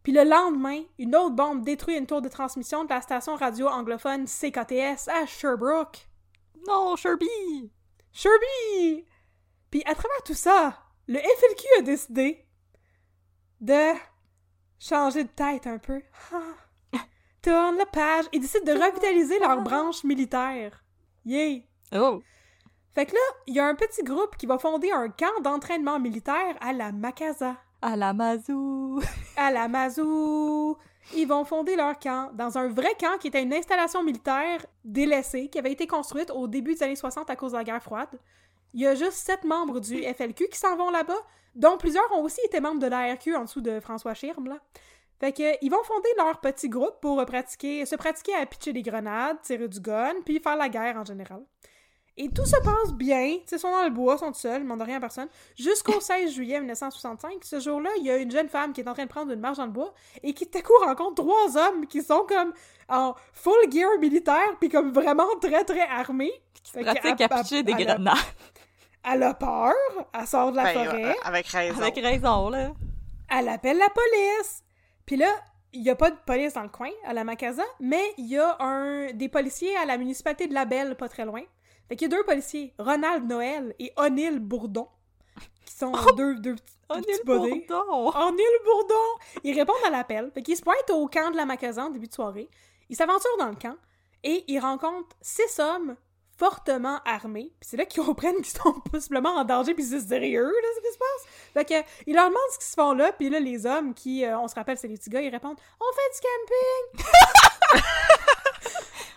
[0.01, 3.67] Puis le lendemain, une autre bombe détruit une tour de transmission de la station radio
[3.67, 6.07] anglophone CKTS à Sherbrooke.
[6.67, 7.71] Non, Sherby!
[8.11, 9.05] Sherby!
[9.71, 12.42] Puis à travers tout ça, le FLQ a décidé
[13.63, 13.93] de
[14.77, 16.01] changer de tête un peu.
[16.33, 16.97] Ah.
[17.41, 20.83] Tourne la page et décide de revitaliser leur branche militaire.
[21.25, 21.65] Yay!
[21.95, 22.21] Oh!
[22.93, 25.99] Fait que là, il y a un petit groupe qui va fonder un camp d'entraînement
[25.99, 27.55] militaire à la Macasa.
[27.81, 29.01] À la Mazou!
[29.37, 30.77] À la Mazou!
[31.15, 35.47] Ils vont fonder leur camp dans un vrai camp qui était une installation militaire délaissée
[35.47, 38.19] qui avait été construite au début des années 60 à cause de la guerre froide.
[38.73, 41.21] Il y a juste sept membres du FLQ qui s'en vont là-bas,
[41.55, 44.57] dont plusieurs ont aussi été membres de l'ARQ en dessous de François Schirm, là.
[45.19, 48.73] Fait que, ils vont fonder leur petit groupe pour euh, pratiquer, se pratiquer à pitcher
[48.73, 51.41] des grenades, tirer du gun, puis faire la guerre en général.
[52.17, 53.37] Et tout se passe bien.
[53.51, 55.29] Ils sont dans le bois, ils sont tout seuls, ils demandent rien à personne.
[55.55, 58.93] Jusqu'au 16 juillet 1965, ce jour-là, il y a une jeune femme qui est en
[58.93, 59.93] train de prendre une marche dans le bois
[60.23, 62.53] et qui tout à coup rencontre trois hommes qui sont comme
[62.89, 66.33] en full gear militaire puis comme vraiment très très armés.
[66.65, 68.13] Fait que Pratique elle- à pitcher des grenades.
[69.03, 69.73] Elle a peur,
[70.13, 71.77] elle sort de la Ben, forêt, euh, avec raison.
[71.81, 72.71] Avec raison, là.
[73.29, 74.63] elle appelle la police.
[75.05, 75.29] Puis là,
[75.73, 78.37] il y a pas de police dans le coin, à la Macasa, mais il y
[78.37, 81.41] a un des policiers à la municipalité de Labelle, pas très loin.
[81.89, 84.87] Fait qu'il y a deux policiers, Ronald Noël et O'Neill Bourdon,
[85.65, 87.65] qui sont deux, deux, petits- Oh, deux petits bodés.
[87.67, 88.09] bourdon!
[88.15, 88.93] O'Neill Bourdon!
[89.43, 90.29] Ils répondent à l'appel.
[90.33, 92.49] Fait qu'ils se pointent au camp de la Macasa en début de soirée.
[92.89, 93.75] Ils s'aventurent dans le camp
[94.23, 95.95] et ils rencontrent six hommes
[96.43, 97.53] fortement armés.
[97.61, 100.81] Puis c'est là qu'ils comprennent qu'ils sont possiblement en danger puis c'est sérieux, là, ce
[100.81, 101.53] qui se passe.
[101.53, 104.25] Fait que, ils leur demandent ce qu'ils se font là, puis là, les hommes qui,
[104.25, 107.05] euh, on se rappelle, c'est les petits gars, ils répondent «On fait du camping!»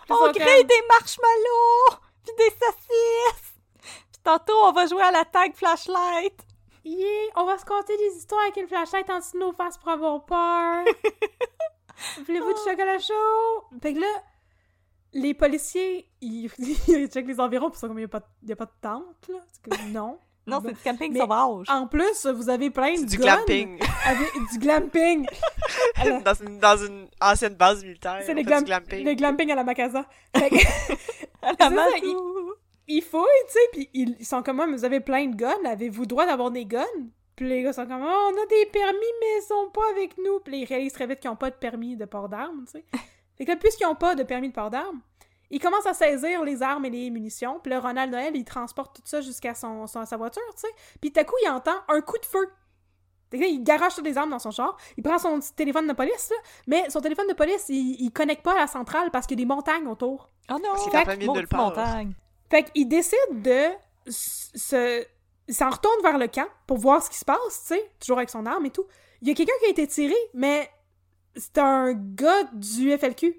[0.09, 1.98] On comme, des marshmallows!
[2.24, 3.55] Puis des saucisses!
[3.82, 6.40] Puis tantôt, on va jouer à la tag flashlight!
[6.85, 9.77] Yeah, on va se conter des histoires avec une flashlight en dessous de nos faces
[9.78, 10.85] pour avoir peur.
[12.24, 13.65] Voulez-vous du chocolat chaud?
[13.82, 14.23] Fait que là,
[15.20, 18.20] les policiers, ils, ils checkent les environs, puis ils sont comme, il n'y a, pas
[18.20, 19.76] de- y a pas de tente, là.
[19.88, 20.18] Non.
[20.48, 21.66] Non, c'est du camping Mais- sauvage!
[21.68, 23.80] En plus, vous avez plein de C'est du guns glamping.
[24.06, 25.26] Avec du glamping.
[26.24, 28.22] Dans, une, dans une ancienne base militaire.
[28.24, 29.05] c'est le, glam- glamping.
[29.05, 30.06] le glamping à la Macasa.
[30.36, 30.56] Fait que,
[31.43, 31.88] À la
[32.86, 36.06] ils fouillent, tu sais, puis ils, sont comme, mais vous avez plein de guns, avez-vous
[36.06, 36.84] droit d'avoir des guns?
[37.34, 40.16] Puis les gars sont comme, Ah, on a des permis, mais ils sont pas avec
[40.16, 40.38] nous.
[40.44, 42.84] Puis ils réalisent très vite qu'ils ont pas de permis de port d'armes, tu sais.
[43.37, 45.01] Fait que là, puisqu'ils ont pas de permis de port d'armes,
[45.51, 47.61] ils commencent à saisir les armes et les munitions.
[47.63, 50.75] Puis là, Ronald Noël, il transporte tout ça jusqu'à son, son- sa voiture, tu sais.
[51.01, 52.49] Puis tout à coup, il entend un coup de feu.
[53.31, 54.77] Fait que là, il garoche toutes les armes dans son char.
[54.97, 56.37] Il prend son petit téléphone de police, là.
[56.67, 59.43] Mais son téléphone de police, il, il connecte pas à la centrale parce qu'il y
[59.43, 60.31] a des montagnes autour.
[60.51, 60.71] Oh non!
[60.79, 61.47] C'est plein milieu de
[61.77, 62.13] montagne!
[62.51, 63.69] Fait qu'il décide de
[64.09, 65.05] se.
[65.49, 67.39] Il s'en retourne vers le camp pour voir ce qui se passe,
[67.69, 68.85] tu sais, toujours avec son arme et tout.
[69.23, 70.69] Il y a quelqu'un qui a été tiré, mais
[71.37, 73.37] c'est un gars du FLQ.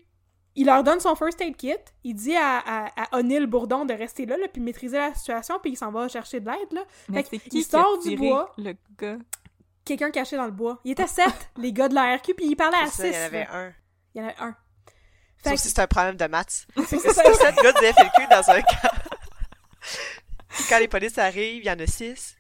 [0.56, 1.76] Il leur donne son first aid kit.
[2.04, 5.60] Il dit à, à, à O'Neill Bourdon de rester là, là, puis maîtriser la situation,
[5.62, 6.84] puis il s'en va chercher de l'aide, là.
[7.10, 8.52] Mais Fait qui qui a sort du tiré bois.
[8.58, 9.18] le gars?
[9.86, 10.80] quelqu'un caché dans le bois.
[10.84, 12.98] Il était sept, les gars de la RQ, puis ils parlaient à six.
[12.98, 13.56] ça, il y en avait là.
[13.56, 13.74] un.
[14.16, 14.56] Il y en avait un.
[15.44, 16.68] Sauf Fait si que- c'est un problème de maths.
[16.88, 17.14] c'est ça.
[17.14, 18.98] sept gars de FLQ dans un camp.
[20.70, 22.36] Quand les polices arrivent, il y en a six.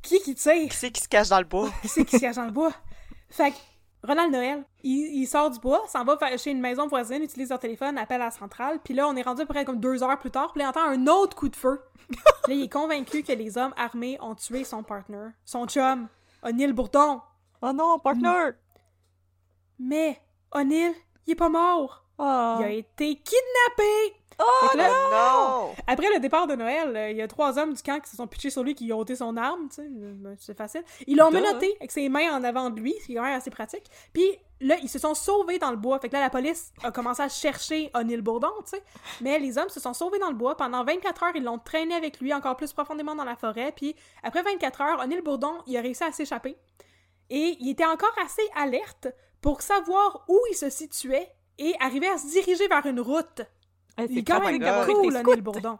[0.00, 0.68] Qui qui tire?
[0.70, 1.70] Qui c'est qui se cache dans le bois?
[1.82, 2.72] Qui c'est qui se cache dans le bois?
[3.30, 3.56] Fait que
[4.02, 7.58] Ronald Noël, il, il sort du bois, s'en va chez une maison voisine, utilise leur
[7.58, 10.02] téléphone, appelle à la centrale, puis là, on est rendu à peu près comme deux
[10.02, 11.80] heures plus tard, puis là, il entend un autre coup de feu.
[12.48, 16.08] Là, il est convaincu que les hommes armés ont tué son partner, son chum,
[16.42, 17.20] O'Neill Bourdon.
[17.60, 18.52] Oh non, partner!
[19.78, 20.18] Mais
[20.52, 20.94] O'Neill,
[21.26, 22.04] il est pas mort.
[22.18, 24.17] Oh, Il a été kidnappé!
[24.38, 25.74] Oh là, non!
[25.86, 28.16] Après le départ de Noël, euh, il y a trois hommes du camp qui se
[28.16, 29.88] sont pitchés sur lui, qui ont ôté son arme, tu sais,
[30.38, 30.82] c'est facile.
[31.06, 33.36] Ils l'ont menotté avec ses mains en avant de lui, ce qui est quand même
[33.36, 33.84] assez pratique.
[34.12, 35.98] Puis là, ils se sont sauvés dans le bois.
[35.98, 38.82] Fait que là, la police a commencé à chercher O'Neill Bourdon, tu sais.
[39.20, 40.56] Mais les hommes se sont sauvés dans le bois.
[40.56, 43.72] Pendant 24 heures, ils l'ont traîné avec lui encore plus profondément dans la forêt.
[43.74, 46.56] Puis après 24 heures, O'Neill Bourdon, il a réussi à s'échapper.
[47.30, 49.08] Et il était encore assez alerte
[49.40, 53.42] pour savoir où il se situait et arriver à se diriger vers une route.
[53.98, 55.78] Eh, Il est c'est quand Oh même cool, O'Neill Bourdon.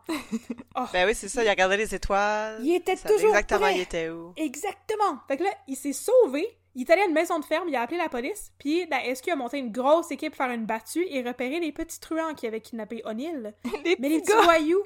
[0.93, 2.59] Ben oui, c'est ça, il a regardé les étoiles.
[2.63, 3.77] Il était toujours exactement prêt.
[3.77, 4.33] il était où.
[4.37, 5.19] Exactement.
[5.29, 6.47] Fait que là, il s'est sauvé.
[6.75, 9.13] Il est allé à une maison de ferme, il a appelé la police, puis la
[9.13, 12.35] SQ a monté une grosse équipe pour faire une battue et repérer les petits truands
[12.35, 13.53] qui avaient kidnappé O'Neill.
[13.85, 14.43] Les Mais les petits gars!
[14.43, 14.85] voyous,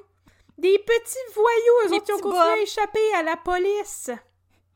[0.57, 4.09] des petits voyous, eux Les autres, qui ont continué à échapper à la police.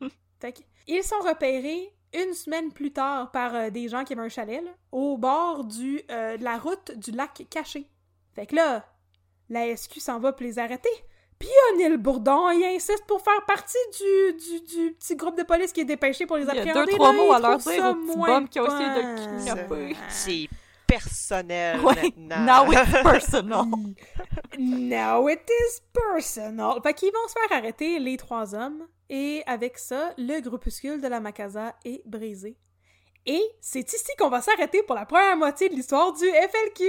[0.40, 4.22] fait que, ils sont repérés une semaine plus tard par euh, des gens qui avaient
[4.22, 7.86] un chalet, là, au bord du, euh, de la route du lac caché.
[8.38, 8.84] Fait que là,
[9.48, 10.88] la SQ s'en va pour les arrêter.
[11.40, 15.72] Puis O'Neill Bourdon, il insiste pour faire partie du, du, du petit groupe de police
[15.72, 16.92] qui est dépêché pour les Il y a appréhender.
[16.92, 19.96] deux, trois là, mots à leur dire aux petits bums qui ont essayé de kidnapper.
[20.08, 20.48] C'est
[20.86, 22.64] personnel Ouais, maintenant.
[22.64, 23.64] now it's personal.
[24.56, 26.80] Now it is personal.
[26.82, 28.86] Fait qu'ils vont se faire arrêter, les trois hommes.
[29.10, 32.56] Et avec ça, le groupuscule de la Macasa est brisé.
[33.26, 36.84] Et c'est ici qu'on va s'arrêter pour la première moitié de l'histoire du FLQ.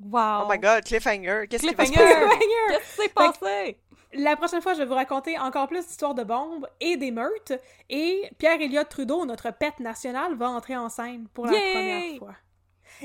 [0.00, 0.42] Wow!
[0.44, 2.14] Oh my god, cliffhanger, qu'est-ce qui va se Cliffhanger!
[2.14, 2.38] passer?
[2.38, 2.68] Cliffhanger!
[2.68, 3.78] Qu'est-ce qui s'est passé?
[4.12, 7.52] La prochaine fois, je vais vous raconter encore plus d'histoires de bombes et d'émeutes.
[7.90, 11.72] Et pierre Elliott Trudeau, notre pet national, va entrer en scène pour la Yay!
[11.72, 12.34] première fois.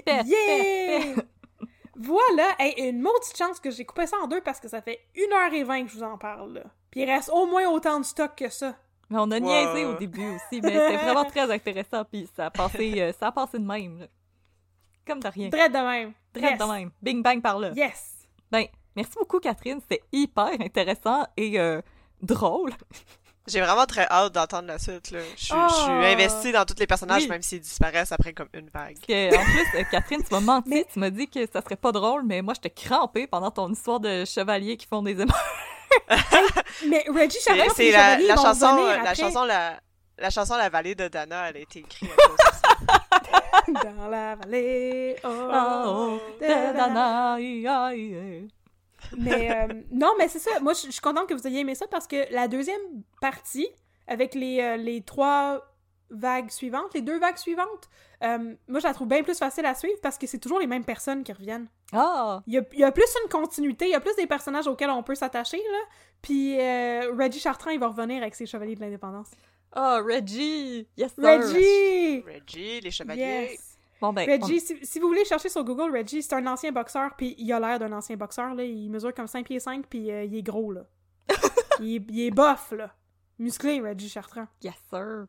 [0.06, 1.00] Pet, Yeah!
[1.00, 1.26] pet, pet.
[1.98, 2.48] Voilà!
[2.60, 5.86] Hey, une maudite chance que j'ai coupé ça en deux parce que ça fait 1h20
[5.86, 6.54] que je vous en parle.
[6.54, 6.64] Là.
[6.90, 8.76] Puis il reste au moins autant de stock que ça.
[9.10, 9.46] Mais on a Wow.
[9.46, 13.28] niaisé au début aussi, mais c'était vraiment très intéressant, puis ça a passé, euh, ça
[13.28, 14.00] a passé de même.
[14.00, 14.06] là.
[15.08, 15.50] Comme de rien.
[15.50, 16.14] Drette de même.
[16.34, 16.60] Très Yes.
[16.60, 16.92] de même.
[17.02, 17.72] Bing bang par là.
[17.76, 18.28] Yes!
[18.52, 18.66] Ben,
[18.96, 19.80] merci beaucoup, Catherine.
[19.82, 21.82] C'était hyper intéressant et euh,
[22.22, 22.72] drôle.
[23.48, 25.20] J'ai vraiment très hâte d'entendre la suite, là.
[25.36, 25.68] Je suis Ah.
[25.68, 27.28] je suis investie dans tous les personnages, Oui.
[27.30, 28.98] même s'ils disparaissent après comme une vague.
[29.00, 30.70] Que, en plus, euh, Catherine, tu m'as menti.
[30.70, 33.72] Mais- Tu m'as dit que ça serait pas drôle, mais moi, j'étais crampée pendant ton
[33.74, 35.36] histoire de chevaliers qui font des émotions.
[36.88, 39.16] Mais Reggie C'est Charlotte c'est la, la vont chanson, euh, la après.
[39.16, 39.80] chanson, la,
[40.22, 43.84] la chanson La vallée de Dana, elle a été écrite à cause de ça.
[43.96, 45.16] Dans la vallée.
[45.24, 46.74] oh, oh, da, da, da.
[46.74, 48.48] da-da-da, aïe, aïe, aïe.
[49.18, 50.60] Mais euh, non, mais c'est ça.
[50.62, 52.82] Moi, je suis contente que vous ayez aimé ça parce que la deuxième
[53.20, 53.68] partie,
[54.08, 55.68] avec les, euh, les trois
[56.10, 57.90] vagues suivantes, les deux vagues suivantes,
[58.24, 60.68] euh, moi, je la trouve bien plus facile à suivre parce que c'est toujours les
[60.68, 61.68] mêmes personnes qui reviennent.
[61.94, 62.42] Ah!
[62.48, 64.68] Il y a, il y a plus une continuité, il y a plus des personnages
[64.68, 65.80] auxquels on peut s'attacher, là.
[66.22, 69.32] Puis euh, Reggie Chartrand, il va revenir avec ses Chevaliers de l'Indépendance.
[69.74, 70.88] Ah, Reggie!
[70.98, 71.24] Yes, sir!
[71.24, 72.22] Reggie!
[72.22, 73.22] Reggie, les chevaliers.
[73.52, 73.78] Yes!
[74.02, 77.12] Bon, ben, Reggie, si, si vous voulez chercher sur Google, Reggie, c'est un ancien boxeur,
[77.16, 78.64] puis il a l'air d'un ancien boxeur, là.
[78.64, 80.82] Il mesure comme 5 pieds 5, puis euh, il est gros, là.
[81.80, 82.92] il, est, il est bof, là.
[83.38, 84.48] Musclé, Reggie Chartrand.
[84.64, 85.26] on- yes, sir!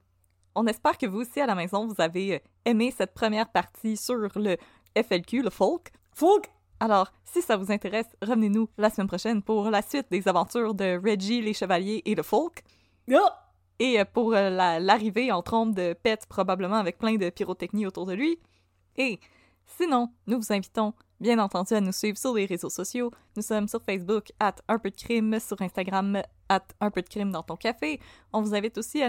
[0.54, 3.96] On espère que vous aussi, à la maison, vous avez euh, aimé cette première partie
[3.96, 4.56] sur le
[4.96, 5.90] FLQ, le folk.
[6.14, 6.46] Folk!
[6.80, 10.98] Alors, si ça vous intéresse, revenez-nous la semaine prochaine pour la suite des aventures de
[11.02, 12.62] Reggie, les chevaliers et le folk.
[13.84, 17.86] Et euh, pour euh, la- l'arrivée en trompe de Pet, probablement avec plein de pyrotechnie
[17.86, 18.38] autour de lui.
[18.96, 19.18] Et
[19.66, 23.10] sinon, nous vous invitons, bien entendu, à nous suivre sur les réseaux sociaux.
[23.36, 27.08] Nous sommes sur Facebook, at un peu de crime, sur Instagram, at un peu de
[27.08, 27.98] crime dans ton café.
[28.32, 29.08] On vous invite aussi à,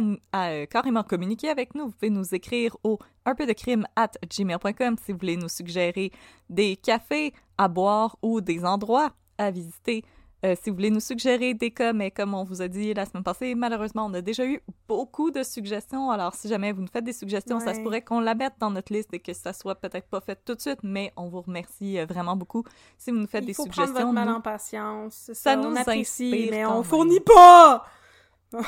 [0.50, 1.86] euh, carrément communiquer avec nous.
[1.88, 5.50] Vous pouvez nous écrire au un peu de crime at gmail.com si vous voulez nous
[5.50, 6.12] suggérer
[6.50, 10.04] des cafés à boire ou des endroits à visiter.
[10.46, 13.06] Euh, si vous voulez nous suggérer des cas, mais comme on vous a dit la
[13.06, 14.60] semaine passée, malheureusement, on a déjà eu
[14.90, 16.12] beaucoup de suggestions.
[16.12, 18.70] Alors, si jamais vous nous faites des suggestions, ça se pourrait qu'on la mette dans
[18.70, 21.40] notre liste et que ça soit peut-être pas fait tout de suite, mais on vous
[21.42, 22.64] remercie euh, vraiment beaucoup
[22.98, 24.08] si vous nous faites Il des faut prendre suggestions.
[24.12, 25.14] votre mal nous- en patience.
[25.14, 27.86] ça Ça, nous on apprécie, mais on fournit pas!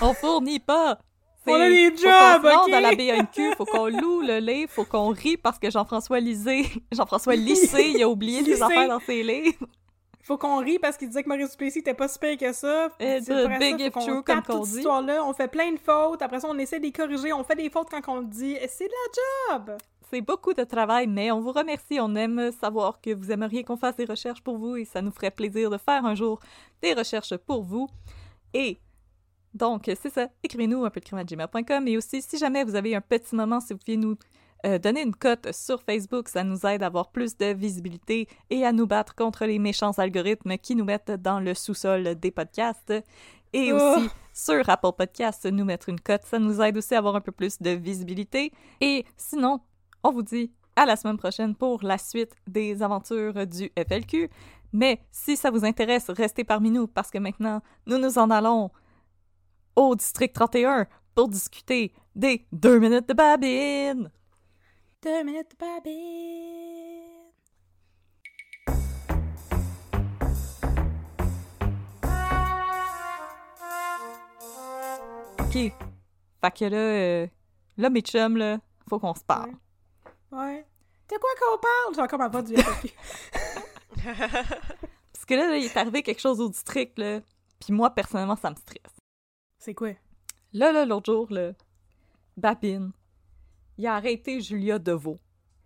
[0.02, 0.98] On fournit pas!
[1.48, 2.74] On a des faut qu'on jobs, se rende ok?
[2.74, 6.66] à la BNQ, faut qu'on loue le livre, faut qu'on rit parce que Jean-François Lisée,
[6.92, 8.64] Jean-François Lissé, il a oublié ses Lissé.
[8.64, 9.68] affaires dans ses livres.
[10.26, 12.90] Faut qu'on rie parce qu'il disait que Maurice Duplessis était pas super que ça.
[13.00, 14.78] C'est a vrai big ça, if true, comme qu'on toute cette dit.
[14.80, 15.24] histoire-là.
[15.24, 16.22] On fait plein de fautes.
[16.22, 17.32] Après ça, on essaie de les corriger.
[17.32, 18.54] On fait des fautes quand on le dit.
[18.54, 18.92] Et C'est de
[19.50, 19.78] la job!
[20.10, 22.00] C'est beaucoup de travail, mais on vous remercie.
[22.00, 25.12] On aime savoir que vous aimeriez qu'on fasse des recherches pour vous et ça nous
[25.12, 26.40] ferait plaisir de faire un jour
[26.82, 27.88] des recherches pour vous.
[28.54, 28.80] Et
[29.54, 30.28] donc, c'est ça.
[30.44, 33.36] Écrivez-nous un peu de crime à gmail.com et aussi, si jamais vous avez un petit
[33.36, 34.16] moment, si vous pouviez nous
[34.66, 38.66] euh, donner une cote sur Facebook, ça nous aide à avoir plus de visibilité et
[38.66, 42.94] à nous battre contre les méchants algorithmes qui nous mettent dans le sous-sol des podcasts.
[43.54, 43.76] Et Oh.
[43.78, 47.22] aussi, sur Apple Podcasts, nous mettre une cote, ça nous aide aussi à avoir un
[47.22, 48.52] peu plus de visibilité.
[48.82, 49.62] Et sinon,
[50.04, 54.30] on vous dit à la semaine prochaine pour la suite des aventures du FLQ.
[54.74, 58.72] Mais si ça vous intéresse, restez parmi nous parce que maintenant, nous nous en allons
[59.76, 64.12] au district 31 pour discuter des deux minutes de babine.
[65.06, 65.92] Deux minutes de babine.
[75.42, 75.54] OK.
[75.54, 77.28] Fait que là, euh,
[77.78, 78.58] là, mes chums, là,
[78.90, 79.52] faut qu'on se parle.
[80.32, 80.66] Ouais.
[81.08, 81.94] De quoi qu'on parle?
[81.94, 82.56] J'ai encore ma voix du.
[85.14, 87.20] Parce que là, là, il est arrivé quelque chose au district, là.
[87.60, 88.98] Puis moi, personnellement, ça me stresse.
[89.60, 89.92] C'est quoi?
[90.52, 91.52] Là, là, l'autre jour, là,
[92.38, 92.92] Babine,
[93.78, 95.20] il a arrêté Julia Deveau.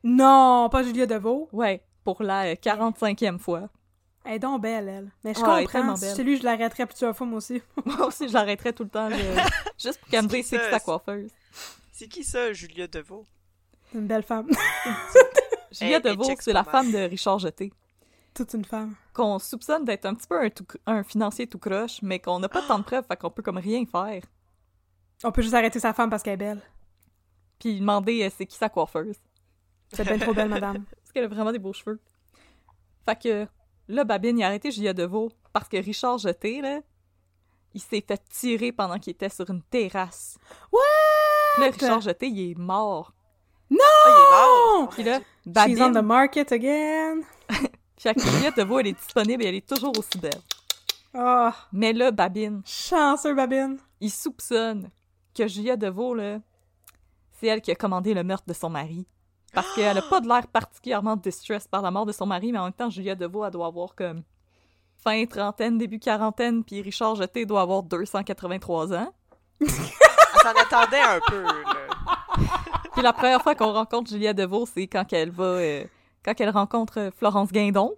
[0.03, 1.49] Non, pas Julia Deveau?
[1.51, 3.69] Ouais, pour la euh, 45e fois.
[4.25, 5.11] Elle est donc belle, elle.
[5.23, 5.79] Mais je Ah, elle est comprends.
[5.79, 6.15] tellement Si belle.
[6.15, 7.61] celui, je l'arrêterais plusieurs fois, moi aussi.
[7.85, 9.09] Moi aussi, je l'arrêterais tout le temps,
[9.77, 11.31] juste pour qu'elle me C'est dise c'est qui ça, sa c'est- coiffeuse.
[11.91, 13.25] C'est qui ça, Julia Deveau?
[13.91, 14.47] C'est une belle femme.
[15.71, 17.71] Julia elle Deveau, c'est la femme de Richard Jeté,
[18.33, 18.95] Toute une femme.
[19.13, 22.49] qu'on soupçonne d'être un petit peu un, tout- un financier tout croche, mais qu'on n'a
[22.49, 24.23] pas tant de preuves, fait qu'on peut comme rien faire.
[25.23, 26.61] On peut juste arrêter sa femme parce qu'elle est belle.
[27.59, 29.17] Puis demander euh, c'est qui sa coiffeuse.
[29.91, 30.85] C'est bien trop belle, madame.
[30.95, 31.99] Parce qu'elle a vraiment des beaux cheveux.
[33.05, 33.47] Fait que
[33.87, 36.81] là, Babine, il a arrêté Julia Deveau parce que Richard Jeté, là,
[37.73, 40.37] il s'est fait tirer pendant qu'il était sur une terrasse.
[40.71, 43.13] Puis Là, Richard Jeté, il est mort.
[43.71, 43.75] Ah,
[44.05, 44.89] il est mort!
[44.89, 45.19] Puis là,
[45.67, 47.21] She's on the Babine, market again.
[47.97, 50.41] fait que Julia Deveau, elle est disponible et elle est toujours aussi belle.
[51.15, 53.77] Oh, Mais là, Babine, chanceux, Babine.
[53.99, 54.89] il soupçonne
[55.35, 56.39] que Julia Deveau, là,
[57.39, 59.07] c'est elle qui a commandé le meurtre de son mari.
[59.53, 62.59] Parce qu'elle a pas de l'air particulièrement distressed par la mort de son mari, mais
[62.59, 64.23] en même temps, Julia Deveau, elle doit avoir comme
[65.03, 69.13] fin trentaine, début quarantaine, puis Richard Jeté doit avoir 283 ans.
[69.61, 71.53] Elle s'en attendait un peu, là.
[72.93, 75.43] Puis la première fois qu'on rencontre Julia Deveau, c'est quand elle va...
[75.43, 75.83] euh,
[76.23, 77.93] quand elle rencontre euh, Florence Guindon.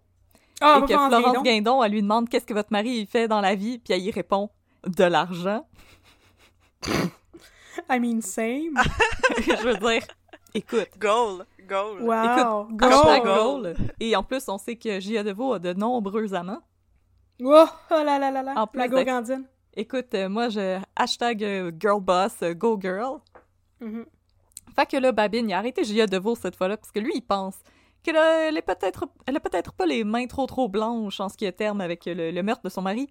[0.63, 3.55] Oh, et que Florence Guindon, elle lui demande qu'est-ce que votre mari fait dans la
[3.55, 4.49] vie, puis elle y répond
[4.85, 5.65] de l'argent.
[7.89, 8.75] I mean, same.
[9.37, 10.01] Je veux dire,
[10.53, 11.45] écoute, Goal!
[11.67, 12.01] Goal!
[12.01, 12.23] Wow.
[12.23, 12.85] Écoute, Go.
[12.85, 13.75] hashtag goal.
[13.99, 16.61] Et en plus, on sait que Julia Deveau a de nombreux amants.
[17.43, 18.53] Oh, oh là là là là.
[18.55, 19.45] En plus La gourgandine.
[19.75, 23.19] Écoute, euh, moi, je hashtag euh, girl boss, euh, go girl.
[23.79, 24.05] Mhm.
[24.75, 27.21] Fait que là, Babine, il a arrêté Julia Deveau cette fois-là, parce que lui, il
[27.21, 27.55] pense
[28.03, 31.37] qu'elle a, elle peut-être, elle a peut-être pas les mains trop trop blanches en ce
[31.37, 33.09] qui est terme avec le, le meurtre de son mari.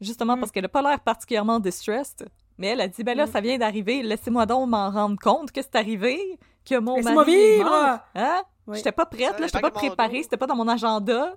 [0.00, 0.40] Justement Mm.
[0.40, 2.28] parce qu'elle a pas l'air particulièrement distressed.
[2.58, 3.30] Mais elle a dit, ben là, Mm.
[3.30, 7.64] ça vient d'arriver, laissez-moi donc m'en rendre compte que c'est arrivé, que mon mari vivre!
[7.70, 7.98] mort.
[8.14, 8.42] Hein?
[8.66, 8.76] Oui.
[8.78, 11.36] J'étais pas prête, là, j'étais pas préparée, c'était pas dans mon agenda.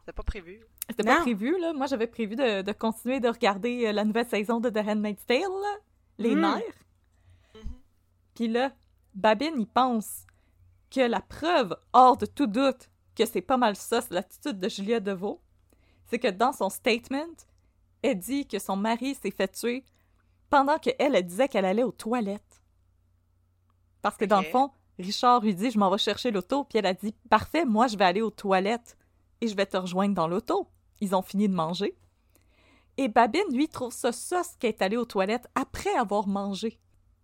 [0.00, 0.60] C'était pas prévu.
[0.88, 1.72] C'était pas prévu, là.
[1.74, 5.24] Moi, j'avais prévu de, de continuer de regarder euh, la nouvelle saison de The Handmaid's
[5.26, 5.74] Tale, là.
[6.16, 6.40] Les Mm.
[6.40, 6.62] nerfs.
[8.34, 8.72] Puis là,
[9.14, 10.24] Babine, il pense
[10.90, 14.68] que la preuve, hors de tout doute, que c'est pas mal ça, c'est l'attitude de
[14.68, 15.40] Julia Deveau,
[16.06, 17.26] c'est que dans son statement,
[18.02, 19.84] elle dit que son mari s'est fait tuer
[20.50, 22.62] pendant qu'elle, elle disait qu'elle allait aux toilettes.
[24.02, 26.86] Parce que dans le fond, Richard lui dit, je m'en vais chercher l'auto, puis elle
[26.86, 28.96] a dit, parfait, moi je vais aller aux toilettes
[29.40, 30.68] et je vais te rejoindre dans l'auto.
[31.00, 31.96] Ils ont fini de manger.
[32.96, 36.80] Et Babine, lui, trouve ça sauce qu'elle est allée aux toilettes après avoir mangé.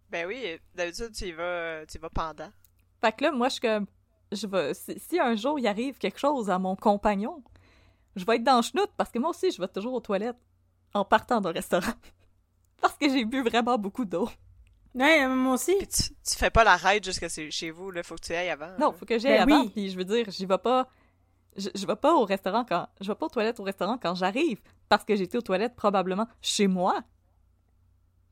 [0.09, 2.51] Ben oui, d'habitude, tu y vas, tu y vas pendant.
[3.01, 3.87] Fait que là, moi, je suis comme.
[4.31, 7.43] Je vais, si, si un jour il arrive quelque chose à mon compagnon,
[8.15, 10.39] je vais être dans le chenoute parce que moi aussi, je vais toujours aux toilettes
[10.95, 11.93] en partant d'un restaurant.
[12.89, 14.29] Parce que j'ai bu vraiment beaucoup d'eau.
[14.95, 15.75] Ouais, euh, moi aussi.
[15.79, 18.03] Puis tu, tu fais pas la ride jusqu'à chez vous, là.
[18.03, 18.69] Faut que tu ailles avant.
[18.79, 18.93] Non, là.
[18.93, 19.63] faut que j'aille Ben avant.
[19.63, 19.71] oui.
[19.71, 20.89] Puis je veux dire, j'y vais pas.
[21.57, 22.87] Je, je vais pas au restaurant quand.
[23.01, 26.27] Je vais pas aux toilettes au restaurant quand j'arrive parce que j'étais aux toilettes probablement
[26.43, 27.03] chez moi.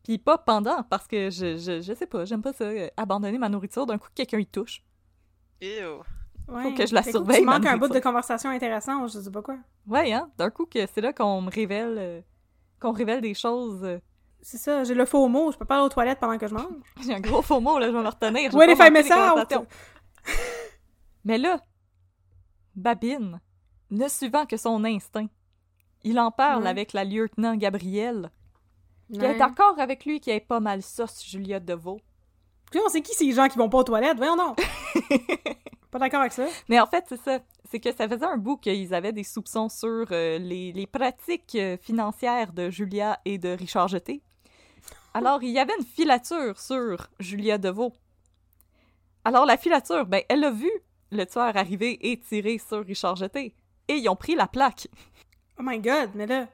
[0.04, 3.38] Puis pas pendant parce que je, je, je sais pas, j'aime pas ça, euh, abandonner
[3.38, 4.82] ma nourriture d'un coup que quelqu'un y touche.
[5.60, 6.02] Ew.
[6.48, 6.74] Ouais.
[6.74, 9.42] que je la surveille, Tu manques ma un bout de conversation intéressant, je sais pas
[9.42, 9.56] quoi.
[9.86, 11.94] Ouais, hein, d'un coup que c'est là qu'on me révèle.
[11.98, 12.20] euh,
[12.80, 13.86] qu'on révèle des choses.
[14.44, 16.54] C'est ça, j'ai le faux mot, je peux pas aller aux toilettes pendant que je
[16.54, 16.66] mange.
[17.06, 18.50] J'ai un gros faux mot, là, je vais me retenir.
[18.50, 19.66] vais les conversations.
[21.24, 21.60] Mais là,
[22.74, 23.40] Babine
[23.90, 25.28] ne suivant que son instinct.
[26.02, 28.30] Il en parle avec la lieutenant Gabrielle,
[29.12, 32.00] qui est d'accord avec lui qui est pas mal sauce Julia Deveau.
[32.74, 34.16] On sait qui ces gens qui vont pas aux toilettes?
[34.16, 34.56] Voyons donc!
[35.90, 36.46] pas d'accord avec ça.
[36.68, 37.38] Mais en fait, c'est ça.
[37.70, 41.54] C'est que ça faisait un bout qu'ils avaient des soupçons sur euh, les, les pratiques
[41.54, 44.22] euh, financières de Julia et de Richard Jeté.
[45.14, 47.92] Alors, il y avait une filature sur Julia Deveau.
[49.24, 50.70] Alors, la filature, ben, elle a vu
[51.10, 53.54] le tueur arriver et tirer sur Richard Jeté.
[53.88, 54.88] Et ils ont pris la plaque.
[55.58, 56.48] Oh my god, mais là...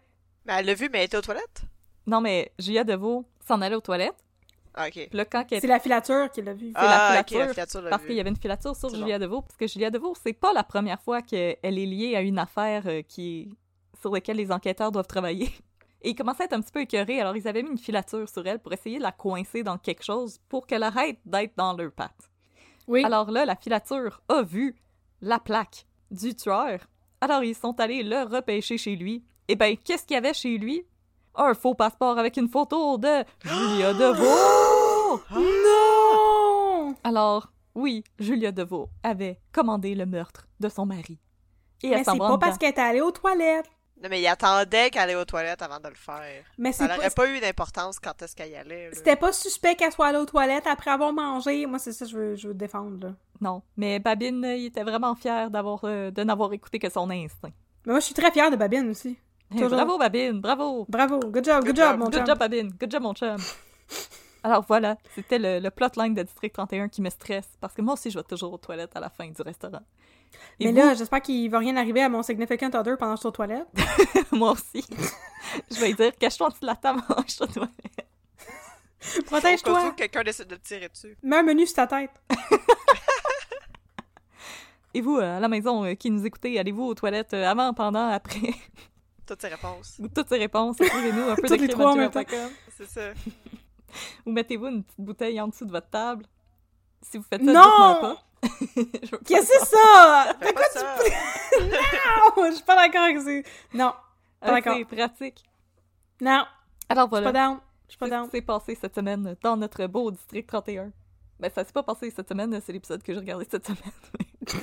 [0.45, 1.63] Mais elle l'a vu, mais elle était aux toilettes?
[2.07, 4.17] Non, mais Julia Deveau s'en allait aux toilettes.
[4.75, 4.93] Ah, ok.
[4.93, 6.73] Puis là, quand elle C'est la filature qui l'a vu.
[6.75, 8.09] c'est la Ah, ok, filature, la filature l'a parce vu.
[8.09, 10.53] qu'il y avait une filature sur C'est Julia Deveau, parce que Julia Deveau, c'est pas
[10.53, 13.51] la première fois qu'elle est liée à une affaire euh, qui
[14.01, 15.51] sur laquelle les enquêteurs doivent travailler.
[16.03, 18.29] Et ils commençaient à être un petit peu écœurés, alors ils avaient mis une filature
[18.29, 21.73] sur elle pour essayer de la coincer dans quelque chose pour qu'elle arrête d'être dans
[21.73, 22.31] leurs pattes.
[22.87, 23.05] Oui.
[23.05, 24.77] Alors là, la filature a vu
[25.21, 26.81] la plaque du tueur.
[27.21, 29.25] Alors ils sont allés le repêcher chez lui.
[29.49, 30.85] Et ben, qu'est-ce qu'il y avait chez lui?
[31.35, 35.21] Un faux passeport avec une photo de Julia Deveau!
[35.31, 36.95] Non!
[37.03, 41.19] Alors, oui, Julia Deveau avait commandé le meurtre de son mari.
[41.83, 43.71] Et Mais c'est pas parce qu'elle était allée aux toilettes.
[44.03, 46.45] Non, mais il attendait qu'elle aille aux toilettes avant de le faire.
[46.57, 47.25] Mais Ça n'aurait pas...
[47.25, 48.91] pas eu d'importance quand est-ce qu'elle y allait.
[48.93, 51.67] C'était pas suspect qu'elle soit allée aux toilettes après avoir mangé.
[51.67, 53.13] Moi, c'est ça que je veux, je veux défendre, là.
[53.41, 57.09] Non, mais Babine, euh, il était vraiment fier d'avoir euh, de n'avoir écouté que son
[57.11, 57.51] instinct.
[57.87, 59.17] Mais moi, je suis très fière de Babine aussi.
[59.57, 60.85] Eh, bravo Babine, bravo.
[60.89, 61.19] Bravo.
[61.21, 61.99] Good job, good, Good job, job.
[61.99, 62.27] mon Good chum.
[62.27, 63.37] job Babine, good job mon chum.
[64.43, 67.95] Alors voilà, c'était le, le plotline de District 31 qui me stresse parce que moi
[67.95, 69.81] aussi je vais toujours aux toilettes à la fin du restaurant.
[70.61, 73.19] Et Mais vous, là, j'espère qu'il va rien arriver à mon significant other pendant que
[73.19, 73.69] je suis aux toilettes.
[74.33, 74.85] moi aussi.
[75.71, 77.73] je vais lui dire cache-toi en dessous de la table, je suis aux toilettes.
[79.27, 79.93] Protège-toi.
[79.97, 81.17] quelqu'un décide de te tirer dessus.
[81.23, 82.11] Mets un menu sur ta tête.
[84.95, 87.73] Et vous, euh, à la maison, euh, qui nous écoutez, allez-vous aux toilettes euh, avant,
[87.75, 88.55] pendant, après?
[89.27, 89.97] Toutes ces réponses.
[90.01, 92.27] Ou toutes ces réponses, écrivez-nous un peu de.
[92.77, 93.13] C'est ça.
[94.27, 96.25] Ou mettez-vous une petite bouteille en dessous de votre table.
[97.03, 97.63] Si vous faites ça, Non!
[98.01, 98.17] pas.
[99.27, 100.35] Qu'est-ce que c'est ça?
[100.41, 100.97] Fais pas ça!
[101.61, 102.45] Non!
[102.51, 103.31] Je suis pas d'accord avec ça.
[103.75, 103.91] Non.
[103.91, 103.97] Pas
[104.41, 104.77] Ah, d'accord.
[104.77, 105.45] C'est pratique.
[106.21, 106.45] Non.
[106.89, 107.33] Alors Je suis voilà.
[107.33, 107.59] pas down.
[107.87, 108.25] Je suis pas C'est ce down.
[108.27, 110.93] qui s'est passé cette semaine dans notre beau district 31.
[111.41, 113.81] Ben, ça s'est pas passé cette semaine, c'est l'épisode que j'ai regardé cette semaine.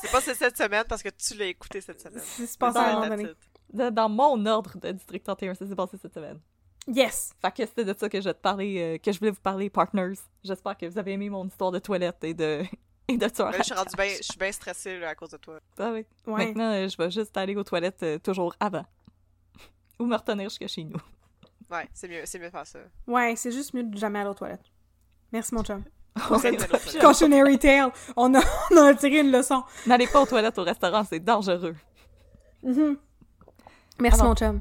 [0.00, 2.22] C'est pas c'est cette semaine parce que tu l'as écouté cette semaine.
[2.22, 3.30] C'est passé à un moment donné.
[3.72, 6.38] Dans dans mon ordre de district 31, ça s'est passé cette semaine.
[6.90, 7.34] Yes.
[7.40, 9.40] Fait que c'était de ça que je vais te parler, euh, que je voulais vous
[9.40, 10.14] parler, partners.
[10.42, 12.62] J'espère que vous avez aimé mon histoire de toilette et de,
[13.08, 13.50] et de tueur.
[13.50, 15.58] Ben, je suis rendu bien, je suis bien stressée là, à cause de toi.
[15.78, 16.06] Ah oui.
[16.26, 16.46] Ouais.
[16.46, 18.86] Maintenant, euh, je vais juste aller aux toilettes euh, toujours avant.
[19.98, 21.00] Ou me retenir jusqu'à chez nous.
[21.70, 22.78] Ouais, c'est mieux, c'est mieux de faire ça.
[23.06, 24.64] Ouais, c'est juste mieux de jamais aller aux toilettes.
[25.30, 25.84] Merci, mon chum.
[27.00, 27.92] Cautionary tale.
[28.16, 28.40] On a,
[28.72, 29.62] on a tiré une leçon.
[29.86, 31.76] N'allez pas aux toilettes au restaurant, c'est dangereux.
[32.62, 32.96] Mhm.
[34.00, 34.60] Merci, Alors, mon chum.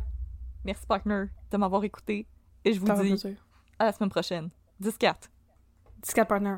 [0.65, 2.27] Merci, partner, de m'avoir écouté.
[2.65, 3.37] Et je vous dis
[3.79, 4.49] à la semaine prochaine.
[4.81, 5.15] 10-4.
[6.01, 6.57] Discat partner.